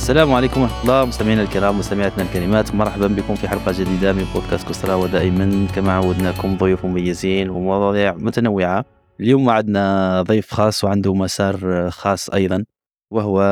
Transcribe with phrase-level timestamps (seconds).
[0.00, 1.04] السلام عليكم ورحمة الله.
[1.04, 5.66] مستمعينا الكرام مستمعاتنا الكريمات مرحبا بكم في حلقة جديدة من بودكاست كسرى ودائما.
[5.74, 8.84] كما عودناكم ضيوف مميزين ومواضيع متنوعة.
[9.20, 12.64] اليوم عندنا ضيف خاص وعنده مسار خاص أيضا
[13.10, 13.42] وهو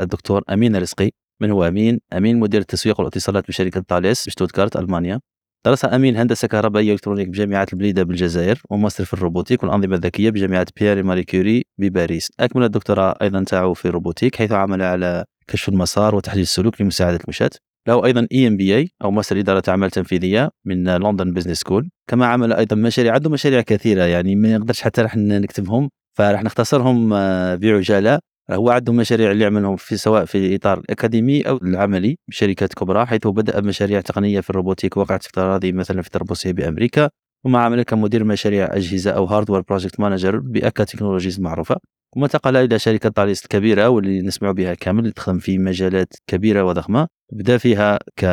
[0.00, 5.20] الدكتور أمين رزقي من هو أمين؟ أمين مدير التسويق والاتصالات بشركة تاليس بشتوتغارت ألمانيا.
[5.66, 11.02] درس أمين هندسة كهربائية إلكترونيك بجامعة البليدة بالجزائر وماستر في الروبوتيك والأنظمة الذكية بجامعة بيير
[11.02, 12.32] ماري كوري بباريس.
[12.40, 17.50] أكمل الدكتوراه أيضا تاعو في الروبوتيك حيث عمل على كشف المسار وتحليل السلوك لمساعدة المشاة.
[17.88, 21.90] له أيضا اي ام بي اي أو ماستر إدارة أعمال تنفيذية من لندن بزنس سكول
[22.10, 27.12] كما عمل أيضا مشاريع عنده مشاريع كثيرة يعني ما نقدرش حتى راح نكتبهم فراح نختصرهم
[27.12, 28.18] آه، بعجالة.
[28.50, 33.26] هو عنده مشاريع اللي يعملهم في سواء في إطار الاكاديمي أو العملي بشركات كبرى حيث
[33.26, 37.10] بدأ بمشاريع تقنية في الروبوتيك وقعت افتراضي مثلا في تربوسيه بأمريكا.
[37.46, 41.76] وما عمل كمدير مشاريع أجهزة أو هاردوير بروجكت مانجر بأكا تكنولوجيز معروفة.
[42.16, 47.08] انتقل إلى شركة طاليس الكبيرة واللي نسمع بها كامل اللي تخدم في مجالات كبيرة وضخمة.
[47.32, 48.24] بدا فيها ك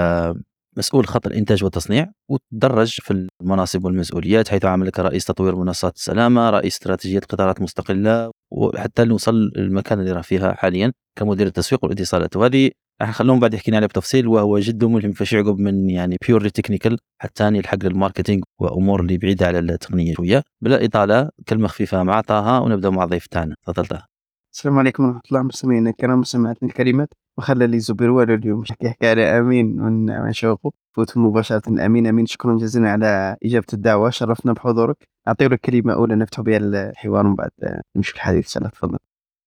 [0.75, 6.73] كمسؤول خط الإنتاج والتصنيع وتدرج في المناصب والمسؤوليات حيث عمل كرئيس تطوير منصات السلامة رئيس
[6.73, 12.35] استراتيجية قطارات مستقلة وحتى نوصل للمكان اللي راه فيها حاليا كمدير التسويق والاتصالات.
[12.35, 12.71] وهذه
[13.01, 16.97] راح نخليهم بعد يحكي عليها بتفصيل وهو جد ملهم فاش يعقب من يعني بيورلي تكنيكال
[17.21, 20.43] حتى يلحق للماركتينغ وأمور اللي بعيدة على التقنية شوية.
[20.61, 24.05] بلا إطالة كلمة خفيفة مع طه ونبدأ مع الضيف تاعنا تفضل طه.
[24.53, 29.39] السلام عليكم ورحمة الله مستمعينا الكرام مستمعاتنا الكريمات وخلى لي زبير والو اليوم يحكي على
[29.39, 31.85] أمين من شوقه فوت مباشرة.
[31.85, 34.09] أمين أمين شكرا جزيلا على إجابة الدعوة.
[34.09, 34.97] شرفنا بحضورك.
[35.27, 37.49] اعطي لك كلمة أولى نفتح بها الحوار ومن بعد
[37.95, 38.97] نمشي الحديث سلام تفضل.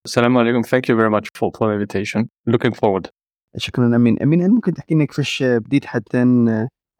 [0.06, 0.62] السلام عليكم.
[0.62, 2.28] Thank you very much for, for the invitation.
[2.50, 3.10] Looking forward.
[3.56, 4.22] شكرا أمين.
[4.22, 6.18] أمين هل ممكن تحكي لنا كيفاش بديت حتى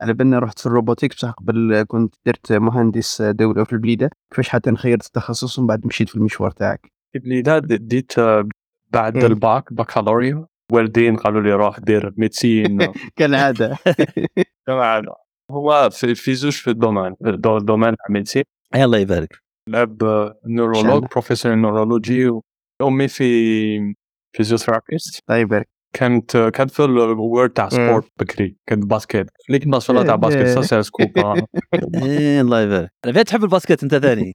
[0.00, 4.10] على بالنا رحت في الروبوتيك؟ بصح قبل كنت درت مهندس دولة في البليدة.
[4.30, 8.12] كيفاش حتى خيرت التخصص ومن بعد مشيت في المشوار تاعك؟ في البليدة ديت
[8.92, 9.26] بعد إيه.
[9.26, 12.78] الباك بكالوريا والدين قالوا لي روح دير ميدسين
[13.18, 13.76] كالعادة.
[14.66, 15.14] كما عادة
[15.50, 18.42] هو في في زوج في الدومين دو- الدومين تاع ميدسين
[18.74, 19.38] الله يبارك.
[19.68, 20.02] لعب
[20.46, 21.04] نورولوج.
[21.12, 22.30] بروفيسور نورولوجي
[22.82, 23.94] امي في
[24.36, 25.68] فيزيوثيرابيست الله يبارك.
[25.94, 28.56] كانت كانت في الورد تاع سبورت بكري.
[28.68, 30.14] كانت باسكيت ليك تاع إيه.
[30.14, 31.10] باسكيت سا سي سكوب.
[32.04, 32.90] إيه الله يبارك.
[33.12, 34.34] فيها تحب الباسكت أنت ثاني؟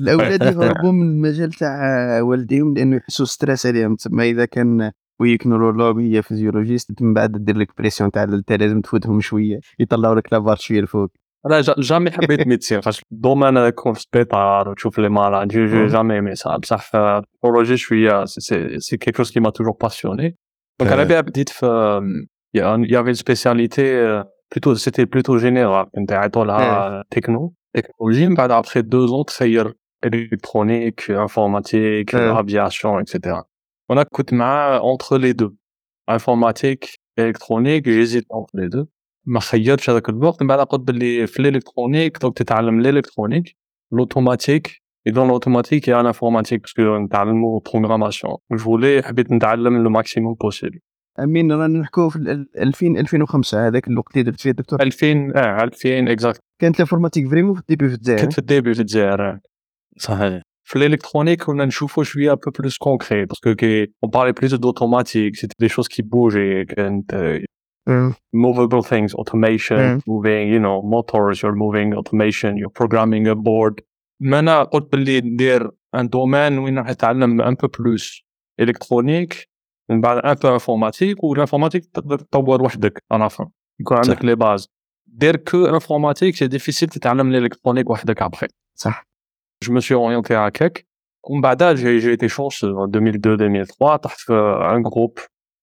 [0.00, 1.78] الأولاد يهربوا من المجال تاع
[2.22, 3.96] والديهم لأنه يحسوا ستريس عليهم.
[3.96, 8.80] تسمى إذا كان ويك نورولوج هي فيزيولوجيست من بعد دير لك بريسيون تاع انت لازم
[8.80, 11.10] تفوتهم شوية يطلعوا لك لافار شوية الفوق.
[11.46, 15.86] أنا جا- جامي حبيت ميدسين خاطر الدومين هذا يكون في السبيطار وتشوف لي مالاد مم.
[15.86, 20.36] جامي ايمي سا بصح في البروجي شوية سي سي كيك شوز كي ما توجور باسيوني
[20.80, 21.04] دونك أنا آه.
[21.04, 21.66] بها بديت في
[22.54, 24.02] يافي سبيسياليتي
[24.52, 29.72] بلوتو سيتي بلوتو جينيرال كنت يعيطوا لها تكنو تكنولوجي من بعد ابخي دو زون تخير
[30.04, 32.40] الكترونيك انفورماتيك آه.
[32.40, 33.44] افياسيون اكسيتيرا
[33.90, 35.54] وأنا كنت مع اونتر لي دو
[36.10, 36.86] انفورماتيك
[37.18, 38.86] الكترونيك جيزيت اونتر لي دو
[39.26, 43.56] ما خيرتش هذاك الوقت من بعد قلت باللي في الالكترونيك دوك تتعلم الالكترونيك
[43.92, 50.80] الاوتوماتيك اي دون الاوتوماتيك يا الانفورماتيك باسكو نتعلمو بروغراماسيون جو حبيت نتعلم لو ماكسيموم بوسيبل
[51.20, 55.64] امين رانا نحكوا في ال 2000 2005 هذاك الوقت اللي درت فيه الدكتور 2000 آه
[55.64, 59.38] 2000 اكزاكت كانت الانفورماتيك فريمون في الديبي في الجزائر كنت في الديبي في الجزائر
[59.98, 64.54] صحيح في الالكترونيك كنا نشوفو شوية ان بو بلوس كونكري باسكو كي اون بارلي بلوس
[64.54, 67.14] دوتوماتيك سيتي دي شوز كي بوجي كانت
[67.88, 68.12] مم.
[68.36, 70.00] movable things, automation, Mm.
[70.10, 73.80] moving, you know, motors, you're moving automation, you're programming a board.
[74.22, 78.22] ما أنا قلت باللي ندير ان دومين وين راح اتعلم ان بو بلوس
[78.60, 79.48] الكترونيك
[79.90, 83.50] من بعد ان بو انفورماتيك والانفورماتيك تقدر تطور وحدك أنا فهم
[83.80, 84.24] يكون عندك.
[84.24, 84.68] لي باز
[85.06, 89.06] دير كو انفورماتيك سي ديفيسيل تتعلم الالكترونيك وحدك ابخي صح
[89.65, 90.85] je me suis orienté هكاك
[91.29, 94.33] ومن بعد j'ai j'ai été chanceux en 2002-2003 طحت في
[94.73, 95.19] un groupe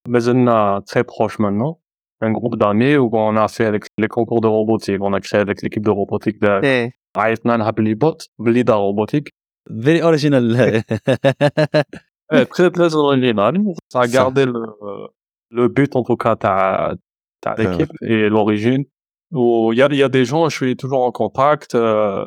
[0.09, 1.78] مازلنا très proche maintenant
[2.25, 5.41] un groupe d'amis où on a fait avec les concours de robotique on a créé
[5.41, 9.28] avec l'équipe de robotique de ايه عيطنا لها باللي بوت باللي دار robotique
[9.84, 10.82] فيري اوريجينال
[12.34, 13.54] Eh, très très original
[13.93, 14.12] ça a Ça.
[14.16, 14.62] gardé le
[15.58, 16.94] le but en tout cas تاع
[17.44, 18.85] تاع l'équipe et l'origine
[19.32, 22.26] وil y a il y a des gens je suis toujours en contact euh,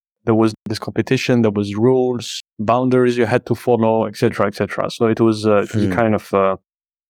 [0.25, 5.07] there was this competition there was rules boundaries you had to follow etc etc so
[5.07, 5.91] it was uh, it was Hmm.
[5.99, 6.55] kind of uh,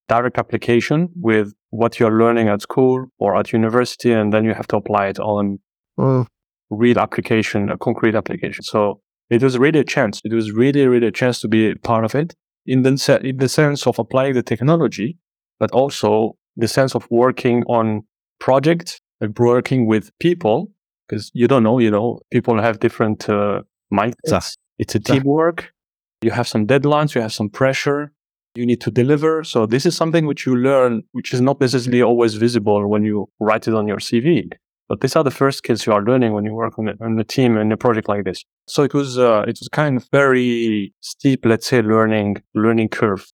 [0.08, 4.68] direct application with what you're learning at school or at university, and then you have
[4.68, 5.60] to apply it on
[6.00, 6.26] Mm.
[6.70, 8.64] real application, a concrete application.
[8.64, 9.00] So
[9.30, 10.20] it was really a chance.
[10.26, 12.34] It was really, really a chance to be part of it
[12.66, 15.18] in the, in the sense of applying the technology,
[15.62, 18.02] but also the sense of working on
[18.40, 20.72] projects and working with people
[21.12, 23.62] because you don't know, you know, people have different uh,
[23.94, 24.56] mindsets.
[24.80, 25.74] It's a teamwork.
[26.22, 28.14] You have some deadlines, you have some pressure
[28.56, 29.44] you need to deliver.
[29.44, 33.30] So this is something which you learn, which is not necessarily always visible when you
[33.40, 34.52] write it on your CV.
[34.90, 37.18] But these are the first skills you are learning when you work on, it on
[37.18, 38.44] a team in a project like this.
[38.68, 43.26] So it was uh, it was kind of very steep, let's say, learning learning curve,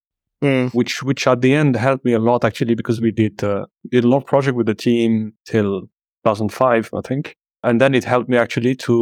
[0.43, 0.71] mm.
[0.71, 4.03] which which at the end helped me a lot actually because we did uh, did
[4.03, 5.89] a lot of project with the team till
[6.25, 8.93] 2005, I think and then it helped me actually to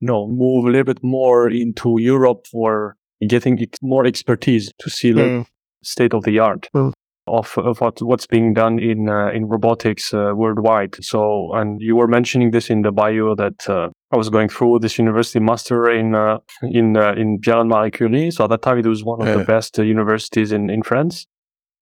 [0.00, 2.96] you know move a little bit more into Europe for
[3.28, 5.46] getting ex- more expertise to see the Mm.
[5.82, 6.92] state of the art Mm.
[7.26, 10.96] of, of what, what's being done in uh, in robotics uh, worldwide.
[11.04, 14.78] So, and you were mentioning this in the bio that uh, I was going through
[14.80, 18.30] this university master in uh, in uh, in Pierre and Marie Curie.
[18.30, 21.26] So at that time, it was one of the best uh, universities in in France.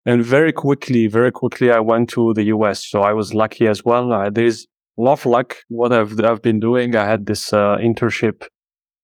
[0.04, 2.84] And very quickly, very quickly, I went to the US.
[2.90, 4.12] So I was lucky as well.
[4.12, 4.66] Uh, there's
[4.98, 6.96] love luck what I've, I've been doing.
[6.96, 8.46] I had this uh, internship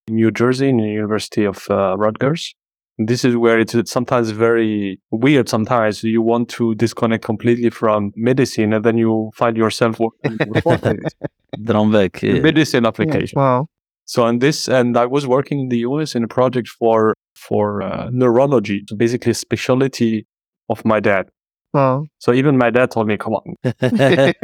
[0.08, 2.54] in New Jersey in the University of uh, Rutgers.
[2.98, 5.48] And this is where it's, sometimes very weird.
[5.48, 10.86] Sometimes you want to disconnect completely from medicine and then you find yourself working with
[12.22, 12.40] eh.
[12.40, 13.38] medicine application.
[13.38, 13.66] Yeah, wow.
[14.06, 17.82] So in this, and I was working in the US in a project for for
[17.82, 20.26] uh, neurology, so basically a specialty
[20.68, 21.30] of my dad.
[21.72, 22.06] Wow.
[22.18, 23.54] So even my dad told me, "Come on,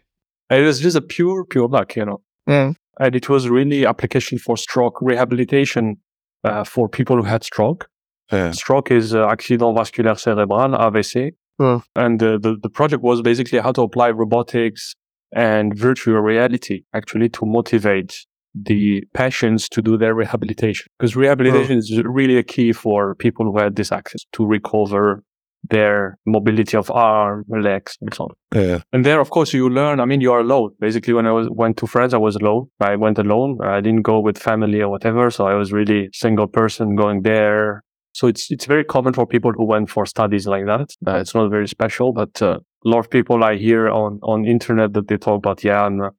[0.60, 2.20] it was just a pure, pure luck, you know.
[2.46, 2.72] Yeah.
[3.00, 5.96] and it was really application for stroke rehabilitation
[6.44, 7.88] uh, for people who had stroke.
[8.32, 8.50] Yeah.
[8.52, 11.76] Stroke is uh, accident vasculaire cérébral (AVC), Hmm.
[11.94, 14.94] and the, the the project was basically how to apply robotics
[15.34, 18.12] and virtual reality actually to motivate
[18.54, 23.58] the patients to do their rehabilitation because rehabilitation is really a key for people who
[23.58, 25.22] had this access to recover
[25.70, 28.30] their mobility of arm, legs, and so on.
[28.54, 28.80] Yeah.
[28.92, 30.00] And there, of course, you learn.
[30.00, 30.70] I mean, you are alone.
[30.80, 32.66] Basically, when I was went to France, I was alone.
[32.80, 33.58] I went alone.
[33.62, 35.30] I didn't go with family or whatever.
[35.30, 37.82] So I was really single person going there.
[38.14, 40.94] So it's it's very common for people who went for studies like that.
[41.06, 44.44] Uh, it's not very special, but uh, a lot of people I hear on on
[44.44, 45.64] internet that they talk about.
[45.64, 46.10] Yeah, I'm a,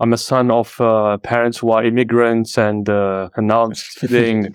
[0.00, 4.52] I'm a son of uh, parents who are immigrants, and uh, and now I'm studying.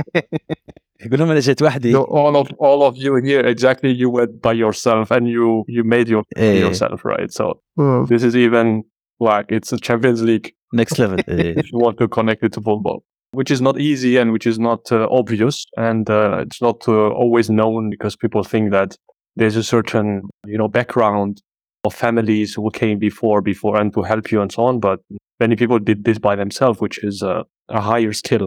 [1.07, 4.43] يقول لهم انا جيت وحدي So all of all of you here, exactly, you went
[4.43, 6.61] by yourself and you you made your إيه.
[6.65, 7.31] yourself, right?
[7.33, 8.05] So Wow.
[8.07, 8.83] this is even
[9.21, 11.59] like it's a Champions League next level إيه.
[11.59, 12.99] if you want to connect it to football,
[13.39, 15.57] which is not easy and which is not uh, obvious
[15.89, 18.91] and uh, it's not uh, always known because people think that
[19.39, 20.09] there's a certain
[20.53, 21.33] you know background
[21.87, 24.75] of families who came before before and to help you and so on.
[24.89, 24.99] But
[25.45, 27.43] many people did this by themselves, which is uh,
[27.79, 28.45] a higher skill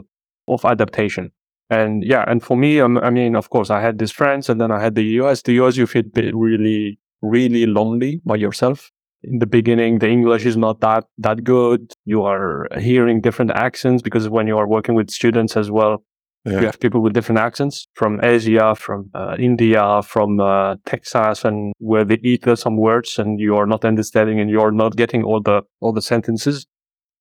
[0.54, 1.26] of adaptation.
[1.71, 4.61] And yeah, and for me, um, I mean, of course, I had this France and
[4.61, 5.43] then I had the US.
[5.43, 8.91] The US, you feel really, really lonely by yourself.
[9.23, 11.93] In the beginning, the English is not that that good.
[12.05, 16.05] You are hearing different accents because when you are working with students as well,
[16.47, 16.61] Yeah.
[16.61, 19.83] you have people with different accents from Asia, from uh, India,
[20.13, 24.49] from uh, Texas, and where they eat some words and you are not understanding and
[24.55, 26.57] you are not getting all the all the sentences.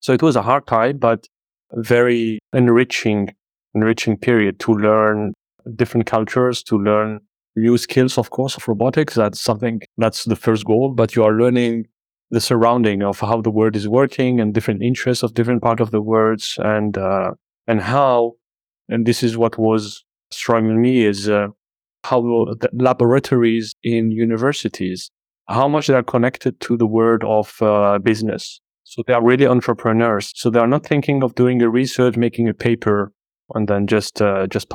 [0.05, 1.19] So it was a hard time, but
[1.93, 3.21] very enriching,
[3.75, 5.33] enriching period to learn
[5.75, 7.19] different cultures, to learn
[7.55, 9.15] new skills, of course, of robotics.
[9.15, 11.85] That's something that's the first goal, but you are learning
[12.31, 15.91] the surrounding of how the world is working and different interests of different part of
[15.91, 17.31] the words and uh,
[17.67, 18.33] and how
[18.89, 21.47] and this is what was striking me is uh,
[22.03, 25.11] how the laboratories in universities
[25.47, 28.59] how much they are connected to the world of uh, business.
[28.83, 30.31] So they are really entrepreneurs.
[30.35, 33.11] So they are not thinking of doing a research making a paper
[33.53, 34.67] and then just uh, just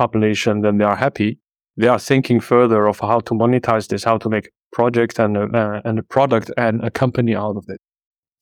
[0.47, 1.39] and then they are happy.
[1.77, 5.81] They are thinking further of how to monetize this how to make project and uh,
[5.87, 7.79] and a product and a company out of it.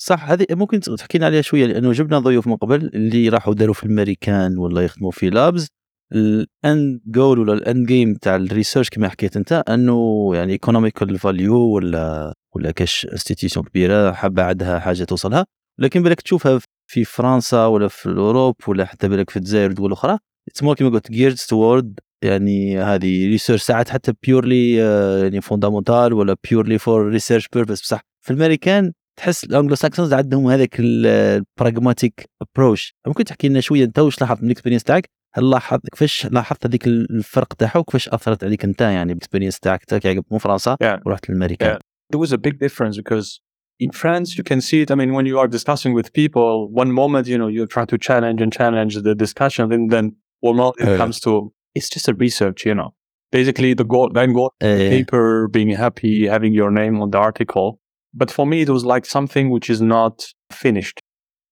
[0.01, 3.83] صح هذه ممكن تحكينا عليها شوية لأنه جبنا ضيوف من قبل اللي راحوا داروا في
[3.83, 5.67] الامريكان ولا يخدموا في لابز
[6.15, 12.33] الاند جول ولا الاند جيم تاع الريسيرش كما حكيت أنت أنه يعني ايكونوميكال فاليو ولا
[12.55, 15.45] ولا كاش انستيتيوشن كبيرة حابة عندها حاجة توصلها.
[15.79, 16.59] لكن بالك تشوفها
[16.89, 20.17] في فرنسا ولا في الأوروب ولا حتى بالك في الجزائر ودول أخرى.
[20.48, 24.75] اتس مور كما قلت جيرد توورد يعني هذه ريسيرش ساعات حتى بيورلي
[25.24, 30.75] يعني فوندامونتال ولا بيورلي فور ريسيرش بيربس بصح في الأمريكان تحس الانجلو ساكسونز عندهم هذاك
[30.79, 36.25] البراغماتيك ابروش ممكن تحكي لنا شوية أنت واش لاحظت من الاكسبيرينس تاعك؟ هل لاحظت كيفاش
[36.31, 40.77] لاحظت هذيك الفرق تاعها وكيفاش أثرت عليك أنت يعني بالاكسبيرينس تاعك؟ انت كي من فرنسا
[40.84, 41.00] Yeah.
[41.05, 41.75] ورحت للأمريكان.
[41.75, 41.79] Yeah.
[42.15, 43.39] there was a big difference because
[43.79, 44.91] in France, you can see it.
[44.91, 47.98] I mean, when you are discussing with people, one moment, you know, you try to
[47.98, 52.13] challenge and challenge the discussion, and then well, it uh, comes to it's just a
[52.13, 52.93] research, you know.
[53.31, 57.17] Basically, the goal, then goal, uh, the paper, being happy, having your name on the
[57.17, 57.79] article.
[58.13, 61.00] But for me, it was like something which is not finished.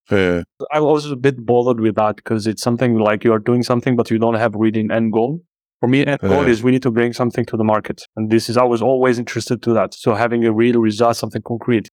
[0.10, 0.42] Uh,
[0.72, 3.96] I was a bit bothered with that because it's something like you are doing something,
[3.96, 5.42] but you don't have really an end goal.
[5.80, 6.48] For me, end goal uh.
[6.48, 9.20] is we need to bring something to the market, and this is I was always
[9.20, 9.94] interested to that.
[9.94, 11.90] So having a real result, something concrete.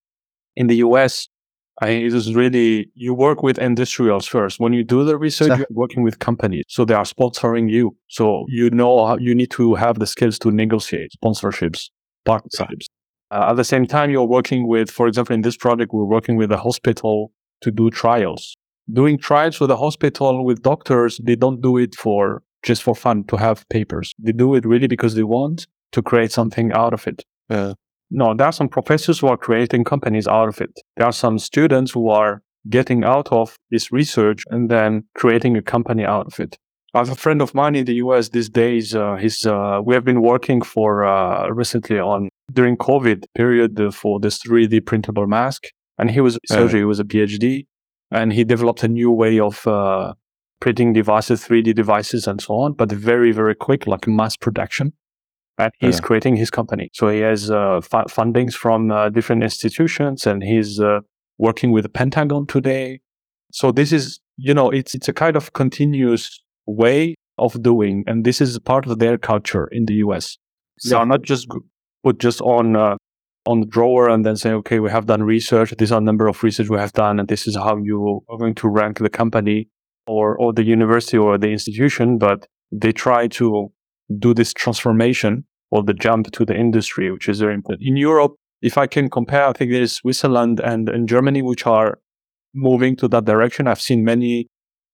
[0.56, 1.28] In the US,
[1.82, 4.60] I, it is really, you work with industrials first.
[4.60, 6.64] When you do the research, you're working with companies.
[6.68, 7.96] So they are sponsoring you.
[8.08, 11.90] So you know how you need to have the skills to negotiate sponsorships,
[12.24, 12.86] partnerships.
[13.30, 16.36] Uh, at the same time, you're working with, for example, in this project, we're working
[16.36, 17.32] with a hospital
[17.62, 18.56] to do trials.
[18.92, 23.24] Doing trials with a hospital with doctors, they don't do it for just for fun
[23.24, 24.14] to have papers.
[24.18, 27.24] They do it really because they want to create something out of it.
[27.48, 27.74] Yeah.
[28.10, 30.70] No, there are some professors who are creating companies out of it.
[30.96, 35.62] There are some students who are getting out of this research and then creating a
[35.62, 36.56] company out of it.
[36.94, 38.94] I have a friend of mine in the US these days.
[38.94, 43.90] Uh, he's, uh, we have been working for, uh, recently on during COVID period uh,
[43.90, 45.64] for this 3D printable mask.
[45.98, 46.68] And he was a Yeah.
[46.68, 47.66] he was a PhD
[48.10, 50.14] and he developed a new way of, uh,
[50.60, 54.92] printing devices, 3D devices and so on, but very, very quick, like mass production.
[55.58, 56.00] And he's Yeah.
[56.02, 56.90] creating his company.
[56.92, 61.00] So he has, uh, fu- fundings from, uh, different institutions and he's, uh,
[61.38, 63.00] working with the Pentagon today.
[63.52, 68.04] So this is, you know, it's, it's a kind of continuous way of doing.
[68.06, 70.38] And this is part of their culture in the US.
[70.88, 71.48] They are not just
[72.02, 72.96] put just on, uh,
[73.46, 75.72] on the drawer and then say, okay, we have done research.
[75.78, 78.54] These are number of research we have done, and this is how you are going
[78.56, 79.68] to rank the company
[80.06, 82.18] or, or the university or the institution.
[82.18, 83.70] But they try to
[84.18, 87.86] do this transformation or the jump to the industry, which is very important.
[87.86, 91.66] In Europe, if I can compare, I think there is Switzerland and, and Germany, which
[91.66, 91.98] are
[92.54, 93.66] moving to that direction.
[93.66, 94.48] I've seen many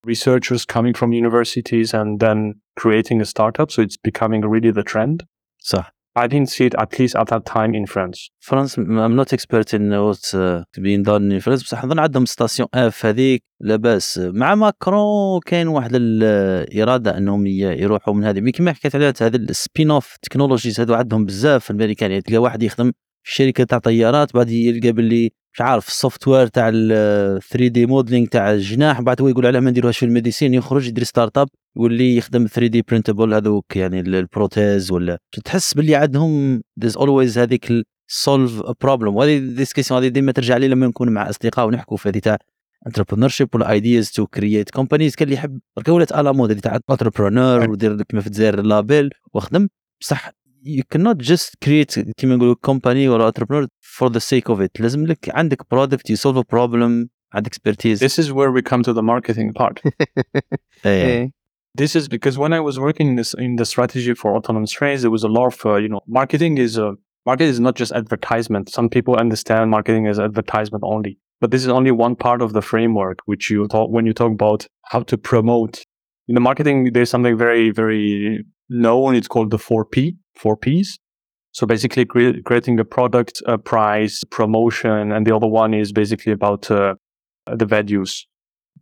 [0.05, 3.71] researchers coming from universities and then creating a startup.
[3.71, 5.25] So it's becoming really the trend.
[5.62, 8.31] صح I didn't see it at least at that time in France.
[8.40, 12.69] فرنسا I'm not expert in what uh, being done in France بصح نظن عندهم ستاسيون
[12.75, 19.14] اف هذيك لاباس مع ماكرون كاين واحد الإرادة أنهم يروحوا من هذه كما حكيت عليها
[19.21, 23.79] هذا السبين اوف تكنولوجيز هذو عندهم بزاف في الأمريكان يعني تلقى واحد يخدم شركة تاع
[23.79, 29.00] طيارات بعد يلقى باللي مش عارف السوفت وير تاع ال 3 دي موديلينغ تاع الجناح
[29.00, 32.67] بعد هو يقول علاه ما نديروهاش في الميديسين يخرج يدير ستارت اب يولي يخدم 3
[32.67, 35.19] دي برينتبل هذوك يعني ال- البروتيز ولا.
[35.45, 37.73] تحس باللي عندهم there's always هذيك
[38.09, 42.19] سولف بروبلم وهذه ديسكسيون هذه ديما ترجع لي لما نكون مع أصدقاء ونحكوا في هذه
[42.19, 42.39] تاع
[42.89, 47.71] entrepreneurship ولا ايدياز تو كرييت كومبانيز كان اللي يحب ولات الا مود هذه تاع انتربرونور
[47.71, 49.69] ودير كيما في الجزائر لابيل واخدم
[50.00, 50.31] بصح
[50.65, 55.05] you cannot just create كيما نقولوا كومباني ولا entrepreneur for the sake of it لازم
[55.05, 58.94] لك عندك برودكت you solve a problem عندك expertise This is where we come to
[58.94, 59.82] the marketing part.
[60.86, 61.32] ايه إيه.
[61.77, 65.01] this is because when I was working in this in the strategy for autonomous trains,
[65.03, 66.89] there was a lot of uh, you know marketing is a
[67.29, 68.65] market is not just advertisement.
[68.77, 72.63] Some people understand marketing as advertisement only, but this is only one part of the
[72.72, 75.75] framework which you talk when you talk about how to promote.
[76.29, 78.05] In the marketing, there's something very very
[78.70, 79.10] known.
[79.20, 80.99] It's called the four P, four Ps.
[81.52, 86.32] So basically, cre- creating a product, a price, promotion, and the other one is basically
[86.32, 86.94] about uh,
[87.46, 88.26] the values.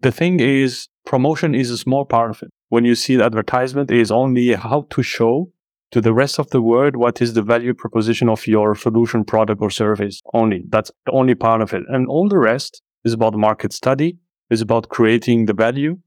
[0.00, 2.50] The thing is, promotion is a small part of it.
[2.68, 5.50] When you see the advertisement, it is only how to show
[5.90, 9.62] to the rest of the world what is the value proposition of your solution, product,
[9.62, 10.20] or service.
[10.34, 14.18] Only that's the only part of it, and all the rest is about market study.
[14.50, 15.98] Is about creating the value.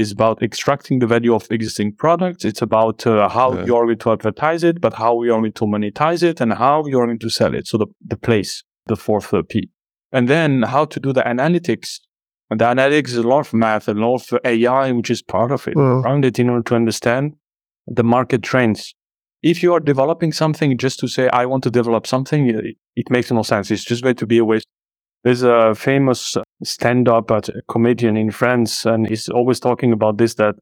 [0.00, 2.44] Is about extracting the value of existing products.
[2.50, 3.64] It's about uh, how Yeah.
[3.66, 7.06] you're going to advertise it, but how you're going to monetize it, and how you're
[7.06, 7.64] going to sell it.
[7.70, 8.52] So the the place,
[8.90, 9.52] the fourth uh, P,
[10.16, 11.88] and then how to do the analytics
[12.50, 15.22] and the analytics is a lot of math and a lot of AI, which is
[15.22, 17.24] part of it, around it in order to understand
[17.98, 18.94] the market trends.
[19.42, 23.08] If you are developing something just to say, I want to develop something, it, it
[23.10, 23.70] makes no sense.
[23.70, 24.66] It's just going to be a waste.
[25.24, 27.30] There's a famous stand up
[27.68, 30.54] comedian in France, and he's always talking about this that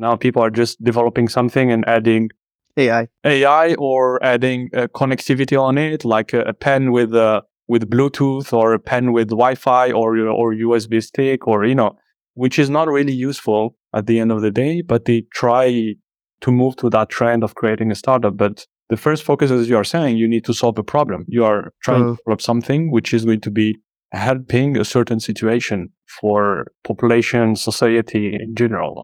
[0.00, 2.30] now people are just developing something and adding
[2.76, 7.90] AI AI or adding uh, connectivity on it, like a, a pen with uh, with
[7.90, 11.96] Bluetooth or a pen with Wi-Fi or or USB stick or you know,
[12.34, 14.82] which is not really useful at the end of the day.
[14.82, 15.94] But they try
[16.42, 18.36] to move to that trend of creating a startup.
[18.36, 21.24] But the first focus, as you are saying, you need to solve a problem.
[21.26, 22.10] You are trying Mm.
[22.10, 23.74] to develop something which is going to be
[24.14, 25.78] helping a certain situation
[26.20, 29.02] for population, society in general.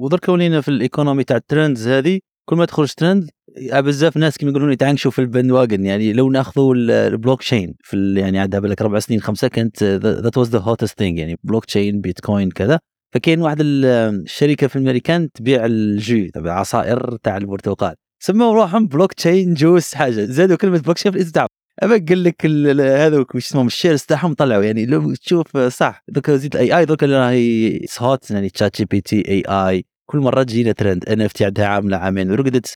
[0.00, 2.18] ودرك ولينا في الإيكونومي تاع الترندز هذه
[2.48, 3.30] كل ما تخرج ترند
[3.72, 8.38] بزاف ناس كيما يقولون يتعنقشوا في البند واجن يعني لو ناخذوا البلوك تشين في يعني
[8.38, 12.50] عندها بالك أربع سنين خمسة كانت ذات واز ذا هوتست ثينج يعني بلوك تشين بيتكوين
[12.50, 12.78] كذا.
[13.14, 19.12] فكاين واحد ال- الشركة في الأمريكان تبيع الجو تبع العصائر تاع البرتقال سموا روحهم بلوك
[19.12, 20.24] تشين جوس حاجة.
[20.24, 21.46] زادوا كلمة بلوك تشين في الاسم
[21.82, 22.46] اما قال لك
[22.80, 27.04] هذوك وش اسمهم الشيرز تاعهم طلعوا يعني لو تشوف صح دوك زيد الاي اي دوك
[27.04, 31.20] اللي راهي هوت يعني تشات جي بي تي اي اي كل مره تجينا ترند ان
[31.20, 32.74] اف تي عندها عام عامين ورقدت.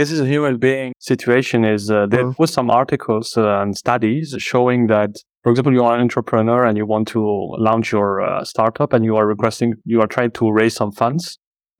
[0.00, 2.34] This is a human being situation is uh, there Mm.
[2.42, 6.74] was some articles uh, and studies showing that, for example, you are an entrepreneur and
[6.80, 7.22] you want to
[7.68, 11.24] launch your uh, startup and you are requesting, you are trying to raise some funds.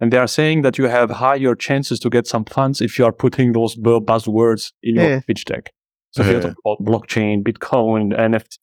[0.01, 3.05] And they are saying that you have higher chances to get some funds if you
[3.09, 5.21] are putting those bu- buzzwords in your Yeah.
[5.29, 5.65] pitch deck.
[6.14, 6.46] So if you Yeah.
[6.48, 8.54] talk about blockchain, Bitcoin, NFT,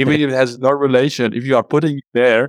[0.01, 2.43] even if it has no relation, if you are putting it there,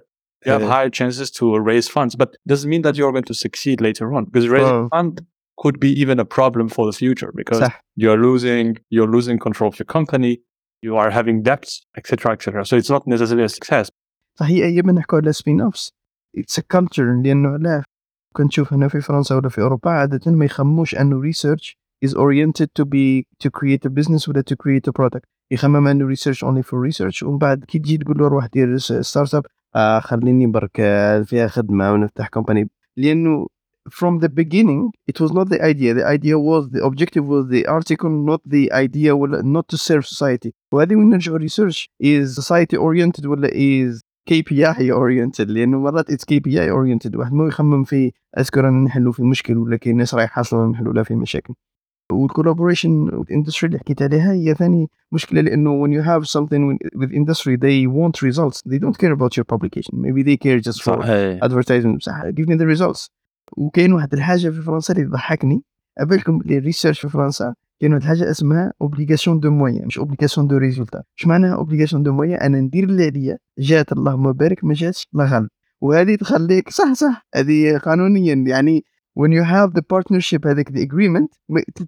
[0.47, 0.73] you have Yeah.
[0.75, 2.13] higher chances to raise funds.
[2.23, 4.89] But doesn't mean that you're going to succeed later on because raising Oh.
[4.97, 5.15] fund
[5.63, 9.69] could be even a problem for the future because صح you're losing you're losing control
[9.73, 10.33] of your company,
[10.87, 12.65] you are having debts, etc., etc.
[12.69, 13.87] So it's not necessarily a success.
[14.41, 15.93] صحيح ايام نحكوا على سبين اوفس
[16.39, 17.83] اتس كلتشر لانه لا
[18.37, 22.69] كنت نشوف هنا في فرنسا ولا في اوروبا عاده ما يخموش انه ريسيرش is oriented
[22.79, 26.63] to be to create a business ولا to create a product يخمم انه ريسيرش only
[26.63, 30.81] for research ومن بعد كي تجي تقول له روح دير ستارت اب آه خليني برك
[30.81, 33.47] آه، فيها خدمه ونفتح كومباني لانه
[33.91, 37.67] from the beginning it was not the idea the idea was the objective was the
[37.67, 42.77] article not the idea ولا not to serve society وهذه وين نرجعوا ريسيرش is society
[42.77, 47.33] oriented ولا is كي بي اي اورينتد لانه مرات اتس كي بي اي اورينتد واحد
[47.33, 51.03] مو يخمم في اذكر رانا نحلوا في مشكل ولا كاين ناس راح يحصلوا نحلوا لها
[51.03, 51.55] في مشاكل
[52.12, 57.56] والكولابوريشن والاندستري اللي حكيت عليها هي ثاني مشكلة لأنه when you have something with- industry
[57.58, 58.62] they want results.
[58.72, 59.94] They don't care about your publication.
[59.94, 61.40] Maybe they care just for صحيح.
[61.44, 61.98] advertisement.
[61.98, 63.10] بصح give me the results.
[63.58, 65.64] وكاين واحد الحاجة في فرنسا اللي تضحكني
[66.00, 71.04] قبلكم الريسيرش في فرنسا كاين واحد الحاجة اسمها اوبليغاسيون دو مويان مش اوبليغاسيون دو ريزولتا
[71.20, 75.34] اش معناها اوبليغاسيون دو مويان أنا ندير اللي عليا جات اللهم بارك ما جاتش الله
[75.34, 75.48] غالب.
[75.82, 77.26] وهذه تخليك صح صح.
[77.36, 78.84] هذه قانونيا يعني
[79.18, 81.38] when you have the partnership هذيك the agreement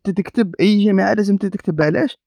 [0.03, 2.17] تكتب أي جامعة لازم تكتب علاش؟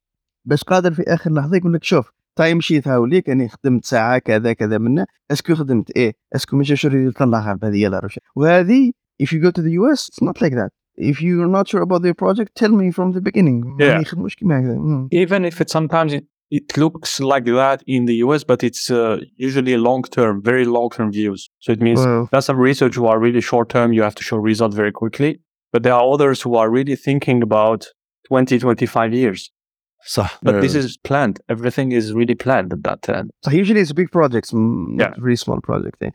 [0.45, 4.53] باش قادر في آخر لحظة يقول لك شوف تايم شيت هاوليك أني خدمت ساعة كذا
[4.53, 9.27] كذا منا أسكو خدمت إيه أسكو ما جاش الريزلت الله غالب هذه لا وهذه if
[9.27, 10.71] you go to the US it's not like that.
[10.99, 13.67] If you're not sure about the project tell me from the beginning.
[13.67, 14.01] ما Yeah.
[14.01, 14.79] يخدموش كيما هكذا.
[14.79, 15.09] مم.
[15.15, 19.18] Even if it sometimes it, it looks like that in the US, but it's uh,
[19.36, 21.50] usually long term, very long term views.
[21.60, 22.28] So it means Wow.
[22.32, 25.32] there's some research who are really short term, you have to show result very quickly.
[25.74, 27.82] But there are others who are really thinking about
[28.30, 29.52] 20, 25 years.
[30.08, 31.40] صح But this is planned.
[31.50, 33.30] Everything is really planned at that end.
[33.44, 35.08] So usually it's big projects mm, Yeah.
[35.08, 36.12] not very small project eh.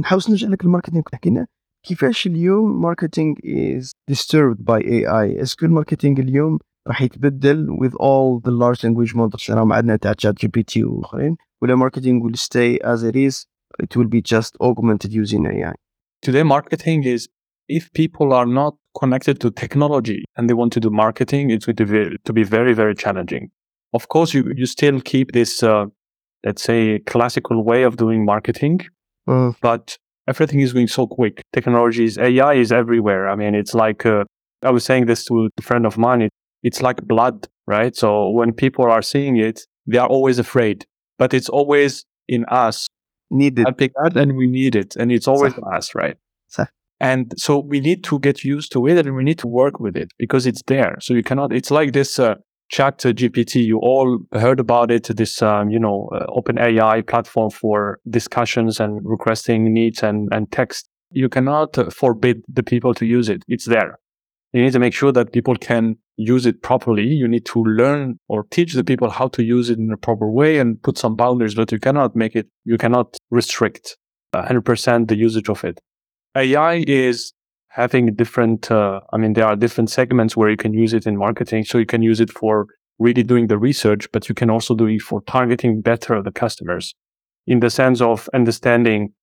[0.00, 1.46] نحاول نرجع لك الماركتينغ كنت حكينا
[1.86, 8.50] كيفاش اليوم marketing is disturbed by AI اسكو الماركتينغ اليوم راح يتبدل with all the
[8.50, 13.16] large language models راهم عندنا تاع chat GPT واخرين ولا marketing will stay as it
[13.16, 13.46] is
[13.82, 15.74] it will be just augmented using AI
[16.26, 17.28] Today, marketing is
[17.68, 21.76] if people are not connected to technology and they want to do marketing, it's going
[21.76, 23.50] to be, to be very, very challenging.
[23.92, 25.84] Of course, you, you still keep this, uh,
[26.46, 28.76] let's say, classical way of doing marketing,
[29.28, 29.54] Mm.
[29.60, 29.84] but
[30.32, 31.34] everything is going so quick.
[31.52, 33.22] Technology is AI is everywhere.
[33.32, 34.24] I mean, it's like uh,
[34.62, 36.20] I was saying this to a friend of mine.
[36.26, 36.32] It,
[36.63, 37.95] it's like blood, right?
[37.95, 40.85] So when people are seeing it, they are always afraid,
[41.17, 42.87] but it's always in us.
[43.31, 43.67] Needed.
[43.67, 44.95] I pick that and we need it.
[44.95, 46.17] And it's always so, us, right?
[46.47, 46.65] So.
[46.99, 49.95] And so we need to get used to it and we need to work with
[49.95, 50.97] it because it's there.
[50.99, 52.35] So you cannot, it's like this uh,
[52.69, 53.63] chat GPT.
[53.63, 58.79] You all heard about it, this, um, you know, uh, open AI platform for discussions
[58.79, 60.89] and requesting needs and, and text.
[61.11, 63.43] You cannot uh, forbid the people to use it.
[63.47, 63.99] It's there.
[64.53, 67.07] You need to make sure that people can use it properly.
[67.07, 70.29] You need to learn or teach the people how to use it in a proper
[70.29, 73.97] way and put some boundaries, but you cannot make it, you cannot restrict
[74.35, 75.79] 100% the usage of it.
[76.35, 77.33] AI is
[77.69, 81.17] having different, uh, I mean, there are different segments where you can use it in
[81.17, 81.63] marketing.
[81.63, 82.67] So you can use it for
[82.99, 86.93] really doing the research, but you can also do it for targeting better the customers
[87.47, 89.13] in the sense of understanding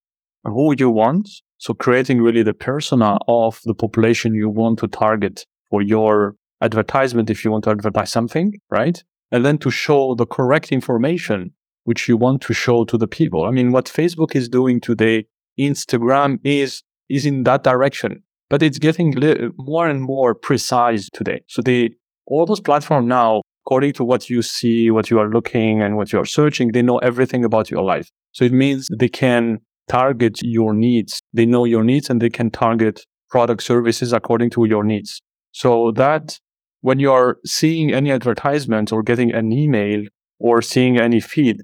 [0.45, 1.29] who you want.
[1.59, 7.31] So creating really the persona of the population you want to target for your advertisement
[7.31, 9.03] if you want to advertise something, right?
[9.31, 11.53] And then to show the correct information
[11.85, 13.45] which you want to show to the people.
[13.45, 15.27] I mean, what Facebook is doing today,
[15.59, 21.43] Instagram is is in that direction, but it's getting li- more and more precise today.
[21.47, 21.91] So they
[22.27, 26.13] all those platforms now, according to what you see, what you are looking, and what
[26.13, 28.11] you are searching, they know everything about your life.
[28.33, 31.21] So it means they can target your needs.
[31.33, 35.23] They know your needs and they can target product services according to your needs.
[35.53, 36.39] So that
[36.81, 40.05] when you are seeing any advertisement or getting an email
[40.39, 41.63] or seeing any feed,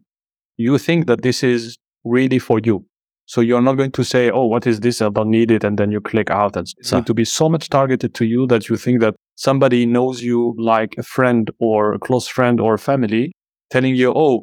[0.57, 2.85] you think that this is really for you.
[3.27, 5.01] So you're not going to say, "Oh, what is this?
[5.01, 6.57] I don't need it," and then you click out.
[6.57, 6.91] It's صح.
[6.91, 10.55] going to be so much targeted to you that you think that somebody knows you
[10.59, 13.33] like a friend or a close friend or family,
[13.71, 14.43] telling you, "Oh,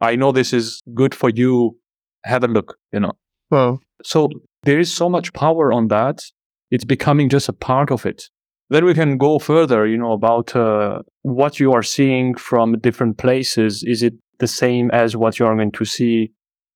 [0.00, 1.76] I know this is good for you.
[2.24, 3.12] Have a look." You know.
[3.50, 3.80] Wow.
[4.02, 4.30] So
[4.62, 6.22] there is so much power on that.
[6.70, 8.30] It's becoming just a part of it.
[8.74, 13.18] Then we can go further, you know, about uh, what you are seeing from different
[13.18, 13.84] places.
[13.84, 16.32] Is it the same as what you are going to see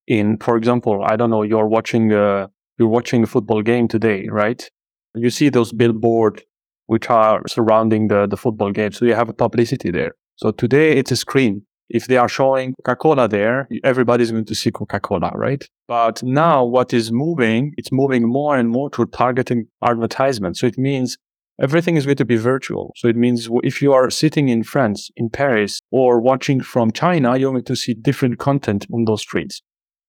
[0.06, 2.46] in, for example, I don't know, you're watching uh,
[2.78, 4.62] you're watching a football game today, right?
[5.16, 6.44] You see those billboard
[6.86, 8.92] which are surrounding the, the football game.
[8.92, 10.12] So you have a publicity there.
[10.36, 11.62] So today it's a screen.
[11.88, 15.64] If they are showing Coca-Cola there, everybody's going to see Coca-Cola, right?
[15.88, 20.58] But now what is moving, it's moving more and more to targeting advertisement.
[20.58, 21.18] So it means
[21.61, 22.85] everything is going to be virtual.
[22.95, 26.91] So it means w- if you are sitting in France, in Paris, or watching from
[26.91, 29.61] China, you're going to see different content on those streets.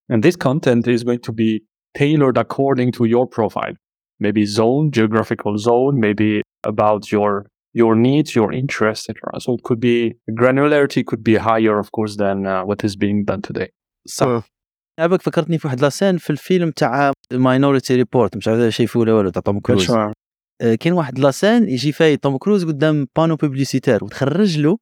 [0.09, 1.63] And this content is going to be
[1.95, 3.75] tailored according to your profile.
[4.21, 7.47] Maybe zone, geographical zone, maybe about your
[7.83, 9.41] your needs, your interests, etc.
[9.41, 13.25] So it could be granularity could be higher, of course, than uh, what is being
[13.25, 13.69] done today.
[14.09, 14.43] صح Wow.
[14.99, 19.13] عبك فكرتني في واحد لاسين في الفيلم تاع ماينورتي ريبورت مش عارف إذا شايفه ولا
[19.15, 20.13] ولا تاع توم كروز آه،
[20.60, 24.78] كاين واحد لاسين يجي فاي توم كروز قدام بانو بوبليسيتير وتخرج له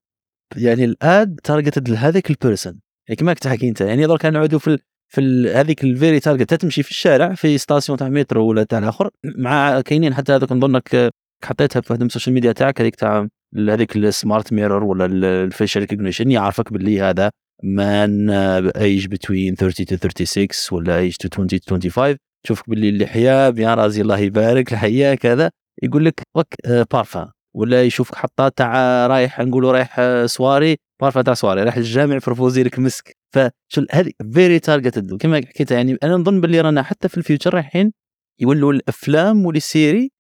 [0.58, 4.80] يعني الاد تارجتد لهذاك البيرسون يعني كما تحكي أنت يعني درك نعودوا في ال...
[5.08, 5.48] في ال...
[5.48, 10.14] هذيك الفيري تارجت تمشي في الشارع في ستاسيون تاع مترو ولا تاع الآخر مع كاينين
[10.14, 11.12] حتى هذوك نظنك آه،
[11.44, 16.74] حطيتها في واحد السوشيال ميديا تاعك هذيك تاع هذيك السمارت ميرور ولا الفيشل ريكوجنيشن يعرفك
[16.74, 17.32] باللي هذا
[17.64, 23.54] مان ايج بتوين 30 to 36 ولا ايج to 20 to 25 تشوفك باللي اللحيه
[23.58, 25.52] يا رازي الله يبارك الحيه كذا.
[25.84, 31.24] يقول لك وك آه، بارفان ولا يشوفك حطه تاع رايح نقولوا رايح آه، سواري بارفان
[31.24, 33.18] تاع سواري رايح الجامع بروفوزي لك مسك.
[33.36, 37.92] فشو هذه فيري تارجتد كما حكيت يعني أنا نظن باللي رانا حتى في الفيوتشر رايحين
[38.40, 40.12] يولوا الأفلام والسيري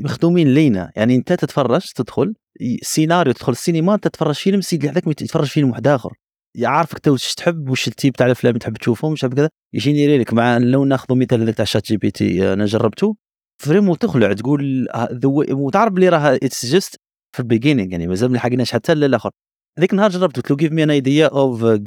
[0.00, 0.92] مخدومين لينا.
[0.96, 2.34] يعني أنت تتفرج تدخل
[2.82, 6.12] سيناريو تدخل السينما تتفرج فيلم سيدي هذاك يتفرج فيلم واحد آخر.
[6.56, 10.58] يعرفك انت واش تحب واش التيب تاع الأفلام تحب تشوفهم عارف كذا يجيني لك مع
[10.58, 13.16] لو ناخذ مثال هذاك تاع شات جي بي تي أنا جربته.
[13.62, 16.96] فريمون تخلع تقول ه- the way- وتعرف بلي راه اتس جست
[17.36, 19.30] في البيجينينغ يعني مازال ما لحقناش حتى الآخر
[19.78, 21.84] هذيك النهار جربت قلت له me an idea of uh,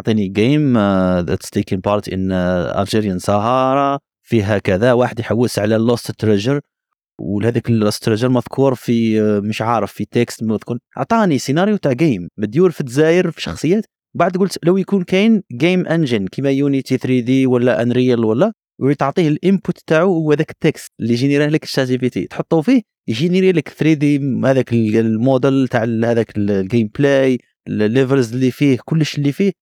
[0.00, 0.78] اعطيني جيم
[1.58, 6.60] taking part in uh, Algerian Sahara فيها كذا واحد يحوس على لوست تريجر
[7.20, 10.78] وهذاك اللوست تريجر مذكور في آه، مش عارف في تكست مذكور.
[10.98, 13.84] أعطاني سيناريو تاع جيم مديور في الجزائر في شخصيات.
[14.14, 19.28] بعد قلت لو يكون كاين جيم انجن كيما يونيتي 3 دي ولا انريل ولا وتعطيه
[19.28, 23.52] الانبوت تاعو هو ذاك التكست اللي يجينيريه لك الشات جي بي تي تحطه فيه يجينيري
[23.52, 29.18] لك 3 دي هذاك ال- الموديل تاع هذاك ال- الجيم بلاي الليفلز اللي فيه كلش
[29.18, 29.52] اللي فيه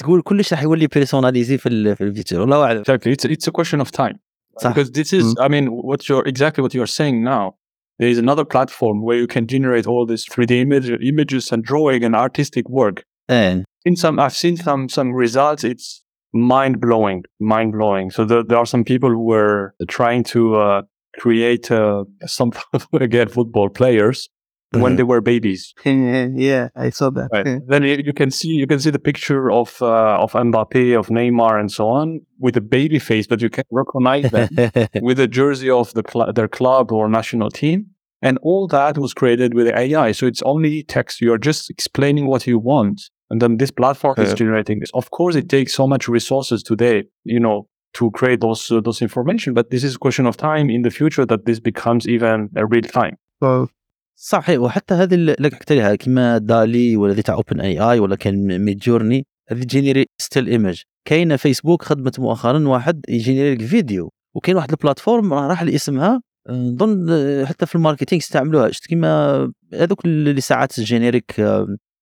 [0.00, 3.10] تقول كلش راح يولي بيرسوناليزي في في الفيتشر والله اعلم Exactly.
[3.14, 4.16] It's it's a question of time.
[4.62, 4.72] صح.
[4.74, 7.54] Because this is, I mean, what you're exactly what you're saying now.
[8.00, 12.02] There is another platform where you can generate all these 3D image, images and drawing
[12.06, 13.04] and artistic work.
[13.30, 15.62] إيه In some, I've seen some some results.
[15.72, 16.03] It's
[16.34, 18.10] mind blowing, mind blowing.
[18.10, 20.82] So there, there are some people who were trying to uh,
[21.18, 22.52] create uh, some
[22.92, 24.28] again football players
[24.72, 24.96] when Mhm.
[24.96, 25.72] they were babies.
[25.84, 27.28] yeah, I saw that.
[27.32, 27.60] Right.
[27.68, 31.06] then you, you can see you can see the picture of uh, of Mbappe, of
[31.08, 34.48] Neymar, and so on with a baby face, but you can recognize them
[35.02, 37.86] with a jersey of the cl- their club or national team.
[38.22, 40.12] And all that was created with AI.
[40.12, 41.20] So it's only text.
[41.20, 43.02] You're just explaining what you want.
[43.30, 44.40] And then this platform is Yeah.
[44.42, 44.90] generating this.
[45.00, 46.96] Of course, it takes so much resources today,
[47.34, 47.58] you know,
[47.98, 49.50] to create those uh, those information.
[49.58, 52.64] But this is a question of time in the future that this becomes even a
[52.72, 53.16] real time.
[54.16, 58.16] صحيح وحتى هذه اللي لك حكيت عليها كيما دالي ولا تاع اوبن اي اي ولا
[58.16, 64.12] كان ميد جورني هذه جينيري ستيل ايمج كاينة فيسبوك خدمت مؤخرا واحد يجينيري لك فيديو
[64.34, 69.52] وكاين واحد البلاتفورم راح لي اسمها آه، نظن آه، حتى في الماركتينغ يستعملوها شفت كيما
[69.74, 71.40] هذوك اللي ساعات جينيريك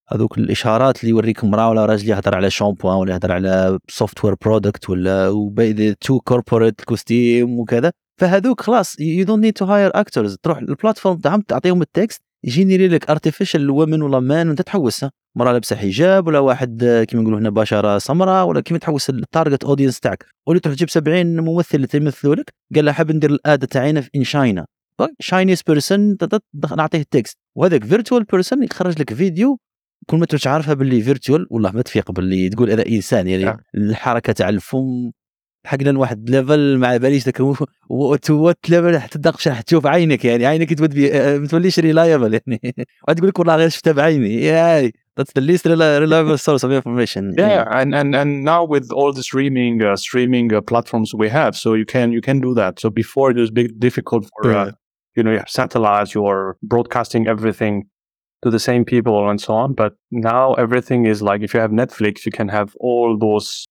[0.09, 4.35] هذوك الإشارات اللي يوريك امرأة ولا راجل يهضر على شامبوان ولا يهضر على سوفت وير
[4.43, 10.59] برودكت ولا تو كوربوريت كوستيم وكذا فهذوك خلاص يو دونت نيد تو هاير اكترز تروح
[10.59, 16.27] البلاتفورم تاعهم تعطيهم التكست يجينيري لك ارتفيشال وومن ولا مان وانت تحوسها مراه لابسة حجاب
[16.27, 20.27] ولا واحد كيما نقولوا هنا بشرة سمراء ولا كيما تحوس التارجت اودينس تاعك.
[20.47, 24.11] ولا تروح تجيب 70 ممثل اللي تمثلوا لك قال له حاب ندير الاد تاعينا في
[24.17, 24.67] ان شاينا
[25.21, 26.17] شاينيز بيرسون
[26.77, 29.59] نعطيه التكست وهذاك فيرتوال بيرسون يخرج لك فيديو
[30.07, 33.57] كل ما تروح عارفها باللي فيرتوال والله ما تفيق باللي تقول هذا انسان يعني نعم.
[33.75, 35.11] الحركه تاع الفم
[35.67, 37.41] حقنا لواحد ليفل ما على باليش ذاك
[38.31, 42.75] وات ليفل حتى داقش راح تشوف عينك يعني عينك تولي ما توليش ريلايبل يعني
[43.09, 47.35] واحد يقول لك والله غير شفتها بعيني ياي that's the least reliable source of information
[47.37, 51.53] yeah and and and now with all the streaming uh, streaming uh, platforms we have
[51.55, 54.71] so you can you can do that so before it was big difficult for uh,
[55.17, 57.75] you know you have satellites you're broadcasting everything
[58.43, 59.75] to the same people and so on.
[59.75, 63.67] But now everything is like if you have Netflix, you can have all those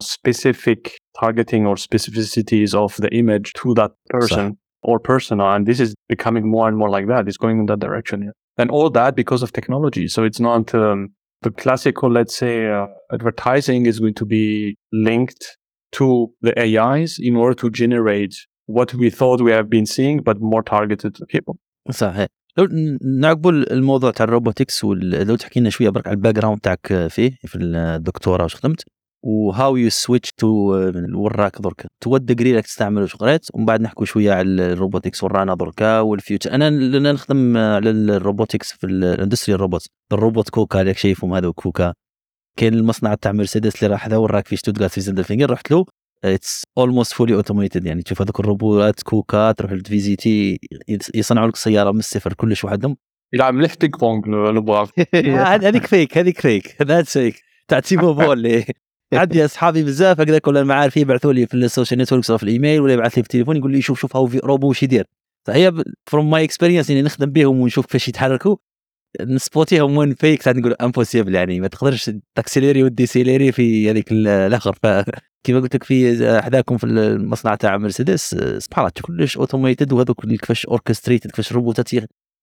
[0.00, 4.58] specific targeting or specificities of the image to that person so.
[4.82, 5.44] or persona.
[5.50, 7.28] And this is becoming more and more like that.
[7.28, 8.22] It's going in that direction.
[8.22, 8.30] Yeah.
[8.58, 10.08] And all that because of technology.
[10.08, 11.10] So it's not um,
[11.42, 15.56] the classical, let's say, uh, advertising is going to be linked
[15.92, 18.34] to the AIs in order to generate
[18.66, 21.58] what we thought we have been seeing, but more targeted to people.
[21.90, 22.26] So, hey,
[22.58, 22.68] لو
[23.20, 27.58] نعقبوا الموضوع تاع الروبوتكس لو تحكي لنا شوية برك على الباك جراوند تاعك فيه في
[27.58, 28.84] الدكتوراه واش خدمت
[29.24, 30.46] وهاو يو سويتش تو
[31.14, 35.54] وراك درك تو ديجري راك تستعمل واش قريت ومن بعد نحكوا شوية على الروبوتكس ورانا
[35.54, 41.50] دركا والفيوتشر أنا أنا نخدم على الروبوتكس في الإندستري الروبوت الروبوت كوكا اللي شايفهم هذا
[41.50, 41.94] كوكا.
[42.58, 45.84] كاين المصنع تاع مرسيدس اللي راح هذا وراك في شتوتغارت في زندلفينغر رحت له
[46.24, 50.58] اتس اولموست فولي اوتوميتد يعني تشوف هذوك الروبوتات كوكا تروح تفيزيتي
[51.14, 52.96] يصنعوا لك سيارة من الصفر كلش وحدهم.
[53.32, 54.86] يلعب مليح بينج بونج لو
[55.66, 58.64] هذيك فيك هذيك فيك ذاتس فيك تاع تيمو بول اللي
[59.12, 62.92] عندي أصحابي بزاف هكذاك ولا المعارف يبعثوا لي في السوشيال نتوركس أو في الإيميل ولا
[62.92, 65.06] يبعث لي في التليفون يقول لي شوف شوف هاو روبو واش يدير.
[65.46, 65.72] فهي
[66.06, 68.56] فروم ماي اكسبيرينس يعني نخدم بهم ونشوف كيفاش يتحركوا.
[69.20, 71.60] نسبوتيهم وين فيك ساعات نقول امبوسيبل يعني.
[71.60, 74.78] ما تقدرش تاكسيليري وديسيليري في هذيك الآخر.
[75.46, 80.66] فكيما قلت لك في حداكم في المصنع تاع مرسيدس سبحان الله كلش اوتوميتد وهذوك كيفاش
[80.66, 81.90] اوركستريتد كيفاش روبوتات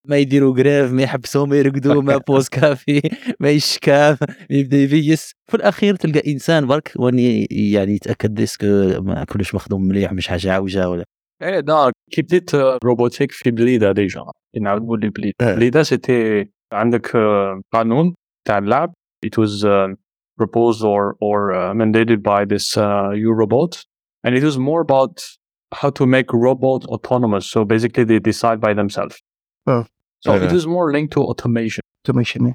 [0.08, 3.02] ما يديروا جريف ما يحبسوا ما يرقدوا ما بوز كافي
[3.40, 4.18] ما يشكى
[4.50, 7.20] يبدأ يفيس في الأخير تلقى إنسان برك وين
[7.52, 8.66] يعني يتأكد ديسك
[9.30, 11.04] كلش مخدوم مليح مش حاجة عوجه ولا.
[11.42, 14.26] إيه لا كي بديت روبوتيك في بليدة ديجا.
[14.62, 15.56] نعاودوا لي بليدة.
[15.56, 17.18] بليدة سيتي عندك
[17.74, 18.16] قانون
[18.48, 18.94] تاع اللعب.
[19.26, 20.03] It was uh,
[20.38, 23.86] proposed or or uh, mandated by this uh, Eurobot
[24.24, 25.14] and it was more about
[25.74, 29.16] how to make robot autonomous so basically they decide by themselves
[29.68, 29.86] Oh.
[30.24, 30.46] so Okay.
[30.46, 32.54] it is more linked to automation automation yeah.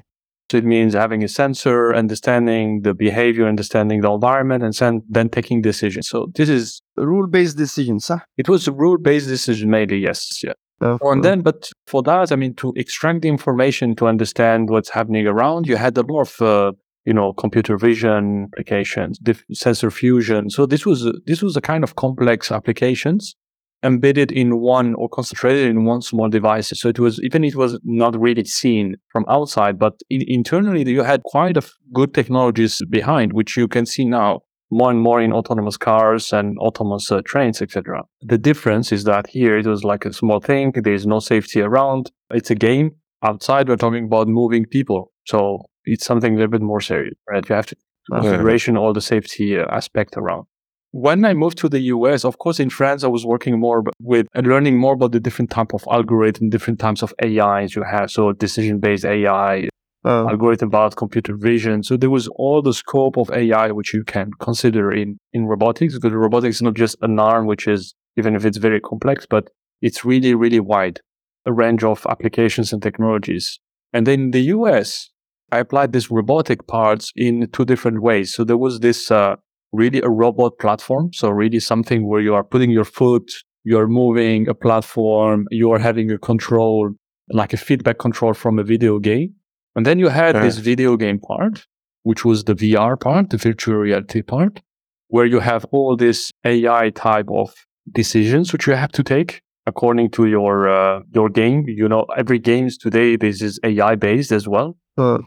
[0.51, 5.29] So it means having a sensor, understanding the behavior, understanding the environment, and sen- then
[5.29, 6.05] taking decisions.
[6.13, 10.53] So this is rule based decision صح؟ it was a rule-based decision mainly, yes, yeah.
[10.81, 14.89] Uh, And then, but for that, I mean, to extract the information to understand what's
[14.97, 16.71] happening around, you had a lot of uh,
[17.09, 19.19] you know computer vision applications,
[19.51, 20.49] sensor fusion.
[20.55, 23.35] So this was this was a kind of complex applications
[23.83, 26.71] embedded in one or concentrated in one small device.
[26.79, 31.03] So it was even it was not really seen from outside, but in, internally you
[31.03, 34.41] had quite a f- good technologies behind, which you can see now
[34.71, 38.03] more and more in autonomous cars and autonomous uh, trains, etc.
[38.21, 40.73] The difference is that here it was like a small thing.
[40.75, 42.11] There's no safety around.
[42.31, 42.91] It's a game.
[43.23, 45.11] Outside, we're talking about moving people.
[45.25, 47.47] So it's something a little bit more serious, right?
[47.47, 47.75] You have to
[48.11, 50.45] consideration all the safety uh, aspect around.
[50.91, 54.27] When I moved to the US, of course, in France, I was working more with
[54.33, 58.09] and learning more about the different type of algorithm, different types of AIs you have.
[58.09, 59.69] So decision-based AI,
[60.03, 61.83] uh, algorithm about computer vision.
[61.83, 65.93] So there was all the scope of AI which you can consider in, in robotics
[65.93, 69.49] because robotics is not just an arm, which is, even if it's very complex, but
[69.81, 71.01] it's really, really wide,
[71.45, 73.59] a range of applications and technologies.
[73.93, 75.11] And then in the US,
[75.51, 78.33] I applied this robotic parts in two different ways.
[78.33, 79.35] So there was this, uh,
[79.71, 81.11] really a robot platform.
[81.13, 83.31] So really something where you are putting your foot,
[83.63, 86.91] you're moving a platform, you are having a control,
[87.31, 89.33] like a feedback control from a video game.
[89.75, 90.41] And then you had Uh.
[90.43, 91.65] this video game part,
[92.03, 94.61] which was the VR part, the virtual reality part,
[95.09, 97.53] where you have all this AI type of
[97.91, 101.65] decisions which you have to take according to your uh, your game.
[101.67, 104.77] You know, every games today this is AI based as well.
[104.97, 105.19] uh,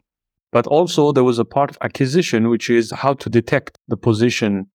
[0.52, 4.66] But also there was a part of acquisition which is how to detect the position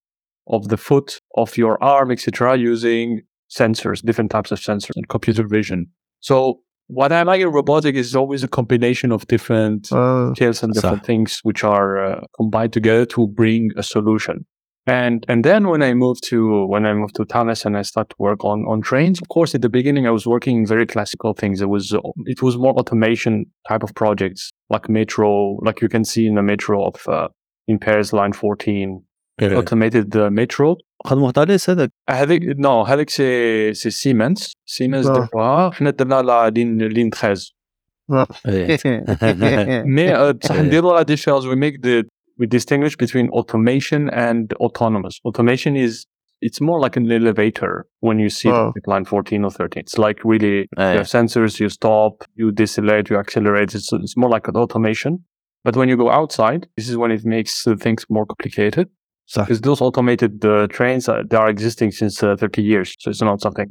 [0.48, 5.46] of the foot of your arm, etc., using sensors, different types of sensors and computer
[5.48, 5.88] vision.
[6.20, 10.74] So what I like in robotic is always a combination of different uh, details and
[10.74, 11.06] different صح.
[11.06, 14.46] things which are uh, combined together to bring a solution.
[14.88, 18.12] And and then when I moved to when I moved to Thales and I started
[18.12, 21.34] to work on on trains, of course, at the beginning I was working very classical
[21.34, 21.60] things.
[21.62, 21.94] It was
[22.26, 26.42] it was more automation type of projects, like metro, like you can see in the
[26.42, 27.28] metro of uh,
[27.68, 29.04] in Paris Line 14,
[29.42, 29.56] yeah.
[29.56, 30.78] automated the metro.
[31.06, 36.50] خدموا حتى عليه هذاك هذيك نو هذيك سي سي سيمنز سيمنز درتوها حنا درنا لا
[36.50, 37.54] لين لين 13
[39.86, 41.80] مي بصح نديروا لا ديفيرونس وي ميك
[42.39, 45.21] we distinguish between automation and autonomous.
[45.25, 46.07] Automation is
[46.41, 48.75] it's more like an elevator when you see Wow.
[48.87, 49.81] line 14 or 13.
[49.81, 53.75] It's like really آه، you have sensors, you stop, you decelerate, you accelerate.
[53.75, 55.25] It's, it's more like an automation.
[55.65, 58.87] But when you go outside, this is when it makes uh, things more complicated
[59.27, 62.97] صح because those automated uh, trains uh, they are existing since uh, 30 years.
[62.99, 63.69] So it's not something.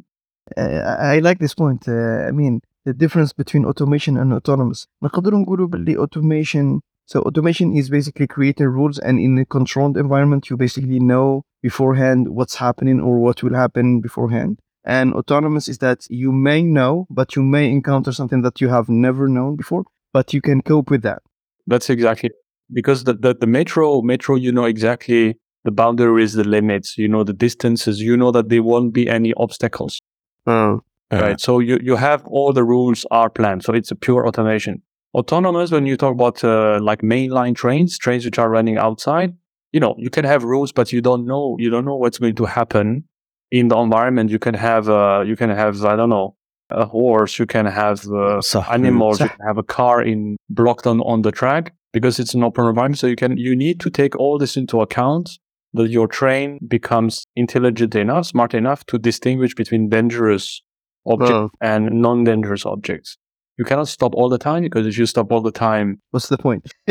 [0.58, 1.82] Uh, I like this point.
[1.88, 4.88] Uh, I mean, the difference between automation and autonomous.
[5.04, 10.51] نقدر نقولوا باللي automation so automation is basically creating rules and in a controlled environment
[10.51, 14.59] you basically know beforehand what's happening or what will happen beforehand.
[14.85, 18.89] And autonomous is that you may know, but you may encounter something that you have
[18.89, 21.23] never known before, but you can cope with that.
[21.67, 22.31] That's exactly
[22.73, 27.23] because the, the, the metro metro you know exactly the boundaries, the limits, you know
[27.25, 30.01] the distances, you know that there won't be any obstacles.
[30.47, 30.79] Uh,
[31.11, 31.41] right?
[31.41, 33.65] So you, you have all the rules are planned.
[33.65, 34.83] So it's a pure automation.
[35.17, 39.35] Autonomous, when you talk about uh, like mainline trains, trains which are running outside,
[39.73, 42.35] you know, you can have rules, but you don't know, you don't know what's going
[42.35, 43.05] to happen
[43.51, 44.31] in the environment.
[44.31, 46.37] You can have, uh, you can have, I don't know,
[46.69, 51.01] a horse, you can have uh, animals, you can have a car in blocked on,
[51.01, 52.99] on the track because it's an open environment.
[52.99, 55.39] So you can, you need to take all this into account
[55.73, 60.61] that your train becomes intelligent enough, smart enough to distinguish between dangerous
[61.07, 61.51] objects oh.
[61.63, 63.17] and non-dangerous objects.
[63.58, 66.38] You cannot stop all the time because if you stop all the time, what's the
[66.38, 66.64] point?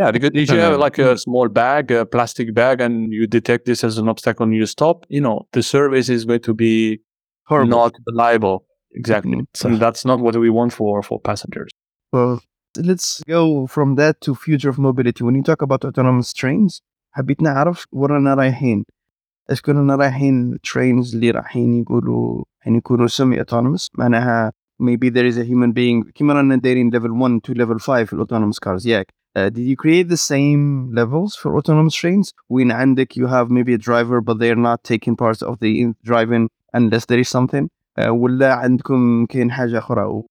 [0.00, 3.66] yeah, because if you have like a small bag, a plastic bag, and you detect
[3.66, 7.00] this as an obstacle and you stop, you know, the service is going to be
[7.46, 7.70] Horrible.
[7.70, 8.64] not reliable.
[9.00, 9.36] Exactly.
[9.36, 9.64] Mhm.
[9.66, 11.70] And that's not what we want for, for passengers.
[12.12, 12.40] Well,
[12.90, 15.22] let's go from that to future of mobility.
[15.26, 18.84] When you talk about autonomous trains, حبيت نعرف ورانا رايحين.
[19.50, 25.36] اسكو رانا رايحين trains اللي رايحين يقولوا يعني يكونوا semi autonomous معناها maybe there is
[25.38, 29.06] a human being كيما رانا دايرين level 1 to level 5 في autonomous cars ياك.
[29.38, 32.32] Uh, did you create the same levels for autonomous trains?
[32.50, 36.48] وين عندك you have maybe a driver but they're not taking part of the driving
[36.74, 37.68] unless there is something
[38.00, 40.22] uh, ولا عندكم كاين حاجة أخرى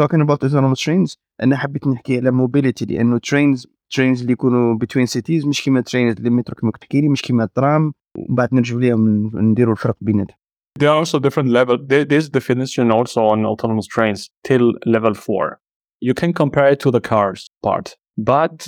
[0.00, 5.06] talking about autonomous trains انا حبيت نحكي على موبيليتي لانه ترينز ترينز اللي يكونوا بتوين
[5.06, 8.54] سيتيز مش كيما ترينز اللي مترو كيما كنت تحكي لي مش كيما الترام ومن بعد
[8.54, 10.36] نرجعوا ليهم نديروا الفرق بيناتهم
[10.79, 11.79] There are also different levels.
[11.87, 15.59] There, there's definition also on autonomous trains till level four.
[15.99, 17.95] You can compare it to the cars part.
[18.17, 18.67] But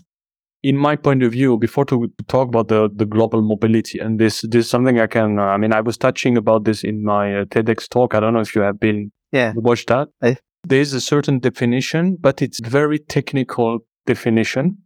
[0.63, 4.41] in my point of view, before to, talk about the, the global mobility, and this,
[4.41, 7.39] this is something I can, uh, I mean, I was touching about this in my
[7.41, 8.13] uh, TEDx talk.
[8.13, 9.53] I don't know if you have been Yeah.
[9.55, 10.09] watched that.
[10.21, 14.79] I- There's a certain definition, but it's very technical definition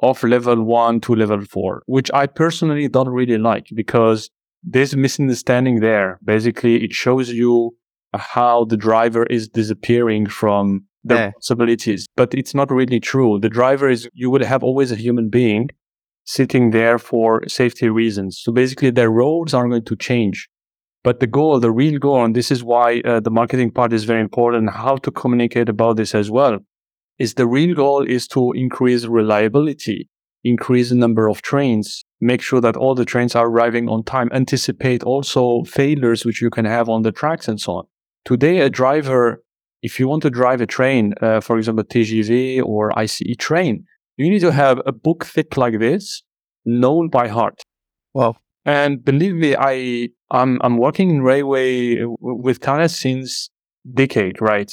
[0.00, 4.30] of level one to level four, which I personally don't really like because
[4.62, 6.18] there's misunderstanding there.
[6.24, 7.76] Basically, it shows you
[8.14, 11.26] how the driver is disappearing from the Yeah.
[11.26, 13.38] responsibilities, but it's not really true.
[13.40, 15.68] The driver is, you would have always a human being
[16.24, 18.38] sitting there for safety reasons.
[18.42, 20.48] So basically, their roles are going to change.
[21.02, 24.04] But the goal, the real goal, and this is why uh, the marketing part is
[24.04, 26.58] very important, how to communicate about this as well,
[27.18, 30.08] is the real goal is to increase reliability,
[30.44, 34.28] increase the number of trains, make sure that all the trains are arriving on time,
[34.32, 37.84] anticipate also failures which you can have on the tracks and so on.
[38.24, 39.42] Today, a driver,
[39.82, 43.84] if you want to drive a train, uh, for example, TGV or ICE train,
[44.16, 46.22] you need to have a book thick like this,
[46.64, 47.62] known by heart.
[48.12, 48.36] Wow.
[48.66, 53.48] And believe me, I I'm I'm working in railway w- with Thales since
[53.94, 54.70] decade, right?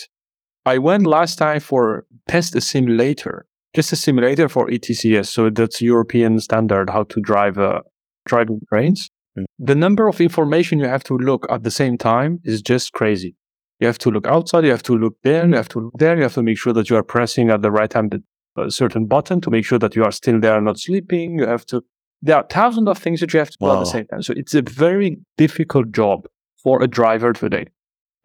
[0.65, 5.81] I went last time for test a simulator, just a simulator for ETCS, so that's
[5.81, 7.81] European standard how to drive uh,
[8.25, 9.09] driving trains.
[9.37, 9.45] Mm.
[9.59, 13.35] The number of information you have to look at the same time is just crazy.
[13.79, 16.17] You have to look outside, you have to look there, you have to look there,
[16.17, 18.23] you have to make sure that you are pressing at the right time the
[18.57, 21.39] a certain button to make sure that you are still there, and not sleeping.
[21.39, 21.83] You have to.
[22.21, 24.23] There are thousands of things that you have to do at the same time.
[24.23, 26.27] So it's a very difficult job
[26.63, 27.67] for a driver today.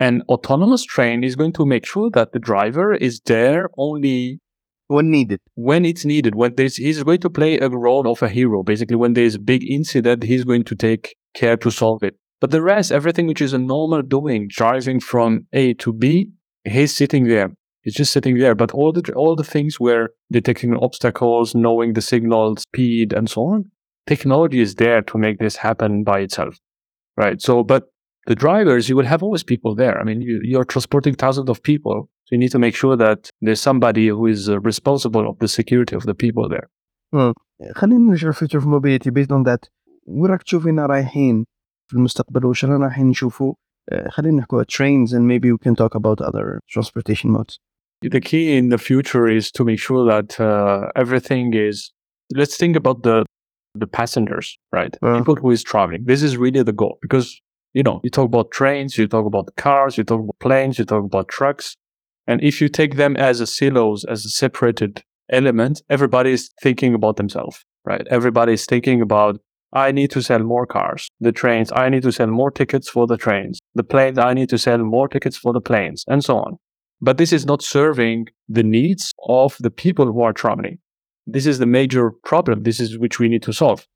[0.00, 4.40] An autonomous train is going to make sure that the driver is there only
[4.88, 6.34] when needed when it's needed.
[6.34, 8.62] When there's, he's going to play a role of a hero.
[8.62, 12.16] Basically, when there's a big incident, he's going to take care to solve it.
[12.40, 16.30] But the rest, everything which is a normal doing, driving from A to B,
[16.64, 17.52] he's sitting there.
[17.82, 18.54] He's just sitting there.
[18.54, 23.42] But all the all the things where detecting obstacles, knowing the signal speed, and so
[23.42, 23.70] on,
[24.06, 26.58] technology is there to make this happen by itself,
[27.16, 27.40] right?
[27.40, 27.84] So, but
[28.26, 30.00] the drivers, you will have always people there.
[30.00, 33.61] I mean, you, you're transporting thousands of people, you need to make sure that there's
[33.69, 36.67] somebody who is uh, responsible of the security of the people there.
[37.75, 39.65] خلينا نرجع فيوتشر اوف موبيليتي بيزد اون ذات
[40.07, 41.45] وين راك تشوفينا رايحين
[41.87, 43.53] في المستقبل واش رانا رايحين نشوفوا
[43.89, 47.57] آه، خلينا نحكوا trains and maybe we can talk about other transportation modes
[48.15, 51.77] The key in the future is to make sure that uh, everything is.
[52.41, 53.17] Let's think about the
[53.83, 54.47] the passengers,
[54.77, 54.93] right?
[55.01, 56.01] Well- People who is traveling.
[56.11, 57.27] This is really the goal because
[57.77, 60.85] you know you talk about trains, you talk about cars, you talk about planes, you
[60.93, 61.67] talk about trucks,
[62.26, 66.94] and if you take them as a silos, as a separated element, everybody is thinking
[66.94, 68.06] about themselves, right?
[68.10, 69.40] Everybody is thinking about
[69.72, 71.08] I need to sell more cars.
[71.20, 73.58] The trains, I need to sell more tickets for the trains.
[73.74, 76.58] The planes, I need to sell more tickets for the planes, and so on.
[77.00, 80.78] But this is not serving the needs of the people who are traveling.
[81.26, 82.64] This is the major problem.
[82.64, 83.86] This is which we need to solve,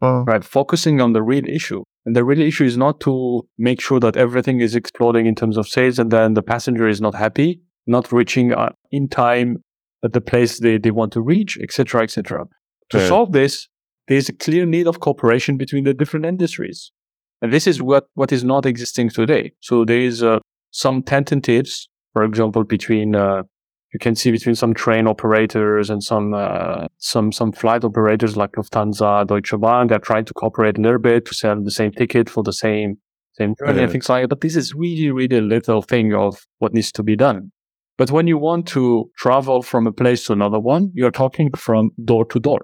[0.00, 0.42] right?
[0.42, 1.82] Focusing on the real issue.
[2.06, 5.56] And the real issue is not to make sure that everything is exploding in terms
[5.56, 9.58] of sales and then the passenger is not happy, not reaching uh, in time
[10.04, 12.44] at the place they, they want to reach, etc., etc.
[12.90, 13.08] To Right.
[13.08, 13.68] solve this,
[14.08, 16.92] there's a clear need of cooperation between the different industries.
[17.42, 19.52] And this is what, what is not existing today.
[19.60, 20.38] So there is uh,
[20.70, 23.42] some tentatives, for example, between uh,
[23.92, 28.52] you can see between some train operators and some uh, some some flight operators like
[28.52, 29.86] Lufthansa, Deutsche Bahn.
[29.86, 32.96] They're trying to cooperate a little bit to sell the same ticket for the same
[33.34, 34.28] same journey and things like that.
[34.28, 37.52] But this is really really a little thing of what needs to be done.
[37.97, 41.91] But when you want to travel from a place to another one, you're talking from
[42.03, 42.61] door to door.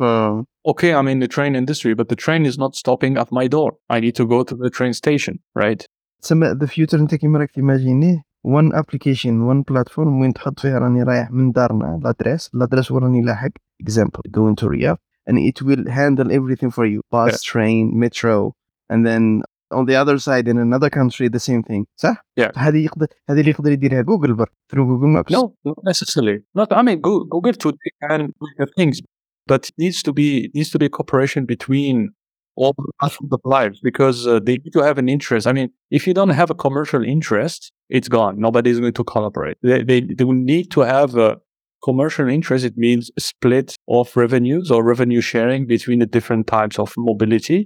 [0.00, 3.46] اه Okay, I'm in the train industry, but the train is not stopping at my
[3.46, 3.70] door.
[3.88, 5.86] I need to go to the train station, right?
[6.22, 11.02] تسمى ذا فيوتشر انت كيما راك تيماجينيه وان ابليكيشن وان بلاتفورم وين تحط فيها راني
[11.02, 13.50] رايح من دارنا لادريس لادريس وين راني لاحق
[13.82, 18.52] example going to Riyadh and it will handle everything for you bus train metro
[18.90, 19.42] and then
[19.74, 22.50] on the other side in another country the same thing صح؟ Yeah.
[22.56, 26.38] هذه يقدر هذه اللي يقدر يديرها جوجل برك through جوجل مابس No, not necessarily.
[26.58, 26.68] Not.
[26.72, 28.96] I mean, Go- Google today can do the things,
[29.46, 31.96] but it needs to be it needs to be cooperation between
[32.60, 35.44] all the platforms of lives because uh, they need to have an interest.
[35.50, 37.60] I mean, if you don't have a commercial interest,
[37.96, 38.34] it's gone.
[38.46, 39.56] Nobody is going to collaborate.
[39.68, 41.30] They they, they will need to have a
[41.88, 42.62] commercial interest.
[42.70, 47.60] It means a split of revenues or revenue sharing between the different types of mobility,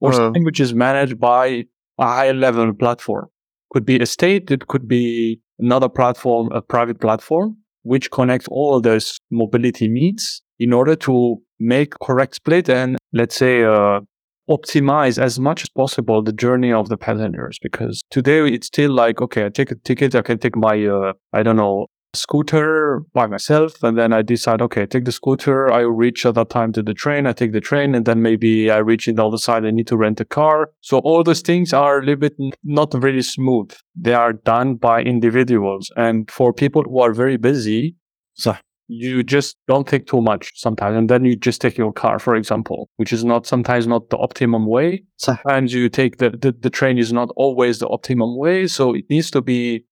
[0.00, 0.14] or Uh.
[0.16, 1.64] something which is managed by
[1.98, 3.26] a higher level platform.
[3.72, 4.50] Could be a state.
[4.50, 10.72] It could be another platform, a private platform, which connects all those mobility needs in
[10.72, 14.00] order to make correct split and let's say uh,
[14.48, 17.58] optimize as much as possible the journey of the passengers.
[17.62, 21.12] Because today it's still like, okay, I take a ticket, I can take my, uh,
[21.32, 25.80] I don't know, scooter by myself and then i decide okay take the scooter i
[25.80, 28.78] reach at that time to the train i take the train and then maybe i
[28.78, 30.70] reach in the other side i need to rent a car.
[30.80, 32.34] So all those things are a little bit
[32.64, 33.72] not really smooth.
[33.94, 35.90] They are done by individuals.
[35.96, 37.96] And for people who are very busy
[38.34, 38.56] so
[38.90, 40.96] you just don't think too much sometimes.
[40.96, 44.16] And then you just take your car for example which is not sometimes not the
[44.16, 45.04] optimum way.
[45.16, 48.66] Sometimes you take the, the the train is not always the optimum way.
[48.66, 49.84] So it needs to be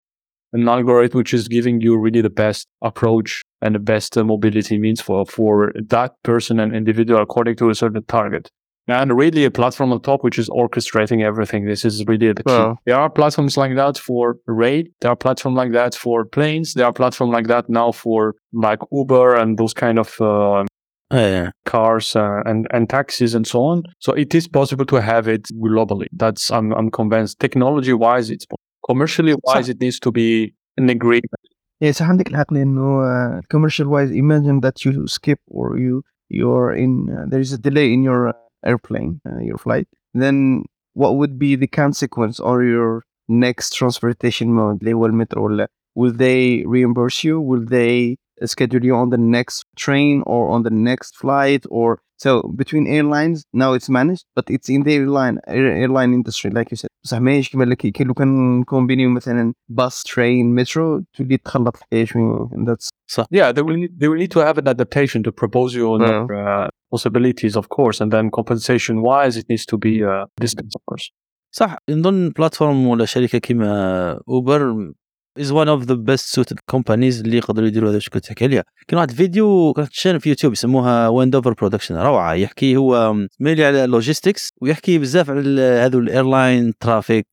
[0.60, 4.78] an algorithm which is giving you really the best approach and the best uh, mobility
[4.78, 8.50] means for, for that person and individual according to a certain target.
[8.88, 11.66] And really a platform on top which is orchestrating everything.
[11.66, 12.52] This is really the key.
[12.52, 12.76] Wow.
[12.86, 14.84] There are platforms like that for rail.
[15.00, 16.74] There are platforms like that for planes.
[16.74, 20.64] There are platforms like that now for like Uber and those kind of uh,
[21.12, 21.50] Oh, yeah.
[21.64, 23.84] cars uh, and and taxis and so on.
[24.00, 26.06] So it is possible to have it globally.
[26.12, 27.38] That's I'm I'm convinced.
[27.38, 29.67] Technology wise, it's possible commercially wise.
[29.67, 29.69] صح.
[29.69, 31.41] It needs to be an agreement.
[31.81, 36.71] Yeah, صح عندك الحق لانه uh, commercial wise imagine that you skip or you you're
[36.71, 38.33] in uh, there is a delay in your uh,
[38.71, 40.63] airplane uh, your flight then
[40.93, 45.67] what would be the consequence or your next transportation mode اللي هو المترو ولا
[45.99, 48.15] will they reimburse you will they
[48.53, 51.89] schedule you on the next train or on the next flight or
[52.23, 52.31] so
[52.61, 56.77] between airlines now it's managed but it's in the airline air, airline industry like you
[56.77, 61.75] said بصح ماهيش كيما لك كي لو كان نكومبينيو مثلا باص ترين مترو تولي تخلط
[61.75, 62.89] الحكايه شويه that's
[63.37, 65.95] Yeah, they will need, they will need to have an adaptation to propose you Yeah.
[65.99, 70.75] another, uh, possibilities, of course, and then compensation wise, it needs to be uh, discussed,
[70.79, 71.11] of course.
[71.55, 74.91] صح نظن بلاتفورم ولا شركه كيما اوبر
[75.38, 78.64] is one of the best suited companies اللي يقدروا يديروا هذا الشيء كنت تحكي عليها
[78.88, 82.34] كاين واحد فيديو كانت تشان في يوتيوب يسموها ويند اوفر برودكشن روعة.
[82.34, 87.26] يحكي هو ميلي على لوجيستكس ويحكي بزاف على هذو الايرلاين ترافيك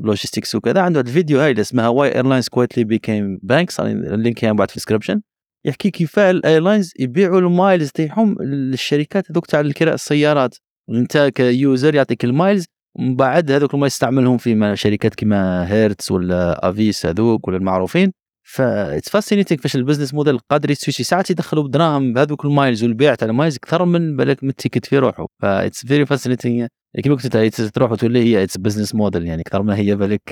[0.00, 0.80] لوجيستكس وكذا.
[0.80, 4.74] عنده واحد الفيديو هاي اللي اسمها واي ايرلاينز كويتلي بيكيم بانكس اللينك يعني بعد في
[4.74, 5.20] الديسكربشن
[5.64, 10.54] يحكي كيف الايرلاينز يبيعوا المايلز تاعهم للشركات هذوك تاع الكراء السيارات.
[10.88, 12.66] وانت كيوزر يعطيك المايلز
[12.98, 18.12] ومن بعد هذوك ما يستعملهم في شركات كيما هيرتز ولا أفيس هذوك ولا المعروفين.
[18.48, 23.28] ف اتس فاسينيتينغ فاش البزنس موديل قادر يسويشي ساعات يدخلوا بدراهم بهذوك المايلز والبيع تاع
[23.28, 25.26] المايلز أكثر من بالك من التيكت في روحه.
[25.42, 26.66] ف اتس فيري فاسينيتينغ
[27.02, 30.30] كيما قلت تروح وتولي هي إتس بزنس موديل يعني أكثر ما هي بالك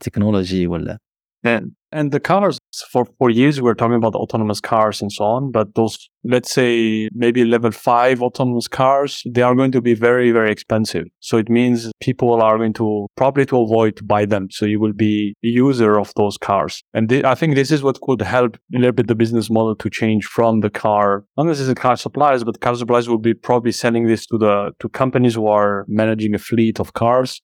[0.00, 0.98] تكنولوجي ولا
[1.44, 2.58] And and the cars
[2.90, 7.08] for for years we're talking about autonomous cars and so on, but those let's say
[7.12, 11.06] maybe level five autonomous cars, they are going to be very very expensive.
[11.20, 14.48] So it means people are going to probably to avoid to buy them.
[14.50, 17.82] So you will be a user of those cars, and th- I think this is
[17.82, 21.46] what could help a little bit the business model to change from the car, not
[21.46, 25.34] necessarily car suppliers, but car suppliers will be probably selling this to the to companies
[25.34, 27.42] who are managing a fleet of cars.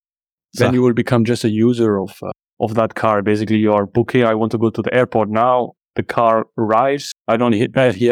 [0.54, 3.22] Then you will become just a user of uh, of that car.
[3.22, 4.24] Basically, you are booking.
[4.24, 5.72] I want to go to the airport now.
[5.96, 7.12] The car arrives.
[7.26, 7.54] I don't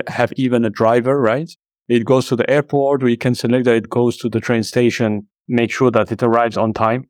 [0.08, 1.50] have even a driver, right?
[1.88, 3.02] It goes to the airport.
[3.02, 5.28] We can select that it goes to the train station.
[5.46, 7.08] Make sure that it arrives on time.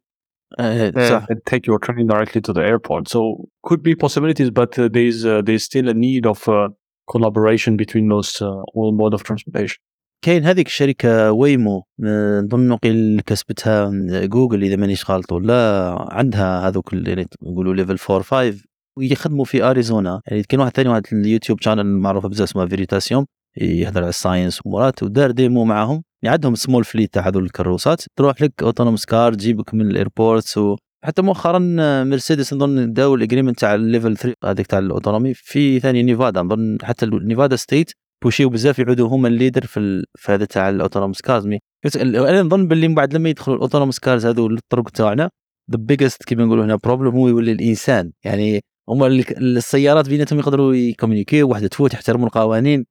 [0.59, 3.09] Uh, so take your train directly to the airport.
[3.09, 6.69] So could be possibilities, but uh, there's uh, there's still a need of uh,
[7.11, 9.79] collaboration between those uh, all modes of transportation.
[10.23, 13.91] كاين هذيك الشركة ويمو آه، نظن قيل كسبتها
[14.27, 18.65] جوجل إذا مانيش غلط ولا عندها هذوك اللي يقولوا ليفل 4 5
[18.99, 24.01] ويخدموا في اريزونا يعني كاين واحد ثاني واحد اليوتيوب شانل معروفة بزاف اسمها فيريتاسيوم يهضر
[24.01, 26.03] على الساينس ومرات ودار ديمو معاهم.
[26.23, 28.03] يعني عندهم سمول فليت تاع هذول الكروسات.
[28.17, 31.59] تروح لك اوتونوموس كار تجيبك من الايربورتس و حتى مؤخرا
[32.05, 37.07] مرسيدس نظن داو الاجريمنت تاع الليفل 3 هذيك تاع الاوتونومي في ثاني نيفادا نظن حتى
[37.07, 37.93] نيفادا ستيت
[38.23, 40.05] بوشيو بزاف يعودوا هما الليدر في ال...
[40.19, 41.47] في هذا تاع الاوتونوموس كارز.
[41.47, 41.59] مي
[41.97, 45.31] أنا نظن باللي من بعد لما يدخلوا الاوتونوموس كارز هذو للطرق تاعنا
[45.71, 48.13] ذا بيجست كيما نقولوا هنا بروبلم هو يولي الإنسان.
[48.25, 52.87] يعني هما ال- السيارات بيناتهم يقدروا يكومينيكيو واحدة تفوت يحترموا القوانين.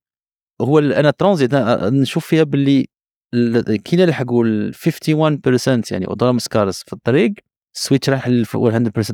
[0.62, 2.86] هو أنا ترانزيت نشوف فيها باللي
[3.34, 7.34] ال- كي نلحقوا ال 51% يعني اوتونوموس كارز في الطريق.
[7.78, 8.52] السويتش راح لل 100%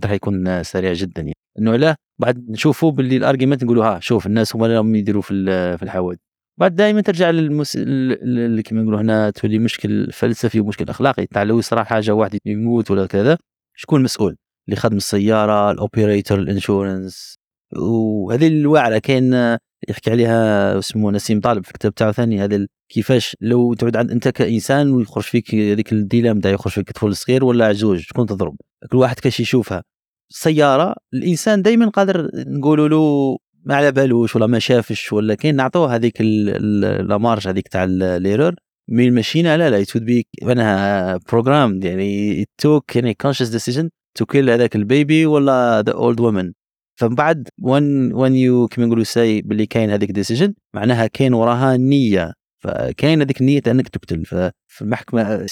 [0.04, 1.34] راح يكون سريع جدا يعني.
[1.60, 5.34] إنه علاه بعد نشوفوا باللي الارجيومنت نقولوا ها شوف الناس هما اللي راهم يديروا في
[5.78, 6.20] في الحوادث.
[6.60, 7.76] بعد دائما ترجع للمس...
[7.76, 11.26] ال- ال- كيما نقولوا هنا تولي مشكل فلسفي ومشكل أخلاقي.
[11.26, 13.38] تاع لو يصرى حاجة واحد يموت ولا كذا
[13.76, 14.36] شكون المسؤول
[14.68, 17.36] اللي خدم السيارة الأوبريتور الإنشورنس.
[17.78, 19.58] وهذه الواعره كاين آه،
[19.90, 24.28] يحكي عليها اسمه نسيم طالب في الكتاب تاعو ثاني ال- كيفاش لو تعود عند انت
[24.28, 28.56] كإنسان ويخرج فيك هذيك الديلام تاع يخرج فيك طفل صغير ولا عجوز شكون تضرب؟
[28.92, 29.84] كل واحد كاش يشوفها.
[30.30, 35.96] سيارة الإنسان دائما قادر نقولوا له ما على بالوش ولا ما شافش ولا كاين نعطوه
[35.96, 38.56] هذيك ال- لامارج هذيك تاع الايرور
[38.90, 44.50] من الماشينه لا لا يتود بي معناها بروجرام يعني توك يعني كونشس ديسيجن تو كيل
[44.50, 46.52] هذاك البيبي ولا ذا اولد وومن
[47.00, 51.78] فمن بعد وان وان يو كيما نقولوا ساي باللي كاين هذيك ديسيجن معناها كاين وراها
[51.78, 52.34] نية.
[52.64, 54.26] فكاين هذيك النية إنك تقتل.
[54.26, 55.46] ففي المحكمة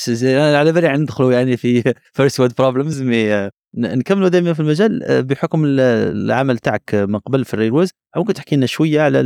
[0.55, 5.23] على بالي ندخلوا يعني في فيرست وورد بروبلمز مي نكملوا دائما في المجال.
[5.23, 5.79] بحكم ال-
[6.25, 9.19] العمل تاعك من قبل في الريلويز ممكن تحكي لنا شوية على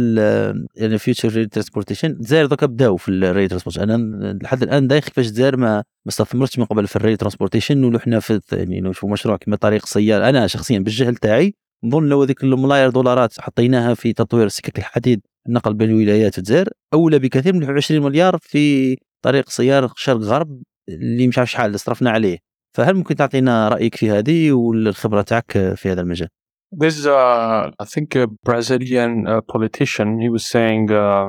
[0.78, 5.58] الفيوتشر ريل ترانسبورتيشن الجزائر دوكا بداو في الريل ترانسبورتيشن أنا لحد الآن دايخ كيفاش الجزائر
[5.58, 9.86] ما ما استثمرتش من قبل في الريل ترانسبورتيشن ونحن في يعني نشوف مشروع كما طريق
[9.86, 11.56] سيار أنا شخصيا بالجهل تاعي
[11.86, 17.20] نظن لو هذيك الملايير دولارات حطيناها في تطوير سكك الحديد النقل بين الولايات والجزائر أولى
[17.20, 22.38] بكثير من 20 مليار في طريق سيار شرق غرب اللي مش عارف شحال صرفنا عليه
[22.76, 26.30] فهل ممكن تعطينا رأيك في هذه والخبرة تاعك في هذا المجال؟
[26.78, 30.20] There's, uh, I think, a Brazilian uh, politician.
[30.20, 31.28] He was saying uh,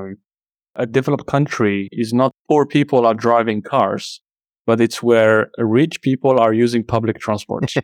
[0.74, 4.20] a developed country is not poor people are driving cars,
[4.66, 7.74] but it's where rich people are using public transport.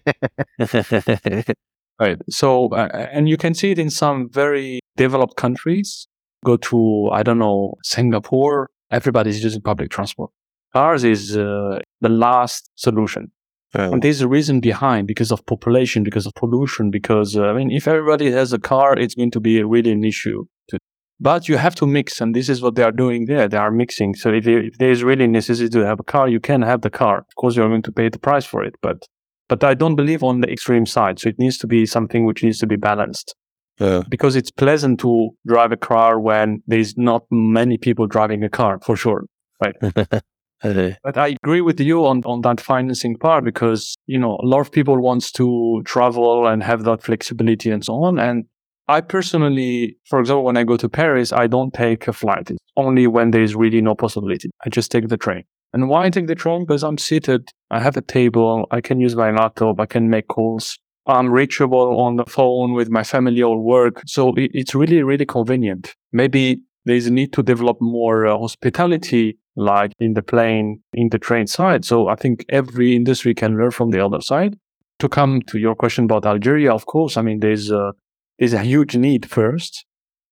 [2.02, 2.18] right.
[2.30, 6.06] So, uh, and you can see it in some very developed countries.
[6.44, 10.30] Go to, I don't know, Singapore, everybody's using public transport.
[10.72, 13.30] Cars is uh, the last solution.
[13.74, 17.70] And there's a reason behind because of population, because of pollution, because uh, I mean,
[17.70, 20.44] if everybody has a car, it's going to be really an issue.
[20.68, 20.78] To,
[21.18, 23.48] but you have to mix, and this is what they are doing there.
[23.48, 24.14] They are mixing.
[24.14, 26.90] So if, if there is really necessity to have a car, you can have the
[26.90, 27.18] car.
[27.18, 29.06] Of course, you're going to pay the price for it, but
[29.52, 31.18] but I don't believe on the extreme side.
[31.18, 33.34] So it needs to be something which needs to be balanced.
[33.78, 34.02] Yeah.
[34.08, 38.80] Because it's pleasant to drive a car when there's not many people driving a car,
[38.82, 39.26] for sure.
[39.62, 39.76] Right.
[40.62, 44.60] but I agree with you on, on that financing part because, you know, a lot
[44.60, 48.18] of people wants to travel and have that flexibility and so on.
[48.18, 48.46] And
[48.88, 52.50] I personally, for example, when I go to Paris, I don't take a flight.
[52.50, 54.48] It's only when there is really no possibility.
[54.64, 55.44] I just take the train.
[55.74, 56.64] And why I take the train?
[56.64, 58.66] Because I'm seated I have a table.
[58.70, 59.80] I can use my laptop.
[59.80, 60.78] I can make calls.
[61.06, 64.02] I'm reachable on the phone with my family or work.
[64.06, 65.94] So it's really, really convenient.
[66.12, 71.18] Maybe there's a need to develop more uh, hospitality like in the plane, in the
[71.18, 71.84] train side.
[71.84, 74.56] So I think every industry can learn from the other side.
[74.98, 77.92] To come to your question about Algeria, of course, I mean, there's a,
[78.38, 79.84] there's a huge need first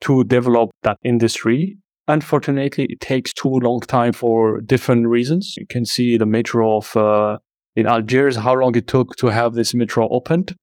[0.03, 1.78] to develop that industry.
[2.07, 5.55] Unfortunately, it takes too long time for different reasons.
[5.57, 7.38] You can see the metro of, uh,
[7.75, 10.55] in Algiers, how long it took to have this metro opened.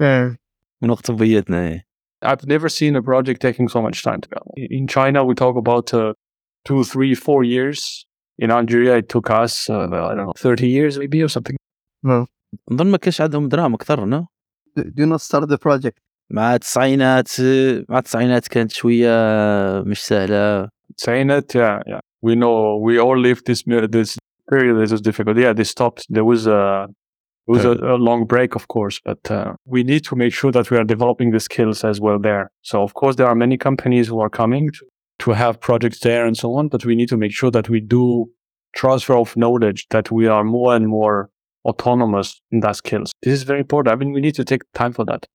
[0.00, 0.36] إيه.
[0.82, 1.84] من وقت طبيتنا إيه.
[2.22, 4.40] I've never seen a project taking so much time to go.
[4.56, 6.12] In China, we talk about uh,
[6.66, 8.04] two, three, four years.
[8.38, 11.56] In Algeria, it took us, uh, I don't know, 30 years maybe or something.
[12.02, 12.26] No.
[12.70, 14.26] نظن ما كانش عندهم دراهم اكثر نو
[14.78, 15.98] Do, do not start the project.
[16.30, 17.28] مع التسعينات
[17.88, 19.10] مع التسعينات كانت شويه
[19.86, 21.99] مش سهله Saying it, yeah, yeah.
[22.21, 24.17] We know, we all lived this this
[24.49, 25.37] period that was difficult.
[25.37, 26.05] Yeah, they stopped.
[26.09, 26.87] There was a,
[27.47, 30.51] it was a, a long break, of course, but uh, we need to make sure
[30.51, 32.51] that we are developing the skills as well there.
[32.61, 34.85] So, of course, there are many companies who are coming to,
[35.19, 37.81] to have projects there and so on, but we need to make sure that we
[37.81, 38.31] do
[38.75, 41.29] transfer of knowledge, that we are more and more
[41.65, 43.11] autonomous in that skills.
[43.21, 43.93] This is very important.
[43.93, 45.25] I mean, we need to take time for that.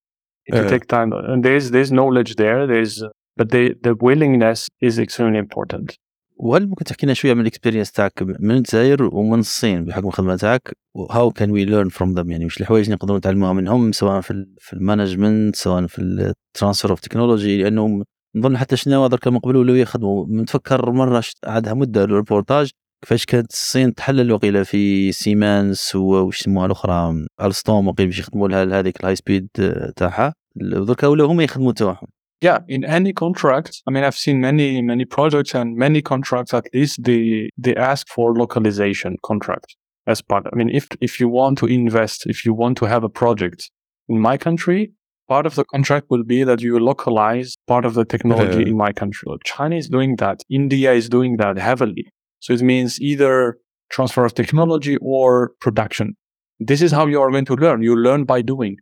[0.48, 2.66] Need to take time, and there's there's knowledge there.
[2.66, 3.04] There's
[3.38, 5.96] but the the willingness is extremely important.
[6.42, 10.76] وهل ممكن تحكي لنا شوية من الاكسبيرينس تاعك من الجزائر ومن الصين بحكم الخدمة تاعك؟
[11.10, 14.46] هاو كان وي ليرن فروم ذم يعني مش الحوايج اللي نقدروا نتعلموها منهم سواء في
[14.58, 18.04] في المانجمنت سواء في الترانسفير اوف تكنولوجي لأنه
[18.36, 20.26] نظن حتى شنو درك من قبل ولاو يخدموا.
[20.28, 22.70] نتفكر مرة عادها مدة الريبورتاج
[23.02, 28.80] كيفاش كانت الصين تحلل وقيله في سيمانس وش يسموها الأخرى؟ الستوم وقيل باش يخدموا لها
[28.80, 29.48] هذيك الهاي سبيد
[29.96, 30.34] تاعها.
[30.56, 32.08] دركا ولاو هما يخدموا تاعهم
[32.40, 36.66] Yeah, in any contract, I mean, I've seen many, many projects and many contracts, at
[36.72, 39.76] least they, they ask for localization contract
[40.06, 40.46] as part.
[40.50, 43.70] I mean, if, if you want to invest, if you want to have a project
[44.08, 44.92] in my country,
[45.28, 48.68] part of the contract will be that you localize part of the technology Yeah.
[48.70, 49.28] in my country.
[49.44, 50.42] China is doing that.
[50.50, 52.06] India is doing that heavily.
[52.40, 53.58] So it means either
[53.90, 56.16] transfer of technology or production.
[56.58, 57.82] This is how you are going to learn.
[57.82, 58.76] You learn by doing.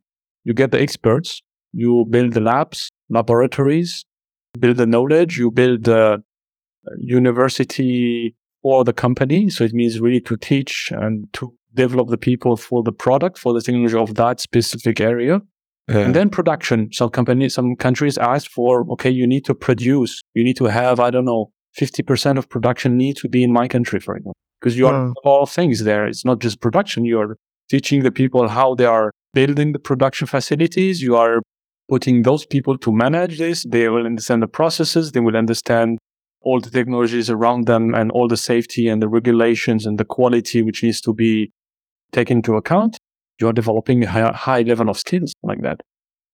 [0.44, 1.42] You get the experts,
[1.72, 4.04] you build the labs, laboratories,
[4.58, 6.22] build the knowledge, you build the
[6.98, 9.48] university for the company.
[9.50, 13.52] So it means really to teach and to develop the people for the product, for
[13.52, 15.40] the technology of that specific area.
[16.04, 16.92] And then production.
[16.92, 21.00] Some companies, some countries ask for, okay, you need to produce, you need to have,
[21.00, 21.50] I don't know,
[21.80, 25.12] 50% of production need to be in my country, for example, because you are Hmm.
[25.24, 26.06] all things there.
[26.06, 27.06] It's not just production.
[27.06, 27.36] You are
[27.70, 31.00] teaching the people how they are building the production facilities.
[31.00, 31.40] You are
[31.88, 33.64] putting those people to manage this.
[33.68, 35.12] They will understand the processes.
[35.12, 35.98] They will understand
[36.42, 40.62] all the technologies around them and all the safety and the regulations and the quality
[40.62, 41.52] which needs to be
[42.12, 42.98] taken into account.
[43.40, 45.80] You are developing a high, high level of skills like that.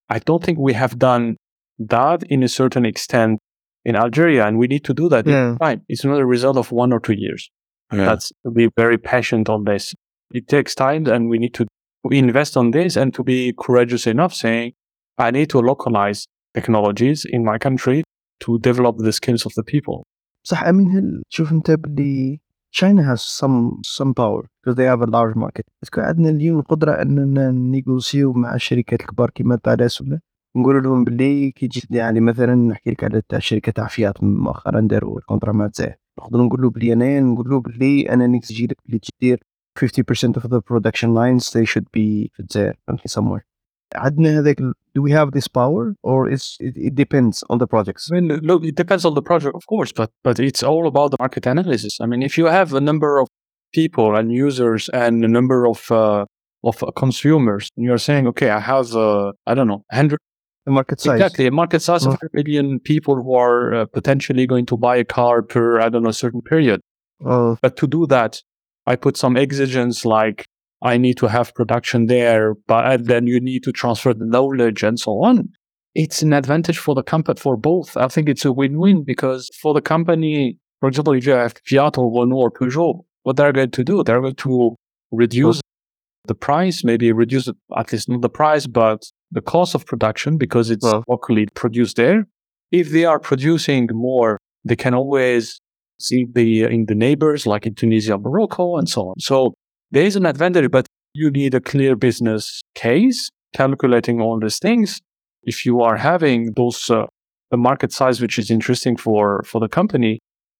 [0.09, 1.37] I don't think we have done
[1.79, 3.41] that in a certain extent
[3.85, 5.27] in Algeria, and we need to do that.
[5.27, 5.57] Yeah.
[5.61, 5.81] Right.
[5.89, 7.51] It's not a result of one or two years.
[7.91, 9.95] That's to be very patient on this.
[10.33, 11.67] It takes time, and we need to
[12.11, 14.73] invest on this and to be courageous enough saying,
[15.18, 18.04] I need to localize technologies in my country
[18.44, 20.04] to develop the skills of the people.
[20.44, 22.40] صح امين هل تشوف انت باللي
[22.72, 26.60] China has some some power because they have a large market بس كان عندنا اليوم
[26.60, 30.20] القدرة اننا نيغوسيو مع الشركات الكبار كيما تالاس ولا
[30.56, 34.80] نقول لهم باللي كي تجي يعني مثلا نحكي لك على تاع شركة تاع فيات مؤخرا
[34.80, 38.78] داروا الكونترا مع تزاهر نقدر نقول له بلي انا نقول له بلي انا نكسجي لك
[38.86, 39.44] بلي تدير
[39.80, 39.84] 50%
[40.38, 43.44] of the production lines they should be في الجزائر فهمتني somewhere
[43.96, 47.68] عندنا هذاك ال- do we have this power or is it, it depends on the
[47.68, 50.86] projects I mean, look, it depends on the project, of course, but but it's all
[50.88, 51.94] about the market analysis.
[52.04, 53.28] I mean, if you have a number of
[53.80, 56.26] people and users and a number of uh,
[56.70, 60.20] of uh, consumers, and you're saying, okay, I have uh, I don't know, hundred
[60.66, 62.20] the market size exactly a market size of Mm.
[62.22, 66.04] 100 million people who are uh, potentially going to buy a car per I don't
[66.08, 66.80] know certain period.
[67.34, 68.34] Oh, But to do that,
[68.92, 70.40] I put some exigence like
[70.85, 75.01] I need to have production there, but then you need to transfer the knowledge and
[75.01, 75.49] so on.
[75.95, 77.97] It's an advantage for the company for both.
[77.97, 81.97] I think it's a win-win because for the company, for example, if you have Fiat
[81.97, 84.77] or Renault or Peugeot, what they're going to do, they're going to
[85.11, 85.61] reduce
[86.27, 90.37] the price, maybe reduce it- at least not the price, but the cost of production
[90.37, 91.03] because it's Well.
[91.09, 92.27] locally produced there.
[92.71, 95.61] If they are producing more, they can always
[96.01, 99.21] see the in the neighbors like in Tunisia, Morocco, and so on.
[99.21, 99.55] So
[99.94, 105.00] there is an advantage, but you need a clear business case, calculating all these things.
[105.44, 107.06] If you are having those uh,
[107.52, 110.14] the market size which is interesting for for the company,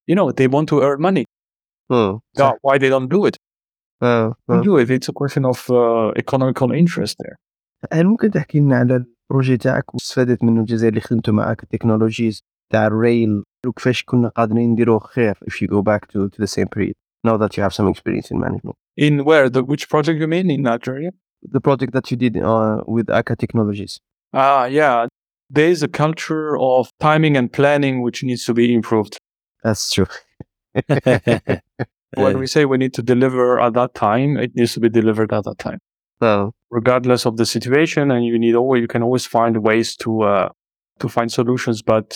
[0.08, 1.26] you know they want to earn money.
[1.90, 3.36] oh, Yeah, why they don't do it?
[4.02, 4.62] oh, oh.
[4.64, 4.90] Do it.
[4.90, 7.36] It's a question of uh, economical interest there.
[7.94, 12.42] هل ممكن تحكي لنا على البروجي تاعك واستفادت منه الجزائر اللي خدمتوا معاك التكنولوجيز
[12.72, 16.68] تاع الريل وكيفاش كنا قادرين نديروه خير if you go back to, to the same
[16.76, 16.94] period
[17.28, 20.51] now that you have some experience in management in where the which project you mean
[20.51, 21.11] in Algeria?
[21.57, 24.01] the project that you did uh, with Akka Technologies
[24.33, 25.07] Ah, yeah.
[25.51, 29.15] There is a culture of timing and planning which needs to be improved.
[29.63, 30.07] that's true
[32.17, 35.33] When we say we need to deliver at that time, it needs to be delivered
[35.33, 35.81] at that time.
[36.23, 40.11] اه regardless of the situation and you need always you can always find ways to
[40.33, 40.49] uh,
[41.01, 42.07] to find solutions but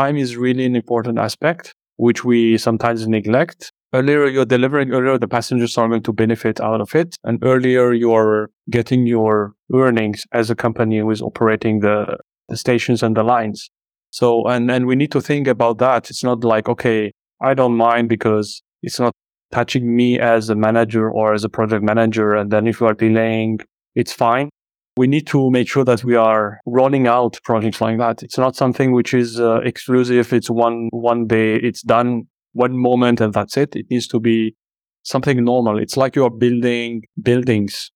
[0.00, 1.64] time is really an important aspect
[2.06, 3.60] which we sometimes neglect
[3.94, 7.92] earlier you're delivering earlier the passengers are going to benefit out of it and earlier
[7.92, 12.18] you're getting your earnings as a company who is operating the,
[12.48, 13.70] the stations and the lines
[14.10, 17.76] so and and we need to think about that it's not like okay i don't
[17.76, 19.12] mind because it's not
[19.52, 22.94] touching me as a manager or as a project manager and then if you are
[22.94, 23.58] delaying
[23.94, 24.50] it's fine.
[24.96, 28.22] We need to make sure that we are rolling out projects like that.
[28.22, 30.32] It's not something which is uh, exclusive.
[30.32, 31.56] It's one one day.
[31.56, 33.76] It's done one moment and that's it.
[33.76, 34.56] It needs to be
[35.02, 35.78] something normal.
[35.78, 37.90] It's like you are building buildings.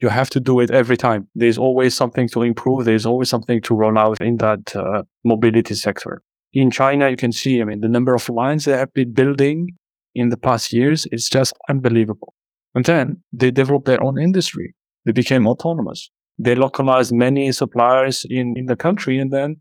[0.00, 1.28] You have to do it every time.
[1.34, 2.84] There's always something to improve.
[2.84, 6.22] There's always something to roll out in that uh, mobility sector.
[6.52, 9.70] In China, you can see, I mean, the number of lines they have been building
[10.14, 12.34] in the past years is just unbelievable.
[12.74, 14.74] And then they developed their own industry
[15.04, 16.10] they became autonomous.
[16.38, 19.56] They localized many suppliers in, in the country and then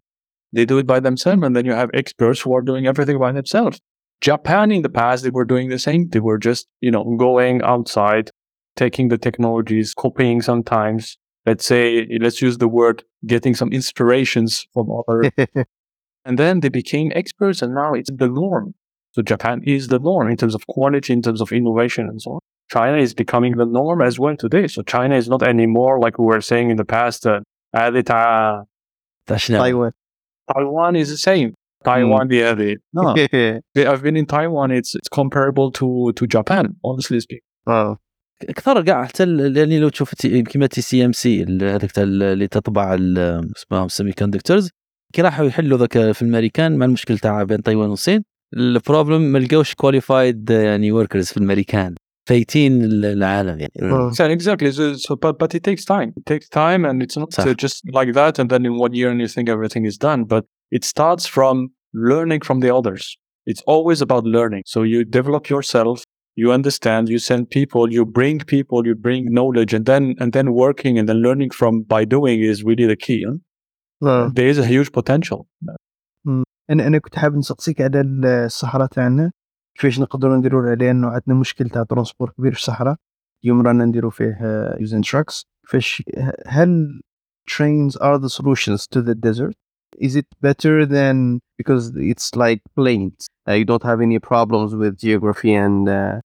[0.52, 1.44] they do it by themselves.
[1.44, 3.80] And then you have experts who are doing everything by themselves.
[4.22, 6.10] Japan in the past, they were doing the same.
[6.10, 8.32] They were just, you know, going outside,
[8.76, 11.18] taking the technologies, copying sometimes.
[11.46, 15.30] Let's say, let's use the word getting some inspirations from other.
[16.26, 18.74] and then they became experts and now it's the norm.
[19.12, 22.32] So Japan is the norm in terms of quality, in terms of innovation and so
[22.32, 22.40] on.
[22.72, 24.68] China is becoming the norm as well today.
[24.68, 27.42] So China is not anymore like we were saying in the past, uh,
[29.60, 29.92] Taiwan.
[30.52, 31.54] Taiwan is the same.
[31.85, 32.71] Taiwan the other.
[32.97, 33.05] No,
[33.93, 34.69] I've been in Taiwan.
[34.79, 35.89] It's it's comparable to
[36.19, 36.65] to Japan.
[36.89, 37.47] Honestly speaking.
[37.69, 37.99] اه
[38.49, 42.03] اكثر كاع حتى ال- لاني لو تشوف تي- كيما تي سي ام سي هذاك تاع
[42.05, 44.71] ال- اللي تطبع ال- اسمهم سيمي كوندكتورز
[45.15, 48.25] كي راحوا يحلوا ذاك في الامريكان مع المشكل تاع بين تايوان والصين
[48.57, 51.95] البروبلم ما لقاوش كواليفايد يعني وركرز في الامريكان
[52.29, 54.73] فايتين ال- العالم يعني اه So exactly.
[54.73, 56.09] So, so but but it takes time.
[56.19, 57.45] It takes time, and it's not صح.
[57.45, 58.39] uh, just like that.
[58.43, 60.21] And then in one year, and you think everything is done.
[60.35, 60.45] But
[60.77, 61.55] it starts from
[62.11, 63.17] learning from the others.
[63.51, 64.63] It's always about learning.
[64.67, 65.97] So you develop yourself.
[66.43, 67.09] You understand.
[67.09, 67.85] You send people.
[67.97, 68.87] You bring people.
[68.89, 72.59] You bring knowledge, and then and then working and then learning from by doing is
[72.69, 73.21] really the key.
[73.29, 73.39] huh?
[74.03, 75.47] اه There is a huge potential.
[76.71, 79.33] انا انا كنت حابب نسقسيك على الصحراء تاعنا
[79.75, 82.97] كيفاش نقدروا نديروا عليه لانه عندنا مشكل تاع ترونسبور كبير في الصحراء
[83.45, 84.39] اليوم رانا نديروا فيه
[84.81, 86.03] يوزن تراكس كيفاش
[86.47, 87.01] هل
[87.51, 89.55] trains are the solutions to the desert
[89.99, 94.99] is it better than because it's like plains uh, you don't have any problems with
[94.99, 96.21] geography and uh,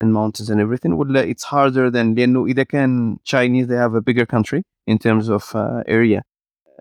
[0.00, 4.00] and mountains and everything ولا it's harder than لانه اذا كان Chinese they have a
[4.00, 6.22] bigger country in terms of uh, area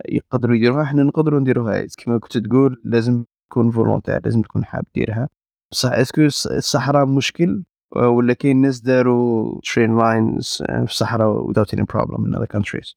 [0.10, 5.30] يقدروا يديروها احنا نقدروا نديروها كما كنت تقول لازم تكون فولونتير لازم تكون حاب ديرها
[5.72, 7.64] بصح اسكو الصحراء مشكل
[7.96, 12.96] آه، ولا كاين ناس داروا ترين لاينز في الصحراء without any problem in other countries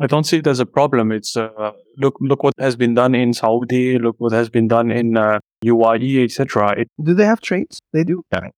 [0.00, 1.10] I don't see it as a problem.
[1.10, 3.98] It's uh, look look what has been done in Saudi.
[3.98, 6.84] Look what has been done in uh, UAE, etc.
[7.02, 7.80] Do they have trades?
[7.92, 8.22] They do.
[8.32, 8.48] Yeah.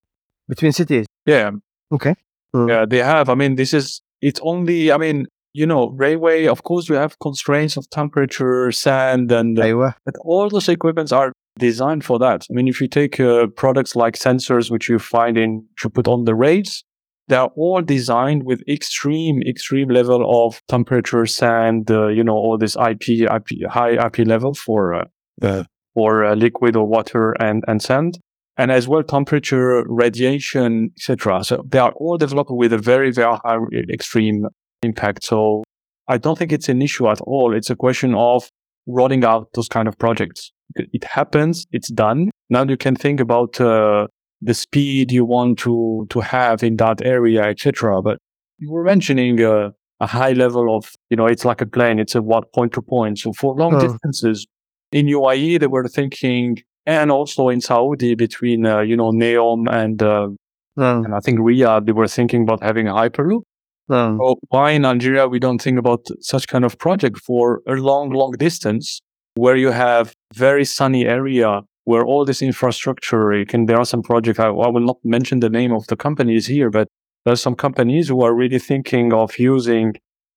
[0.48, 1.06] Between cities.
[1.24, 1.52] Yeah.
[1.92, 2.14] Okay.
[2.54, 2.68] Mm.
[2.68, 3.28] Yeah, they have.
[3.28, 4.92] I mean, this is it's only.
[4.92, 6.46] I mean, you know, railway.
[6.46, 11.32] Of course, we have constraints of temperature, sand, and uh, but all those equipments are
[11.58, 12.46] designed for that.
[12.50, 16.06] I mean, if you take uh, products like sensors, which you find in, you put
[16.06, 16.84] on the rails,
[17.30, 22.58] they are all designed with extreme, extreme level of temperature, sand, uh, you know, all
[22.58, 25.04] this IP, IP, high IP level for, uh,
[25.40, 25.62] uh,
[25.94, 28.18] for uh, liquid or water and, and sand
[28.56, 31.44] and as well temperature, radiation, etc.
[31.44, 33.58] So they are all developed with a very, very high
[33.88, 34.46] extreme
[34.82, 35.24] impact.
[35.24, 35.62] So
[36.08, 37.54] I don't think it's an issue at all.
[37.54, 38.50] It's a question of
[38.88, 40.50] rolling out those kind of projects.
[40.74, 42.30] It happens, it's done.
[42.50, 44.08] Now you can think about uh,
[44.42, 48.02] the speed you want to to have in that area, etc.
[48.02, 48.18] But
[48.58, 52.22] you were mentioning a high level of you know it's like a plane, it's a
[52.22, 53.18] what point to point.
[53.18, 53.80] So for long oh.
[53.80, 54.46] distances
[54.92, 60.02] in UAE, they were thinking, and also in Saudi between uh, you know Neom and
[60.02, 60.28] uh,
[60.76, 61.02] oh.
[61.04, 63.42] and I think Riyadh, they were thinking about having a hyperloop.
[63.90, 64.16] Oh.
[64.18, 68.10] So why in Algeria we don't think about such kind of project for a long,
[68.10, 69.00] long distance
[69.34, 74.38] where you have very sunny area where all this infrastructure can there are some projects
[74.46, 76.86] I, I will not mention the name of the companies here, but
[77.24, 79.86] there's some companies who are really thinking of using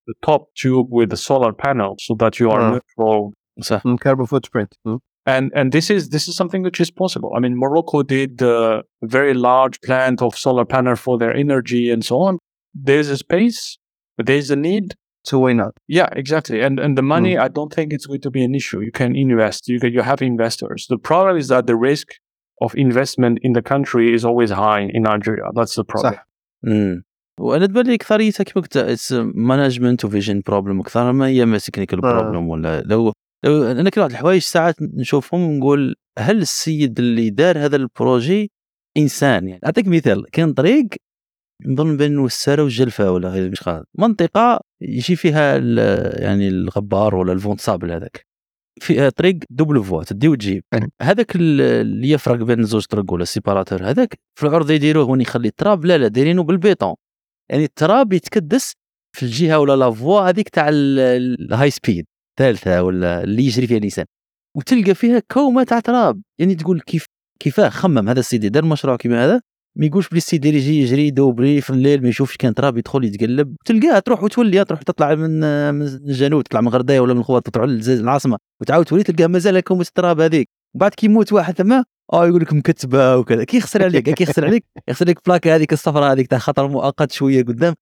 [0.07, 2.71] the top tube with the solar panel so that you are Ah.
[2.73, 3.19] neutral
[3.69, 4.97] صح carbon footprint Hmm.
[5.33, 7.29] and and this is this is something which is possible.
[7.37, 11.83] I mean, Morocco did uh, a very large plant of solar panel for their energy
[11.93, 12.33] and so on.
[12.89, 13.59] There's a space,
[14.29, 14.87] there's a need.
[15.29, 16.57] So why not Yeah, exactly.
[16.65, 18.79] And and the money, I don't think it's going to be an issue.
[18.87, 19.61] You can invest.
[19.73, 20.81] You can, you have investors.
[20.95, 22.07] The problem is that the risk
[22.65, 25.47] of investment in the country is always high in Algeria.
[25.57, 26.13] That's the problem.
[26.13, 26.27] صح
[26.67, 27.03] امم
[27.39, 32.01] وأنا تبان لي اكثريتها كيما قلت مانجمنت وفيجن بروبلم أكثر ما هي ما تكنيكال.
[32.01, 33.13] بروبلم ولا لو
[33.45, 38.51] لو أنا كاين واحد الحوايج ساعات نشوفهم ونقول هل السيد اللي دار هذا البروجي
[38.97, 40.85] إنسان يعني أعطيك مثال كاين طريق
[41.65, 45.57] نظن بين وساره والجلفه ولا غير مش خالد منطقة يجي فيها
[46.19, 48.25] يعني الغبار ولا الفونتسابل هذاك.
[48.81, 50.63] فيها طريق دوبل فوا تدي وتجيب.
[51.01, 55.47] هذاك ال- اللي يفرق بين زوج طرق ولا السيباراتور هذاك في العرض يديروه وين يخلي
[55.47, 56.95] التراب لا لا دايرينه بالبيطون.
[57.51, 58.73] يعني التراب يتكدس
[59.17, 62.05] في الجهة ولا لا فوا هذيك تاع ال- ال- الهاي سبيد
[62.39, 64.05] الثالثه ولا اللي يجري فيها الانسان
[64.57, 66.21] وتلقى فيها كومة تاع تراب.
[66.39, 67.05] يعني تقول كيف
[67.39, 69.41] كيفاه خمم هذا السيدي دار مشروع كيما هذا
[69.75, 73.03] ما يقولش بلي السيدي اللي يجي يجري دوبري في الليل ما يشوفش كان تراب يدخل
[73.03, 73.55] يتقلب.
[73.65, 75.39] تلقاه تروح وتولي تروح تطلع من
[75.73, 79.59] من الجنوب تطلع من غرداية ولا من الخوات تروح للزاز- العاصمة وتعاود تولي تلقاه مازال
[79.59, 80.47] كومه التراب هذيك.
[80.75, 83.43] وبعد كي يموت واحد ثما آه يقول لك مكتبة وكذا.
[83.43, 87.11] كي يخسر عليك كي يخسر عليك يخسر لك بلاكة هذيك الصفراء هذيك تاع خطر مؤقت
[87.11, 87.73] شوية قدام.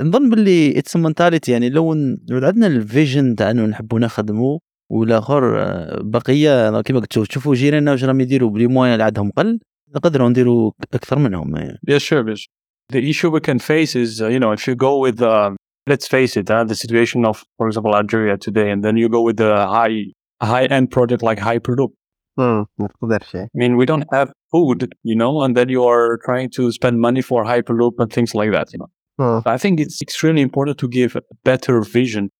[0.00, 1.92] نظن باللي اتس منتاليتي يعني لو
[2.30, 4.58] عندنا الفيجن تاع إنه نحبوا نخدموا
[4.92, 9.30] والاخر آه، بقية كيما قلت شوف- شوفوا جيراننا واش راهم يديروا بلي موان اللي عندهم
[9.30, 9.58] قل.
[9.94, 11.78] نقدروا نديروا اكثر منهم يعني.
[12.92, 15.50] The issue we can face is, uh, you know, if you go with, uh,
[15.88, 19.22] let's face it, uh, the situation of, for example, Algeria today, and then you go
[19.22, 19.96] with the high
[20.40, 21.92] high end project like Hyperloop.
[22.36, 26.70] Hmm, I mean, we don't have food, you know, and then you are trying to
[26.70, 28.90] spend money for Hyperloop and things like that, you know.
[29.18, 29.42] Mm.
[29.46, 32.30] I think it's extremely important to give better vision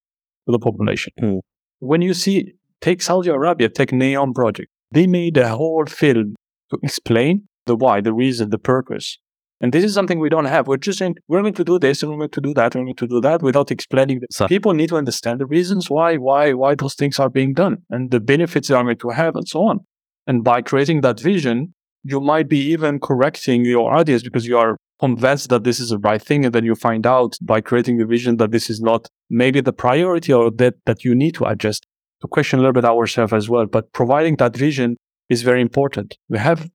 [0.45, 1.13] to the population.
[1.19, 1.39] Mm.
[1.79, 4.69] When you see, take Saudi Arabia, take Neom Project.
[4.91, 6.35] They made a whole film
[6.69, 9.17] to explain the why, the reason, the purpose.
[9.59, 10.67] And this is something we don't have.
[10.67, 12.83] We're just saying, we're going to do this and we're going to do that, and
[12.83, 14.21] we're going to do that without explaining.
[14.31, 14.47] صح.
[14.47, 18.11] people need to understand the reasons why, why, why those things are being done and
[18.11, 19.79] the benefits they are going to have and so on.
[20.27, 24.77] And by creating that vision, you might be even correcting your ideas because you are
[24.99, 26.45] convinced that this is the right thing.
[26.45, 29.73] And then you find out by creating the vision that this is not maybe the
[29.73, 31.87] priority or that, that you need to adjust
[32.21, 33.65] to question a little bit ourselves as well.
[33.65, 34.97] But providing that vision
[35.28, 36.18] is very important.
[36.28, 36.70] We have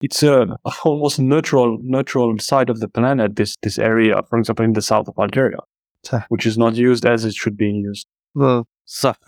[0.00, 4.74] it's a almost neutral neutral side of the planet, this this area, for example, in
[4.74, 5.60] the south of Algeria,
[6.06, 8.06] صح which is not used as it should be used.
[8.34, 8.64] مم.
[8.86, 9.18] صح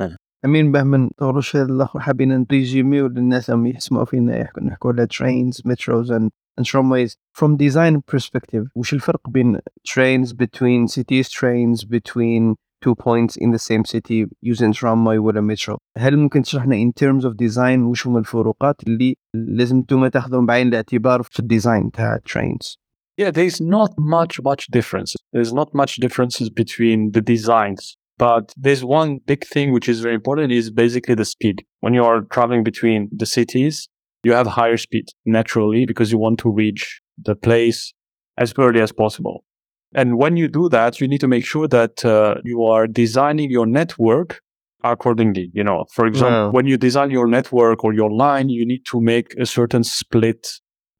[0.44, 5.06] امين باه ما نطولوش هذا الاخر حابين نريزيميو للناس اللي يسمعوا فينا يحكوا نحكوا على
[5.06, 6.30] trains metros and
[6.60, 9.58] and tramways from design perspective وش الفرق بين
[9.88, 15.76] trains between cities trains between two points in the same city using tramway ولا metro
[15.98, 20.46] هل ممكن تشرح لنا in terms of design وش هما الفروقات اللي لازم انتم تاخذهم
[20.46, 22.76] بعين الاعتبار في الديزاين تاع trains
[23.18, 25.10] Yeah, there's not much much difference.
[25.32, 27.82] There's not much differences between the designs,
[28.18, 31.56] but there's one big thing which is very important is basically the speed.
[31.80, 33.88] When you are traveling between the cities,
[34.22, 37.80] you have higher speed naturally because you want to reach the place
[38.36, 39.44] as early as possible.
[39.93, 43.51] And when you do that, you need to make sure that uh, you are designing
[43.51, 44.39] your network
[44.83, 45.51] accordingly.
[45.53, 46.51] You know, for example, Wow.
[46.51, 50.47] when you design your network or your line, you need to make a certain split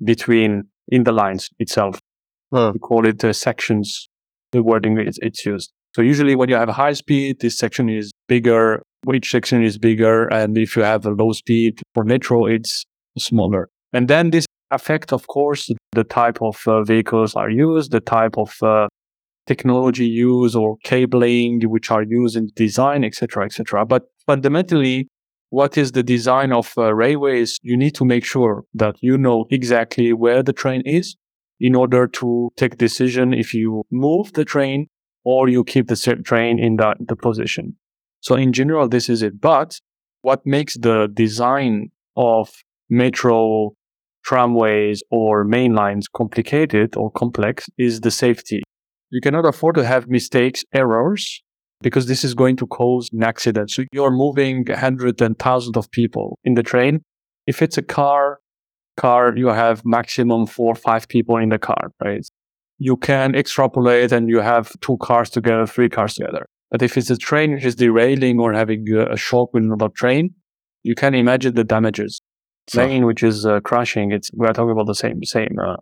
[0.03, 1.99] between in the lines itself.
[2.73, 4.09] We call it uh, sections.
[4.51, 5.71] The wording it's, it's used.
[5.95, 8.81] So usually when you have a high speed, this section is bigger.
[9.05, 10.27] Which section is bigger?
[10.27, 12.83] And if you have a low speed for metro, it's
[13.17, 13.69] smaller.
[13.93, 18.37] And then this affect, of course, the type of uh, vehicles are used, the type
[18.37, 18.87] of uh,
[19.45, 23.85] technology used or cabling which are used in design, etc., etc.
[23.85, 25.07] But fundamentally,
[25.49, 27.57] what is the design of uh, railways?
[27.61, 31.15] You need to make sure that you know exactly where the train is
[31.59, 34.87] in order to take decision if you move the train
[35.23, 37.75] or you keep the train in that the position.
[38.21, 39.41] So in general, this is it.
[39.41, 39.79] But
[40.21, 42.49] what makes the design of
[42.89, 43.73] metro
[44.23, 48.63] tramways or main lines complicated or complex is the safety.
[49.09, 51.43] You cannot afford to have mistakes, errors,
[51.81, 53.71] because this is going to cause an accident.
[53.71, 57.01] So you're moving hundreds and thousands of people in the train.
[57.47, 58.39] If it's a car,
[58.97, 62.25] car, you have maximum four or five people in the car, right?
[62.77, 66.45] You can extrapolate and you have two cars together, three cars together.
[66.69, 69.89] But if it's a train which is derailing or having a, a shock with another
[69.89, 70.35] train,
[70.83, 72.21] you can imagine the damages
[72.69, 74.11] plane which is uh, crashing.
[74.11, 75.77] It's we are talking about the same same uh,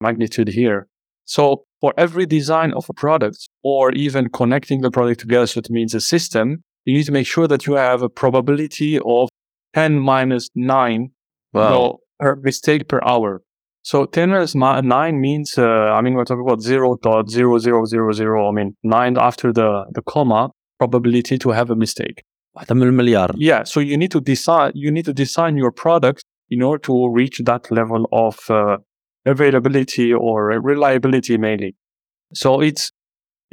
[0.00, 0.88] magnitude here.
[1.24, 5.70] So for every design of a product or even connecting the product together, so it
[5.70, 9.28] means a system, you need to make sure that you have a probability of
[9.74, 11.10] 10 minus 9
[11.52, 11.98] wow.
[12.18, 13.42] per mistake per hour.
[13.82, 18.76] So 10 minus 9 means, uh, I mean, we're talking about 0 0.0000, I mean,
[18.82, 22.24] 9 after the, the comma probability to have a mistake
[22.59, 26.23] واحده من المليار Yeah, so you need to decide, you need to design your product
[26.49, 28.77] in order to reach that level of uh,
[29.25, 30.39] availability or
[30.71, 31.75] reliability mainly.
[32.33, 32.91] So it's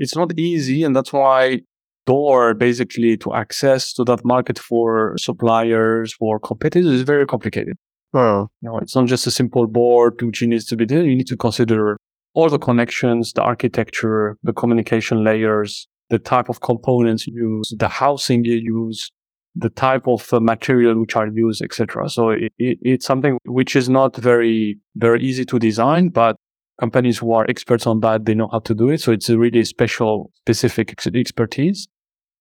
[0.03, 1.61] it's not easy, and that's why
[2.07, 7.76] door basically to access to that market for suppliers for competitors is very complicated.
[8.14, 11.05] Oh, You know, it's not just a simple board which needs to be there.
[11.05, 11.96] You need to consider
[12.34, 17.88] all the connections, the architecture, the communication layers, the type of components you use, the
[17.88, 19.12] housing you use,
[19.55, 22.10] the type of uh, material which are used, etc.
[22.10, 26.36] So it, it, it's something which is not very very easy to design, but
[26.80, 29.01] companies who are experts on that they know how to do it.
[29.01, 31.88] So it's a really special, specific ex- expertise.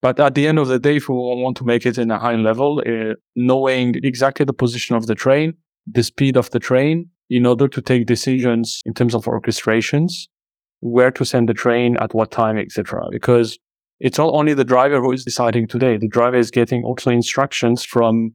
[0.02, 2.18] But at the end of the day, if we want to make it in a
[2.18, 5.54] high level, uh, knowing exactly the position of the train,
[5.86, 10.28] the speed of the train, in order to take decisions in terms of orchestrations,
[10.80, 13.06] where to send the train at what time, etc.
[13.10, 13.58] Because
[14.00, 15.96] it's not only the driver who is deciding today.
[15.96, 18.34] The driver is getting also instructions from,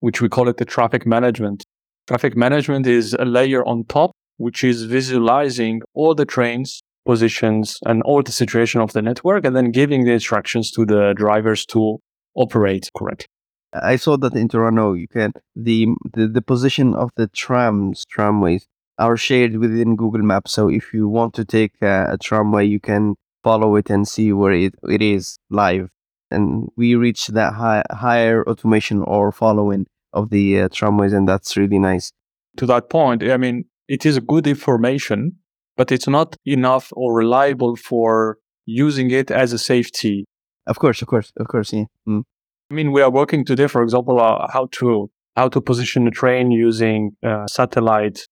[0.00, 1.64] which we call it the traffic management.
[2.08, 8.02] Traffic management is a layer on top, which is visualizing all the trains positions and
[8.04, 11.98] all the situation of the network and then giving the instructions to the drivers to
[12.36, 13.26] operate correctly.
[13.74, 18.66] I saw that in Toronto, you can the the, the position of the trams, tramways
[18.98, 20.52] are shared within Google Maps.
[20.52, 24.32] So if you want to take a, a tramway, you can follow it and see
[24.32, 25.88] where it, it is live.
[26.30, 31.56] And we reach that high, higher automation or following of the uh, tramways, and that's
[31.56, 32.12] really nice.
[32.58, 35.32] To that point, I mean, it is good information,
[35.76, 40.24] but it's not enough or reliable for using it as a safety.
[40.66, 41.84] Of course, of course, of course, yeah.
[42.08, 42.22] Mm.
[42.70, 46.10] I mean, we are working today, for example, uh, how to how to position a
[46.10, 48.28] train using uh, satellite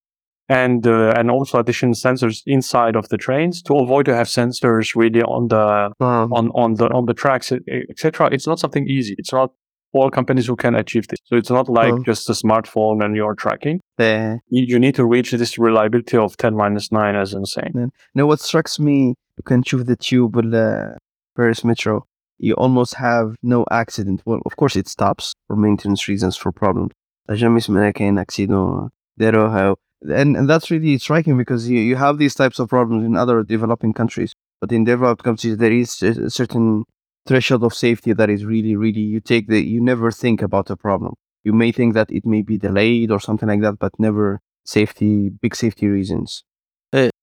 [0.50, 4.96] and uh, and also additional sensors inside of the trains to avoid to have sensors
[4.96, 5.66] really on the
[6.00, 7.48] Um, on on the on the tracks,
[7.91, 8.30] etc.
[8.36, 9.16] It's not something easy.
[9.18, 9.50] It's not
[9.98, 11.20] all companies who can achieve this.
[11.30, 12.04] So it's not like Oh.
[12.12, 13.78] just a smartphone and you're tracking.
[13.98, 17.72] the, You, you need to reach this reliability of 10 minus 9 as insane.
[17.76, 18.98] you know what strikes me
[19.38, 20.98] you can choose the tube ولا
[21.38, 22.06] Paris Metro
[22.38, 26.91] you almost have no accident well of course it stops for maintenance reasons for problems
[27.32, 32.36] jamais سمعنا كاين accident داروها and, and that's really striking because you, you have these
[32.36, 36.30] types of problems in other developing countries but in developed countries there is a a
[36.30, 36.84] certain
[37.28, 40.78] threshold of safety that is really really you take the you never think about a
[40.78, 44.39] problem you may think that it may be delayed or something like that but never
[44.66, 46.43] safety big safety reasons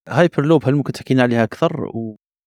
[0.09, 1.91] هايبر لوب هل ممكن تحكي لنا عليها اكثر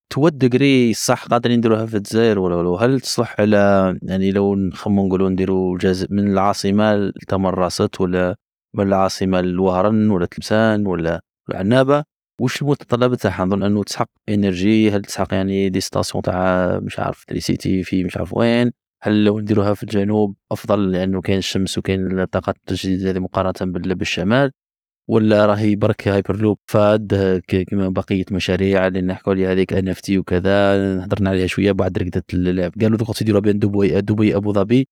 [0.09, 5.07] تو ديجري صح قادرين نديروها في الجزائر ولا لا هل تصلح على يعني لو نخمو
[5.07, 8.35] نقولوا نديروا جزء من العاصمه لتمرست ولا
[8.74, 12.04] من العاصمه لوهران ولا تلمسان ولا العنابة؟
[12.40, 17.24] وش المتطلبات تاعها؟ نظن أنه تسحق إنرجي هل تسحق يعني دي ستاسيون تاع مش عارف
[17.24, 22.20] تريسيتي في مش عارف وين؟ هل لو نديروها في الجنوب أفضل لأنه كاين الشمس وكاين
[22.20, 24.50] الطاقات التجديدية هذه مقارنة بال- بالشمال؟
[25.08, 30.00] ولا راهي برك هايبر لوب فاد كما بقية مشاريع اللي نحكوا عليها هذيك إن إف
[30.00, 32.30] تي وكذا هضرنا عليها شوية بعد رقدت
[32.82, 34.88] قالوا دوك تديروا بين دبي دبي أبو ظبي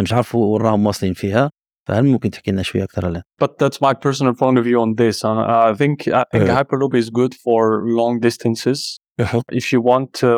[0.00, 1.50] مش عارف وين راهم واصلين فيها.
[1.88, 4.94] فهل ممكن تحكي لنا شوي اكثر عليه؟ But that's my personal point of view on
[4.94, 5.24] this.
[5.24, 6.50] Uh, I think I think.
[6.58, 8.98] Hyperloop is good for long distances.
[9.18, 9.40] Uh-huh.
[9.60, 10.32] If you want to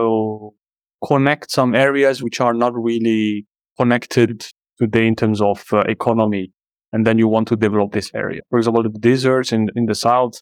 [1.11, 3.47] connect some areas which are not really
[3.81, 4.47] connected
[4.81, 6.53] today in terms of uh, economy,
[6.93, 8.41] and then you want to develop this area.
[8.51, 10.35] For example, the deserts in, in the south,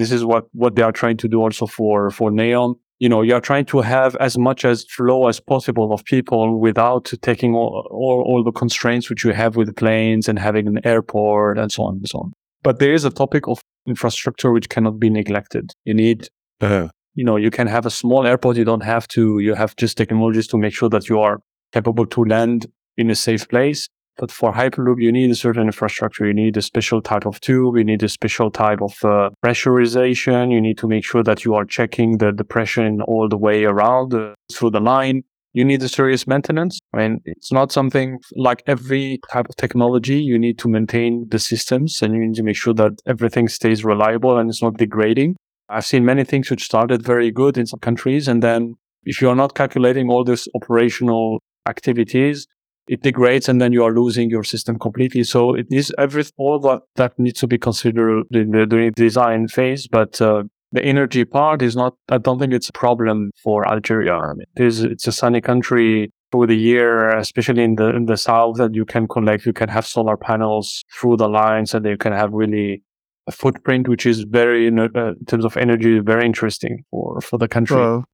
[0.00, 2.74] this is what, what they are trying to do also for, for Neom
[3.04, 6.58] you know, you are trying to have as much as flow as possible of people
[6.58, 10.80] without taking all, all, all the constraints which you have with planes and having an
[10.86, 12.32] airport and so on and so on.
[12.62, 15.72] But there is a topic of infrastructure which cannot be neglected.
[15.84, 16.28] You need,
[16.62, 16.88] uh-huh.
[17.14, 18.56] you know, you can have a small airport.
[18.56, 21.40] You don't have to, you have just technologies to make sure that you are
[21.74, 22.64] capable to land
[22.96, 23.86] in a safe place.
[24.16, 26.26] But for Hyperloop, you need a certain infrastructure.
[26.26, 27.76] You need a special type of tube.
[27.76, 30.52] You need a special type of uh, pressurization.
[30.52, 33.64] You need to make sure that you are checking the, the pressure all the way
[33.64, 35.22] around uh, through the line.
[35.52, 36.80] You need a serious maintenance.
[36.92, 40.20] I mean, it's not something like every type of technology.
[40.20, 43.84] You need to maintain the systems and you need to make sure that everything stays
[43.84, 45.36] reliable and it's not degrading.
[45.68, 48.26] I've seen many things which started very good in some countries.
[48.26, 52.46] And then if you are not calculating all these operational activities,
[52.88, 55.24] it degrades and then you are losing your system completely.
[55.24, 59.48] So it is every, all that, that needs to be considered in the, the design
[59.48, 59.86] phase.
[59.86, 64.14] But, uh, the energy part is not, I don't think it's a problem for Algeria.
[64.14, 68.06] I mean, it is, it's a sunny country through the year, especially in the, in
[68.06, 71.86] the south that you can collect, you can have solar panels through the lines and
[71.86, 72.82] you can have really
[73.28, 77.38] a footprint, which is very, in, uh, in terms of energy, very interesting for, for
[77.38, 78.04] the country Well,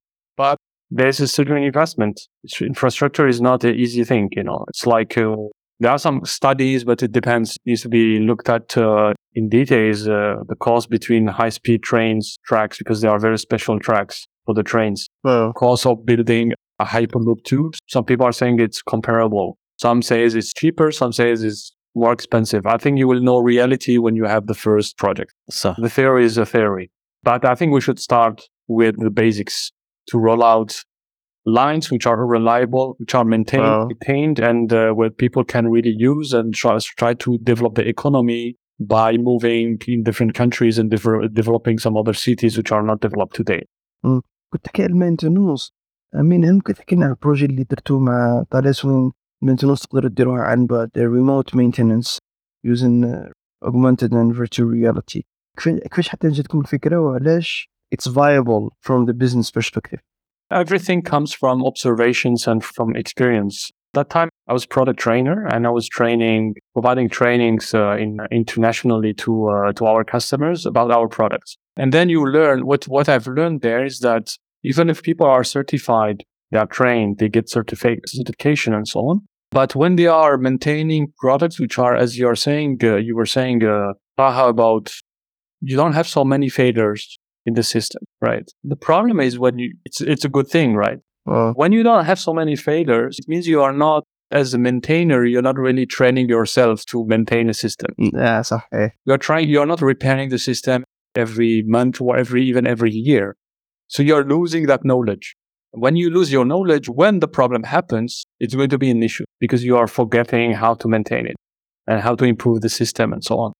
[0.91, 2.19] there's a certain investment.
[2.59, 4.29] Infrastructure is not an easy thing.
[4.33, 5.35] You know, it's like uh,
[5.79, 7.55] there are some studies, but it depends.
[7.55, 10.07] It needs to be looked at uh, in details.
[10.07, 14.63] Uh, the cost between high-speed trains tracks because they are very special tracks for the
[14.63, 15.07] trains.
[15.23, 17.75] Well, cost of building a hyperloop tube.
[17.87, 19.57] Some people are saying it's comparable.
[19.77, 20.91] Some says it's cheaper.
[20.91, 22.65] Some says it's more expensive.
[22.65, 25.33] I think you will know reality when you have the first project.
[25.49, 26.91] So the theory is a theory,
[27.23, 29.71] but I think we should start with the basics
[30.10, 30.70] to roll out
[31.44, 33.86] lines which are reliable, which are maintained, Wow.
[33.92, 38.44] maintained, and uh, where people can really use and try, try to develop the economy
[38.80, 43.34] by moving in different countries and dever- developing some other cities which are not developed
[43.40, 43.62] today.
[44.52, 45.72] كنت تحكي على المينتونوس
[46.14, 49.12] امين هل ممكن تحكي لنا على البروجي اللي درتوه مع طالس وين
[49.42, 52.18] المينتونوس تقدروا ديروها عن بعد remote maintenance
[52.66, 55.20] using uh, augmented and virtual reality
[55.58, 59.99] كيف- كيفاش حتى جاتكم الفكرة وعلاش it's viable from the business perspective
[60.51, 63.71] Everything comes from observations and from experience.
[63.93, 69.13] That time I was product trainer and I was training, providing trainings uh, in, internationally
[69.15, 71.57] to uh, to our customers about our products.
[71.77, 75.45] And then you learn what what I've learned there is that even if people are
[75.45, 79.21] certified, they are trained, they get certificate certification and so on.
[79.51, 83.25] But when they are maintaining products which are, as you are saying, uh, you were
[83.25, 84.93] saying, uh, about
[85.61, 88.49] you don't have so many failures in the system, right?
[88.63, 90.99] The problem is when you, it's, it's a good thing, right?
[91.29, 94.57] Uh, when you don't have so many failures, it means you are not, as a
[94.57, 97.93] maintainer, you're not really training yourself to maintain a system.
[97.99, 98.11] Mm.
[98.13, 98.93] Yeah, okay.
[99.05, 100.83] You're trying, you're not repairing the system
[101.15, 103.35] every month or every, even every year.
[103.87, 105.35] So you're losing that knowledge.
[105.71, 109.25] When you lose your knowledge, when the problem happens, it's going to be an issue
[109.39, 111.35] because you are forgetting how to maintain it
[111.87, 113.53] and how to improve the system and so on.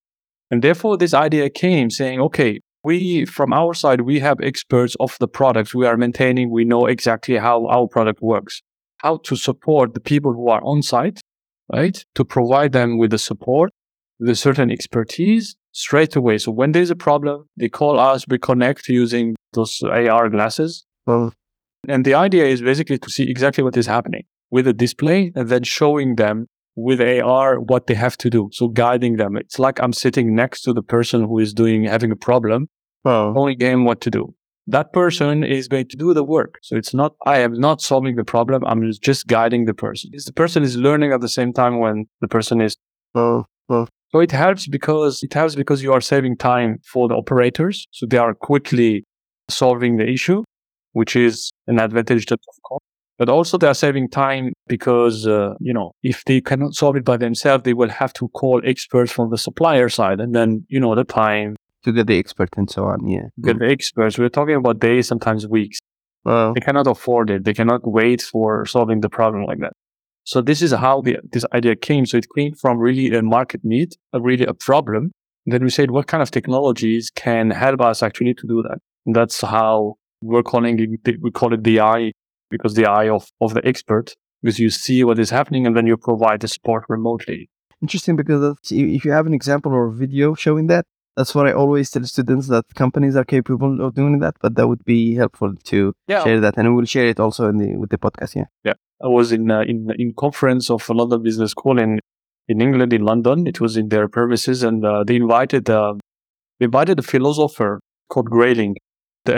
[0.50, 5.18] And therefore, this idea came saying, okay, we from our side we have experts of
[5.20, 6.50] the products we are maintaining.
[6.50, 8.62] We know exactly how our product works
[8.98, 11.22] how to support the people who are on site
[11.74, 12.04] right?
[12.16, 13.72] To provide them with the support
[14.20, 16.38] the certain expertise straight away.
[16.38, 20.86] So when there's a problem they call us we connect using those ar glasses.
[21.06, 21.34] Well,
[21.88, 25.50] and the idea is basically to see exactly what is happening with a display and
[25.50, 28.49] then showing them with AR what they have to do.
[28.53, 29.36] So guiding them.
[29.36, 32.67] It's like I'm sitting next to the person who is doing having a problem,
[33.05, 33.34] oh.
[33.36, 34.34] only game what to do.
[34.67, 36.59] That person is going to do the work.
[36.61, 38.63] So it's not I am not solving the problem.
[38.65, 40.11] I'm just guiding the person.
[40.13, 42.78] It's the person is learning at the same time when the person is.
[43.15, 43.88] Oh, oh.
[44.11, 47.88] So it helps because it helps because you are saving time for the operators.
[47.91, 49.05] So they are quickly
[49.49, 50.43] solving the issue,
[50.93, 52.84] which is an advantage that of course
[53.22, 57.05] but also they are saving time because uh, you know if they cannot solve it
[57.05, 60.80] by themselves they will have to call experts from the supplier side and then you
[60.80, 63.28] know the time to get the expert and so on yeah.
[63.41, 64.17] get the experts.
[64.17, 65.78] We're talking about days sometimes weeks.
[66.26, 67.43] They cannot afford it.
[67.43, 69.74] They cannot wait for solving the problem like that.
[70.24, 72.07] So this is how the, this idea came.
[72.07, 75.11] So it came from really a market need a really a problem.
[75.45, 78.80] And then we said what kind of technologies can help us actually to do that?
[79.05, 82.13] And that's how we're calling it we call it the eye
[82.52, 84.08] because the eye of, of the expert,
[84.41, 87.41] because you see what is happening and then you provide the support remotely.
[87.82, 88.41] interesting because
[88.95, 90.86] if you have an example or a video showing that
[91.18, 94.68] that's what I always tell students that companies are capable of doing that but that
[94.70, 95.80] would be helpful to
[96.12, 96.24] Yeah.
[96.26, 98.76] share that and we will share it also in the with the podcast yeah
[99.08, 101.91] I was in uh, in in conference of a London Business School in
[102.52, 103.38] in England in London.
[103.52, 105.93] It was in their premises, and uh, they invited uh,
[106.60, 107.72] they invited a philosopher
[108.12, 108.74] called Grayling,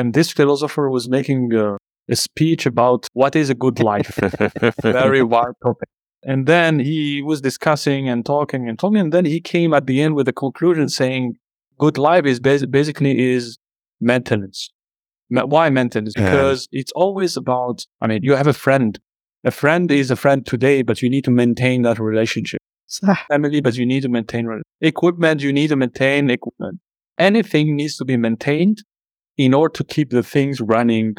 [0.02, 1.78] and this philosopher was making uh,
[2.10, 4.16] a speech about what is a good life,
[4.82, 5.90] very wide topic.
[6.24, 10.02] And then he was discussing and talking and talking, and then he came at the
[10.02, 11.36] end with a conclusion saying,
[11.78, 13.58] "Good life is bas- basically is
[14.00, 14.70] maintenance."
[15.30, 16.14] Ma- Why maintenance?
[16.18, 16.32] Yeah.
[16.32, 17.86] Because it's always about.
[18.02, 19.00] I mean, you have a friend
[19.44, 22.60] a friend is a friend today, but you need to maintain that relationship.
[23.08, 23.26] Ah.
[23.28, 25.42] Family, but you need to maintain re- equipment.
[25.42, 26.80] You need to maintain equipment.
[27.18, 28.84] Anything needs to be maintained
[29.36, 31.16] in order to keep the things running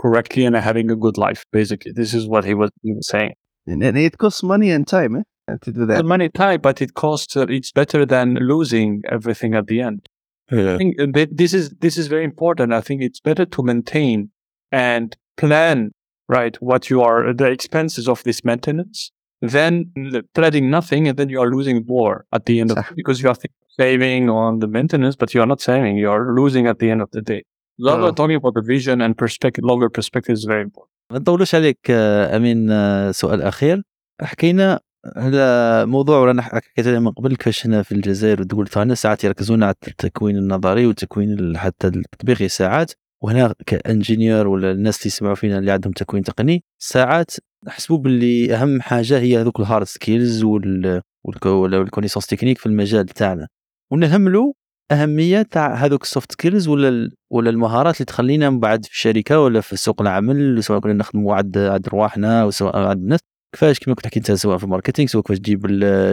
[0.00, 1.44] correctly and having a good life.
[1.52, 3.34] Basically, this is what he was he was saying.
[3.66, 6.94] and, and it costs money and time eh, to do that money time, but it
[6.94, 7.36] costs.
[7.36, 10.08] Uh, it's better than losing everything at the end.
[10.50, 12.72] I think uh, this is this is very important.
[12.72, 14.30] I think it's better to maintain
[14.70, 15.92] and plan
[16.28, 21.28] right what you are the expenses of this maintenance than l- planning nothing and then
[21.28, 22.94] you are losing more at the end of صح.
[22.96, 23.36] because you are
[23.78, 25.96] saving on the maintenance, but you are not saving.
[25.96, 27.44] You are losing at the end of the day.
[27.78, 28.14] Longer Oh.
[28.20, 30.90] talking about the vision and perspective, longer perspective is very important.
[31.12, 33.82] ما نطولوش عليك آه، أمين آه، سؤال أخير
[34.22, 34.80] حكينا
[35.16, 39.62] على موضوع رانا حكيت عليه من قبل كيفاش هنا في الجزائر والدول تاعنا ساعات يركزون
[39.62, 42.92] على التكوين النظري والتكوين ال- حتى التطبيقي ساعات
[43.22, 47.30] وهنا كإنجينير ولا الناس اللي يسمعوا فينا اللي عندهم تكوين تقني ساعات
[47.66, 51.02] نحسبوا باللي أهم حاجة هي هذوك الهارد سكيلز وال
[51.46, 53.48] والكونيسونس تكنيك في المجال تاعنا
[53.92, 54.52] ونهملوا
[54.92, 59.60] أهمية تاع هذوك السوفت سكيلز ولا ولا المهارات اللي تخلينا من بعد في الشركة ولا
[59.60, 63.20] في سوق العمل سواء كنا نخدموا عند عند رواحنا أو سواء عند الناس.
[63.54, 65.66] كيفاش كما كنت حكيت انت سواء في الماركتينغ سواء كيفاش تجيب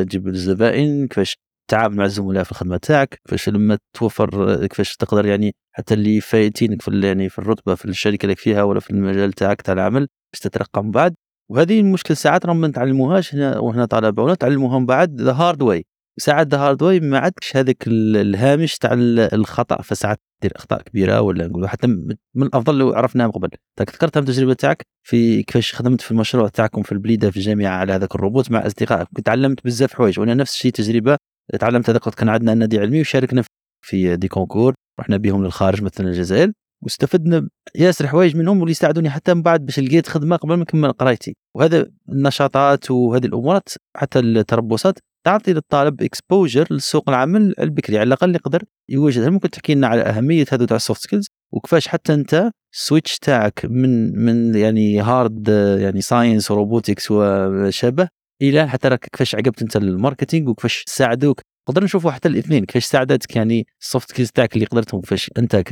[0.09, 1.37] تجيب الزبائن كيفاش
[1.69, 6.81] تتعامل مع الزملاء في الخدمة تاعك كيفاش لما توفر كيفاش تقدر يعني حتى اللي فايتينك
[6.81, 10.39] في يعني في الرتبة في الشركة اللي فيها ولا في المجال تاعك تاع العمل باش
[10.41, 11.15] تترقى من بعد.
[11.51, 15.61] وهذه المشكل ساعات راهم ما نتعلموهاش هنا وهنا طلبه ولا تعلموها من بعد ذا هارد
[15.61, 15.85] واي
[16.17, 19.81] ساعات ذا هارد واي ما عادش هذاك ال- الهامش تاع ال- الخطأ.
[19.81, 23.49] فساعات دير أخطاء كبيرة ولا نقولوا حتى من الأفضل لو عرفناها من قبل.
[23.79, 27.69] أنت ذكرتها من التجربه تاعك في كيفاش خدمت في المشروع تاعكم في البليدة في الجامعة
[27.77, 31.17] على هذاك الروبوت مع أصدقائك؟ كنت تعلمت بزاف حوايج وأنا نفس الشيء تجربة
[31.59, 33.43] تعلمت هذاك كان عندنا نادي علمي وشاركنا
[33.85, 34.73] في دي كونكور.
[34.99, 36.51] رحنا بهم للخارج مثلا الجزائر
[36.83, 40.91] واستفدنا ياسر حوايج منهم واللي ساعدوني حتى من بعد باش لقيت خدمة قبل ما نكمل
[40.91, 41.35] قرايتي.
[41.55, 47.97] وهذا النشاطات وهذه الأمورات حتى التربصات تعطي للطالب اكسبوجر لسوق العمل البكري.
[47.97, 51.87] على الأقل يقدر يوجد هل ممكن تحكي لنا على أهمية هذو تاع السوفت سكيلز وكيفاش
[51.87, 55.47] حتى أنت السويتش تاعك من من يعني هارد
[55.79, 58.07] يعني ساينس وروبوتكس وشابه
[58.41, 61.41] إلى حتى راك كيفاش عقبت أنت الماركتينغ وكيفاش ساعدوك.
[61.69, 65.71] نقدر نشوفوا حتى الاثنين كيفاش ساعدتك يعني السوفت سكيلز تاعك اللي قدرتهم؟ كيفاش أنت ك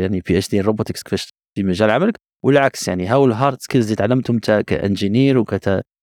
[0.00, 3.96] يعني بي اتش دي روبوتكس كيفاش في مجال عملك؟ والعكس يعني هاو الهارد سكيلز اللي
[3.96, 5.54] تعلمتهم كإنجينير وك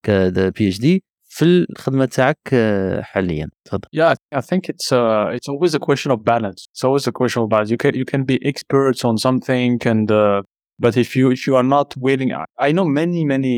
[0.07, 1.03] بي اتش دي
[1.38, 6.10] في الخدمه تاعك آه، حاليا تفضل Yeah, I think it's uh, it's always a question
[6.12, 6.60] of balance.
[6.72, 7.70] It's always a question of balance.
[7.70, 10.42] You can you can be experts on something, and uh,
[10.84, 13.54] but if you if you are not willing, I, I know many many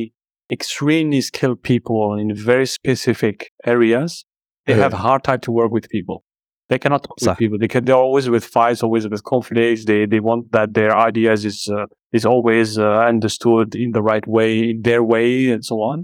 [0.57, 3.37] extremely skilled people in very specific
[3.75, 4.11] areas.
[4.67, 4.85] They Yeah.
[4.85, 6.19] have a hard time to work with people.
[6.71, 7.29] They cannot work صح.
[7.33, 7.59] with people.
[7.63, 7.85] They can.
[7.87, 9.83] They're always with fights, always with conflicts.
[9.91, 11.87] They they want that their ideas is uh,
[12.19, 15.99] is always uh, understood in the right way, in their way, and so on.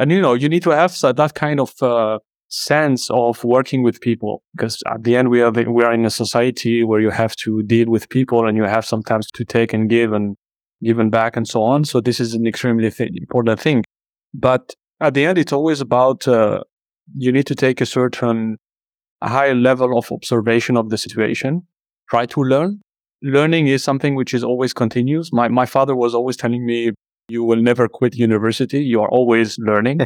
[0.00, 4.00] And you know, you need to have that kind of uh, sense of working with
[4.00, 7.36] people because at the end we are we are in a society where you have
[7.36, 10.38] to deal with people and you have sometimes to take and give and
[10.82, 11.84] given back and so on.
[11.84, 13.84] So this is an extremely th- important thing.
[14.32, 16.62] But at the end, it's always about uh,
[17.14, 18.56] you need to take a certain
[19.22, 21.66] high level of observation of the situation.
[22.08, 22.80] Try to learn.
[23.22, 25.30] Learning is something which is always continuous.
[25.30, 26.92] My my father was always telling me,
[27.30, 28.82] you will never quit university.
[28.82, 30.00] You are always learning.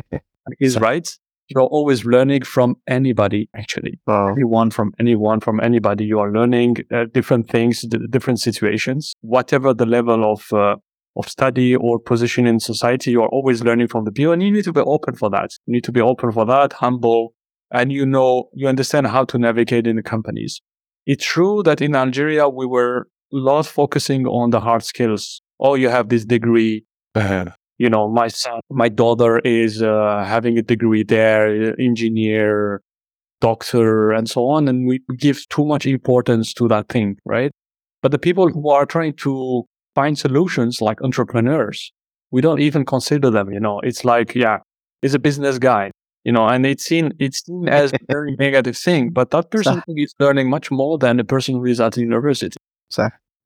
[0.58, 1.08] He's right.
[1.48, 4.00] You're always learning from anybody, actually.
[4.06, 4.32] Wow.
[4.32, 6.04] Anyone from anyone, from anybody.
[6.06, 9.14] You are learning uh, different things, d- different situations.
[9.20, 10.76] Whatever the level of, uh,
[11.16, 14.32] of study or position in society, you are always learning from the people.
[14.32, 15.50] And you need to be open for that.
[15.66, 17.34] You need to be open for that, humble.
[17.70, 20.62] And you know, you understand how to navigate in the companies.
[21.06, 25.88] It's true that in Algeria, we were lot focusing on the hard skills Oh, you
[25.88, 26.84] have this degree
[27.78, 32.82] you know, my son, my daughter is uh, having a degree there, engineer,
[33.40, 34.68] doctor, and so on.
[34.68, 37.50] And we give too much importance to that thing, right?
[38.02, 39.64] But the people who are trying to
[39.94, 41.92] find solutions like entrepreneurs,
[42.30, 44.58] we don't even consider them, you know, it's like, yeah,
[45.02, 45.90] he's a business guy,
[46.24, 49.82] you know, and it's seen, it's seen as a very negative thing, but that person
[49.88, 52.56] is learning much more than a person who is at university.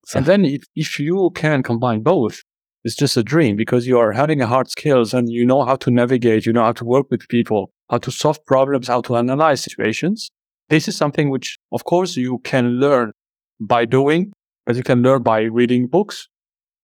[0.09, 2.43] صح And then if, if you can combine both,
[2.85, 5.91] it's just a dream because you are having hard skills and you know how to
[5.91, 9.61] navigate, you know how to work with people, how to solve problems, how to analyze
[9.61, 10.31] situations.
[10.71, 13.13] This is something which, of course, you can learn
[13.61, 14.33] by doing,
[14.65, 16.29] but you can learn by reading books,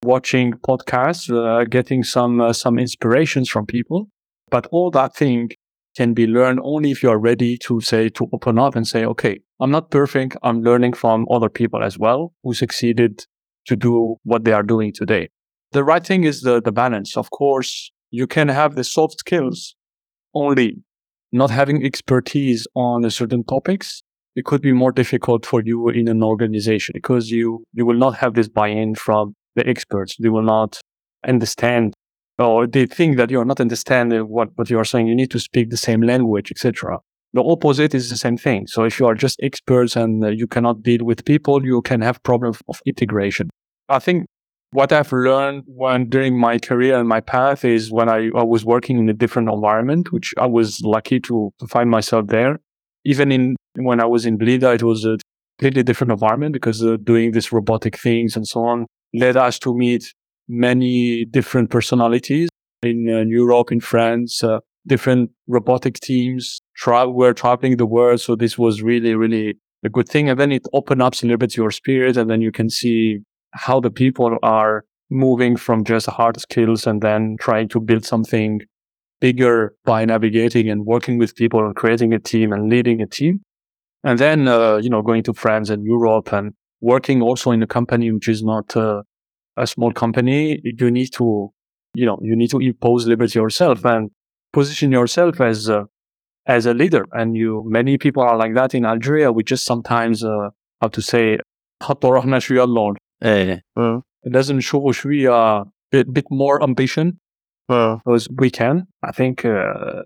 [0.03, 4.07] watching podcasts, uh, getting some uh, some inspirations from people.
[4.49, 5.49] But all that thing
[5.95, 9.05] can be learned only if you are ready to say to open up and say,
[9.05, 10.38] okay, I'm not perfect.
[10.43, 13.26] I'm learning from other people as well who succeeded
[13.65, 15.30] to do what they are doing today.
[15.72, 17.15] The right thing is the, the balance.
[17.15, 19.76] Of course, you can have the soft skills
[20.34, 20.77] only
[21.31, 24.01] not having expertise on certain topics.
[24.35, 28.15] It could be more difficult for you in an organization because you, you will not
[28.15, 30.15] have this buy-in from the experts.
[30.19, 30.80] They will not
[31.26, 31.93] understand
[32.37, 35.07] or they think that you're not understanding what, what you are saying.
[35.07, 36.99] You need to speak the same language, etc.
[37.33, 38.67] The opposite is the same thing.
[38.67, 42.01] So if you are just experts and uh, you cannot deal with people, you can
[42.01, 43.49] have problems of integration.
[43.87, 44.25] I think
[44.71, 48.65] what I've learned when during my career and my path is when I, I was
[48.65, 52.59] working in a different environment, which I was lucky to, to find myself there.
[53.03, 55.17] Even in when I was in Blida, it was a
[55.57, 59.75] completely different environment because uh, doing these robotic things and so on led us to
[59.75, 60.13] meet
[60.51, 62.49] many different personalities
[62.83, 66.61] in, uh, Europe, in France, uh, different robotic teams.
[66.75, 70.29] Tra- were traveling the world, so this was really, really a good thing.
[70.29, 73.19] And then it opened up a little bit your spirit, and then you can see
[73.53, 78.61] how the people are moving from just hard skills and then trying to build something
[79.19, 83.41] bigger by navigating and working with people and creating a team and leading a team.
[84.03, 87.67] and then uh, you know going to France and Europe and working also in a
[87.67, 89.03] company which is not uh,
[89.61, 91.53] a small company, you need to,
[91.93, 94.09] you know, you need to impose liberty yourself and
[94.51, 95.85] position yourself as a,
[96.47, 97.05] as a leader.
[97.13, 99.31] And you, many people are like that in Algeria.
[99.31, 100.49] We just sometimes, uh,
[100.91, 101.38] to say,
[102.57, 102.95] alone.
[103.21, 103.59] Yeah.
[103.77, 104.01] Mm.
[104.23, 107.19] It doesn't show we are a bit more ambition
[107.67, 108.35] because hmm.
[108.38, 108.88] we can.
[109.03, 110.03] I think uh,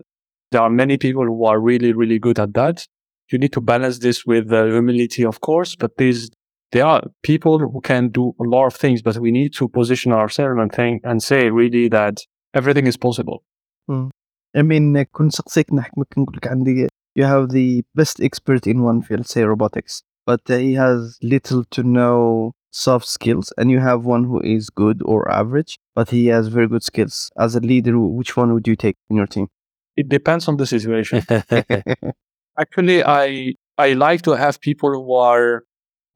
[0.52, 2.86] there are many people who are really, really good at that.
[3.30, 6.30] You need to balance this with uh, humility, of course, but this
[6.71, 10.11] there are people who can do a lot of things, but we need to position
[10.11, 12.19] ourselves and think and say really that
[12.53, 13.43] everything is possible.
[13.89, 19.01] I mean كنت سقسيك نحكمك نقول لك عندي you have the best expert in one
[19.01, 24.23] field say robotics but he has little to no soft skills and you have one
[24.23, 28.37] who is good or average but he has very good skills as a leader which
[28.37, 29.47] one would you take in your team
[30.01, 31.21] It depends on the situation.
[32.59, 35.63] Actually, I I like to have people who are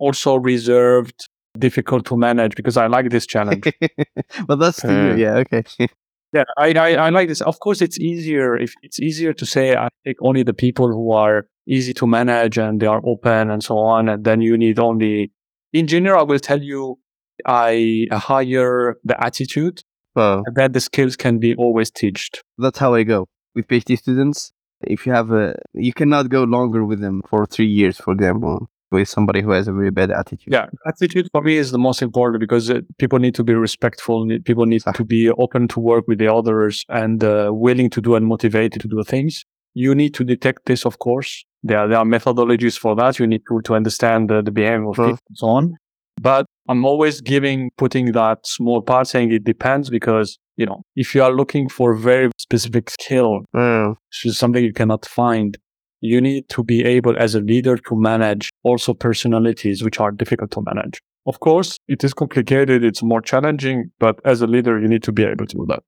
[0.01, 1.29] also reserved,
[1.59, 3.65] difficult to manage because I like this challenge.
[4.47, 5.63] but that's Uh, yeah okay
[6.33, 7.41] Yeah, I, I I like this.
[7.41, 11.11] Of course, it's easier if it's easier to say I take only the people who
[11.11, 14.79] are easy to manage and they are open and so on, and then you need
[14.79, 15.33] only.
[15.73, 16.99] In general, I will tell you,
[17.47, 19.83] I hire the attitude,
[20.15, 22.43] well and then the skills can be always taught.
[22.59, 24.53] that's how I go with PhD students.
[24.83, 28.71] If you have a, you cannot go longer with them for three years, for example,
[28.91, 30.53] with somebody who has a very bad attitude.
[30.53, 34.27] Yeah, attitude for me is the most important because uh, people need to be respectful.
[34.45, 38.15] People need to be open to work with the others and uh, willing to do
[38.15, 39.45] and motivated to do things.
[39.75, 41.45] You need to detect this, of course.
[41.63, 43.19] There, there are methodologies for that.
[43.19, 45.07] You need to, to understand the, the behavior of Sure.
[45.07, 45.75] people and so on.
[46.21, 51.15] But I'm always giving, putting that small part saying it depends because, you know, if
[51.15, 55.57] you are looking for a very specific skill, Oh, which is something you cannot find
[56.01, 60.51] you need to be able as a leader to manage also personalities, which are difficult
[60.53, 61.01] to manage.
[61.27, 62.83] Of course, it is complicated.
[62.83, 65.83] It's more challenging, but as a leader, you need to be able to do that.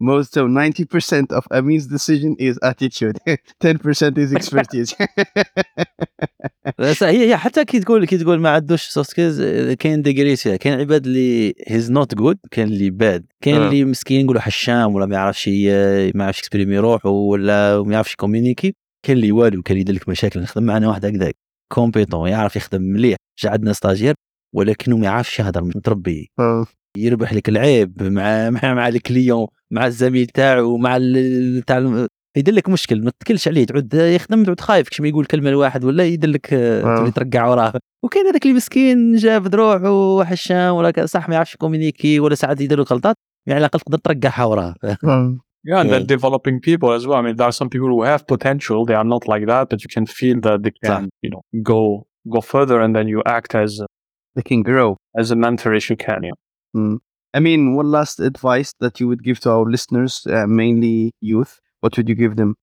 [0.00, 3.20] Most of 90% of Amin's decision is attitude.
[3.60, 4.94] 10% is expertise.
[7.02, 9.42] هي هي حتى كي تقول كي تقول ما عندوش سوفت سكيلز
[9.72, 10.56] كاين ديجريس فيها.
[10.56, 13.66] كاين عباد اللي هيز نوت جود كاين اللي باد كاين آه.
[13.68, 15.48] اللي مسكين نقولوا حشام ولا ما يعرفش
[16.14, 18.74] ما يعرفش اكسبريمي روحه ولا ما يعرفش كومينيكي
[19.06, 21.36] كاين اللي والو كاين اللي يدير لك مشاكل نخدم معنا واحد هكذاك.
[21.72, 23.16] كومبيتون يعرف يخدم مليح.
[23.42, 24.14] جا عندنا ستاجير
[24.54, 26.30] ولكنه ما يعرفش يهضر متربي.
[26.38, 26.66] آه.
[26.96, 30.98] يربح لك العيب مع مع مع الكليون مع الزميل تاعو مع
[31.66, 35.50] تاع يدير لك مشكل ما تتكلش عليه تعود يخدم تعود خايف كش ما يقول كلمه
[35.50, 36.96] لواحد ولا يدير لك آه، آه.
[36.98, 37.72] تولي ترقع وراه
[38.04, 42.60] وكاين هذاك اللي مسكين جاب دروعه وحشام ولا ك- صح ما يعرفش كومينيكي ولا ساعات
[42.60, 45.38] يدير له غلطات يعني على الاقل تقدر ترقعها وراه آه.
[45.70, 46.16] Yeah, and then Yeah.
[46.16, 47.18] developing people as well.
[47.20, 48.78] I mean, there are some people who have potential.
[48.88, 51.42] They are not like that, but you can feel that they can, you know,
[51.72, 51.80] go
[52.34, 53.70] go further, and then you act as
[54.36, 54.88] they can grow
[55.20, 56.20] as a mentor if you can.
[56.28, 56.36] Yeah.
[56.78, 56.94] Mm.
[57.38, 60.98] I mean, one last advice that you would give to our listeners, uh, mainly
[61.32, 61.52] youth,
[61.82, 62.54] what would you give them?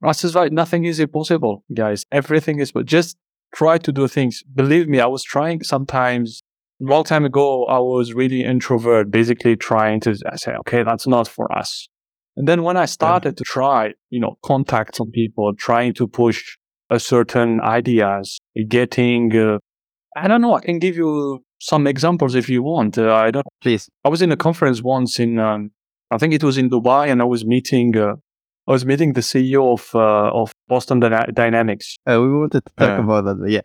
[0.00, 0.52] Ross is right.
[0.52, 2.04] Nothing is impossible, guys.
[2.10, 3.16] Everything is, but just
[3.54, 4.42] try to do things.
[4.54, 6.42] Believe me, I was trying sometimes.
[6.80, 11.28] A long time ago, I was really introvert, basically trying to say, okay, that's not
[11.28, 11.88] for us.
[12.36, 16.56] And then when I started to try, you know, contact some people, trying to push
[16.90, 19.58] a certain ideas, getting, uh,
[20.16, 22.98] I don't know, I can give you some examples if you want.
[22.98, 23.88] Uh, I don't Please.
[24.04, 25.70] I was in a conference once in, um,
[26.10, 28.14] I think it was in Dubai, and I was meeting, uh,
[28.68, 31.96] I was meeting the CEO of uh, of Boston Dyna- Dynamics.
[32.08, 33.60] Uh, we wanted to talk Uh, about that, yeah.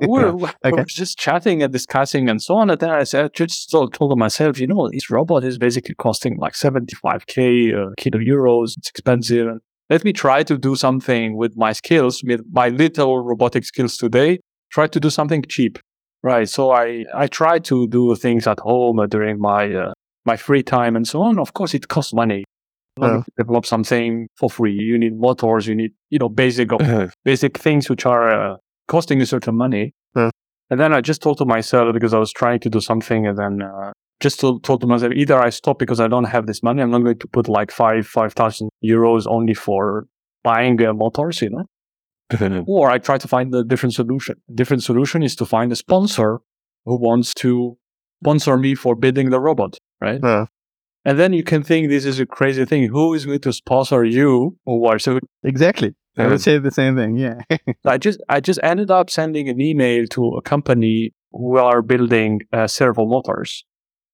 [0.00, 0.72] We were, we Okay.
[0.72, 2.68] were just chatting and discussing and so on.
[2.70, 6.36] And then I said, just told, told myself, you know, this robot is basically costing
[6.38, 7.38] like 75k
[7.74, 8.76] uh, kilo euros.
[8.76, 9.46] It's expensive.
[9.46, 13.96] And let me try to do something with my skills, with my little robotic skills
[13.96, 14.40] today.
[14.72, 15.78] Try to do something cheap,
[16.22, 16.48] right?
[16.48, 19.92] So I I try to do things at home uh, during my uh,
[20.24, 21.38] my free time and so on.
[21.38, 22.44] Of course, it costs money.
[23.00, 23.16] You Yeah.
[23.16, 24.72] need to develop something for free.
[24.90, 25.66] You need motors.
[25.66, 26.68] You need you know basic
[27.24, 28.56] basic things which are uh,
[28.88, 29.94] costing you certain money.
[30.16, 30.30] Yeah.
[30.70, 33.36] And then I just told to myself because I was trying to do something, and
[33.36, 36.62] then uh, just told, told to myself either I stop because I don't have this
[36.62, 36.80] money.
[36.82, 40.06] I'm not going to put like five five thousand euros only for
[40.44, 41.64] buying uh, motors, you know,
[42.66, 44.36] or I try to find a different solution.
[44.54, 46.38] Different solution is to find a sponsor
[46.84, 47.76] who wants to
[48.22, 50.22] sponsor me for building the robot, right?
[50.22, 50.46] Uh,
[51.04, 52.88] And then you can think this is a crazy thing.
[52.88, 55.00] Who is going to sponsor you or what?
[55.00, 55.94] So exactly.
[56.18, 57.16] I would say the same thing.
[57.16, 57.40] Yeah.
[57.86, 62.40] I just I just ended up sending an email to a company who are building
[62.52, 63.64] uh, servo motors,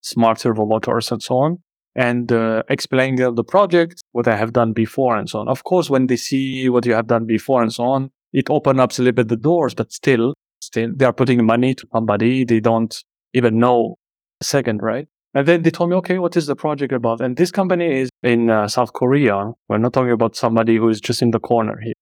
[0.03, 1.59] smart servo motors, and so on,
[1.97, 5.49] and uh, explaining the project, what I have done before, and so on.
[5.49, 8.79] Of course, when they see what you have done before and so on, it opens
[8.79, 12.45] up a little bit the doors, but still, still they are putting money to somebody
[12.45, 13.03] they don't
[13.33, 13.97] even know
[14.41, 15.09] a second, right?
[15.37, 17.21] And then they told me, okay, what is the project about?
[17.21, 19.53] And this company is in uh, South Korea.
[19.69, 21.93] We're not talking about somebody who is just in the corner here.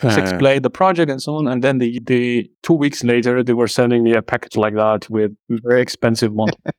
[0.00, 1.46] Just explain the project and so on.
[1.46, 5.10] And then the, the two weeks later, they were sending me a package like that
[5.10, 6.48] with very expensive one.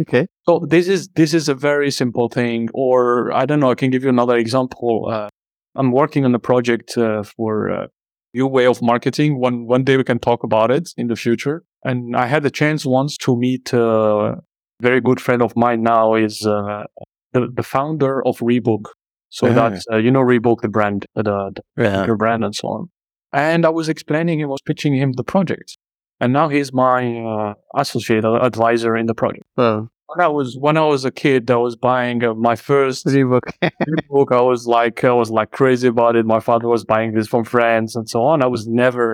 [0.00, 0.28] Okay.
[0.46, 2.70] So this is this is a very simple thing.
[2.72, 3.70] Or I don't know.
[3.70, 5.08] I can give you another example.
[5.10, 5.28] Uh,
[5.74, 7.88] I'm working on a project uh, for a
[8.32, 9.38] new way of marketing.
[9.38, 11.64] One one day we can talk about it in the future.
[11.84, 14.40] And I had the chance once to meet a
[14.80, 15.82] very good friend of mine.
[15.82, 16.84] Now is uh,
[17.32, 18.84] the the founder of Reebok.
[19.28, 19.54] So Uh-huh.
[19.70, 22.06] that's uh, you know Reebok, the brand, the, the Yeah.
[22.06, 22.90] your brand and so on.
[23.32, 25.76] And I was explaining, I was pitching him the project.
[26.22, 27.00] And now he's my
[27.32, 29.44] uh, associate uh, advisor in the project.
[29.56, 33.06] Well, When I was when I was a kid, I was buying uh, my first
[33.06, 33.44] Reebok.
[34.14, 34.28] book.
[34.32, 36.26] I was like I was like crazy about it.
[36.36, 38.42] My father was buying this from friends and so on.
[38.42, 39.06] I was never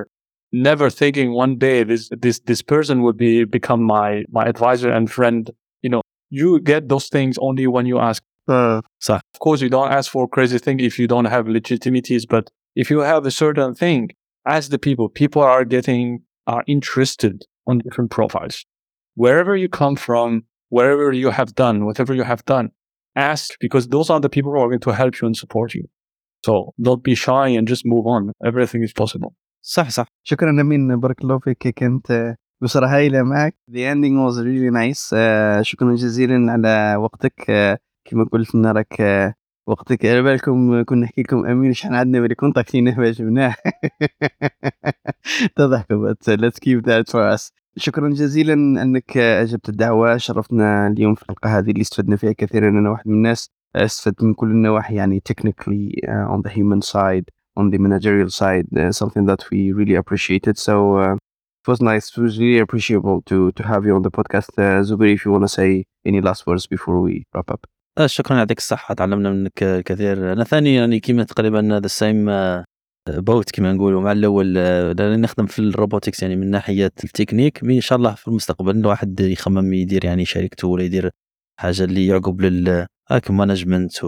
[0.62, 5.10] never thinking one day this this this person would be become my my advisor and
[5.10, 5.50] friend.
[5.82, 8.22] You know, you get those things only when you ask.
[8.48, 8.80] Uh,
[9.34, 12.90] Of course, you don't ask for crazy thing if you don't have legitimities, but if
[12.90, 14.10] you have a certain thing,
[14.46, 15.08] ask the people.
[15.08, 18.64] People are getting are interested on different profiles.
[19.14, 22.70] Wherever you come from, wherever you have done, whatever you have done,
[23.16, 25.84] ask because those are the people who are going to help you and support you.
[26.44, 28.32] So don't be shy and just move on.
[28.44, 29.34] Everything is possible.
[29.68, 30.06] صح صح.
[30.22, 33.54] شكرا أمين بارك الله فيك كنت آه، بصراحة هايلة معك.
[33.70, 35.10] The ending was really nice.
[35.14, 37.50] آه، شكرا جزيلا على وقتك.
[37.50, 39.34] آه، كما قلت لنا راك آه،
[39.68, 40.82] وقتك على بالكم.
[40.82, 43.54] كنا نحكي لكم أمين شحال عندنا بالي كونتاكتيناه ما جبناه
[45.56, 47.52] تضحكوا but let's keep that for us.
[47.76, 48.52] شكرا جزيلا
[48.82, 50.16] أنك أجبت الدعوة.
[50.16, 52.68] شرفتنا اليوم في الحلقة هذه اللي استفدنا فيها كثيرا.
[52.68, 57.35] أنا واحد من الناس استفدت من كل النواحي يعني technically uh, on the human side.
[57.56, 60.58] On the managerial side, uh, something that we really appreciated.
[60.58, 62.10] So uh, it was nice.
[62.16, 64.50] It was really appreciable to to have you on the podcast.
[64.58, 67.66] Uh, Zubir, if you want to say any last words before we wrap up.
[67.98, 72.30] آه، شكرا يعطيك الصحة تعلمنا منك آه، الكثير أنا ثاني يعني كيما تقريبا ذا سيم
[73.08, 77.80] بوت كيما نقولوا مع الأول آه، لأني نخدم في الروبوتكس يعني من ناحية التكنيك إن
[77.80, 81.10] شاء الله في المستقبل الواحد يخمم يدير يعني شركته ولا يدير
[81.60, 84.04] حاجة اللي يعقب لل هاك مانجمنت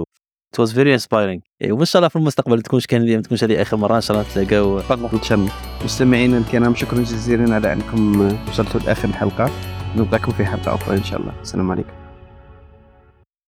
[0.52, 1.40] it was very inspiring.
[1.62, 4.16] إيه، وإن شاء الله في المستقبل تكونش كان ما تكونش هذه آخر مرة إن شاء
[4.16, 4.78] الله نتلاقاو
[5.12, 5.52] ان شاء الله
[5.84, 9.50] مستمعينا الكرام شكرا جزيلا على أنكم وصلتوا لآخر الحلقة
[9.96, 11.32] نلقاكم في حلقة أخرى إن شاء الله.
[11.42, 11.97] السلام عليكم.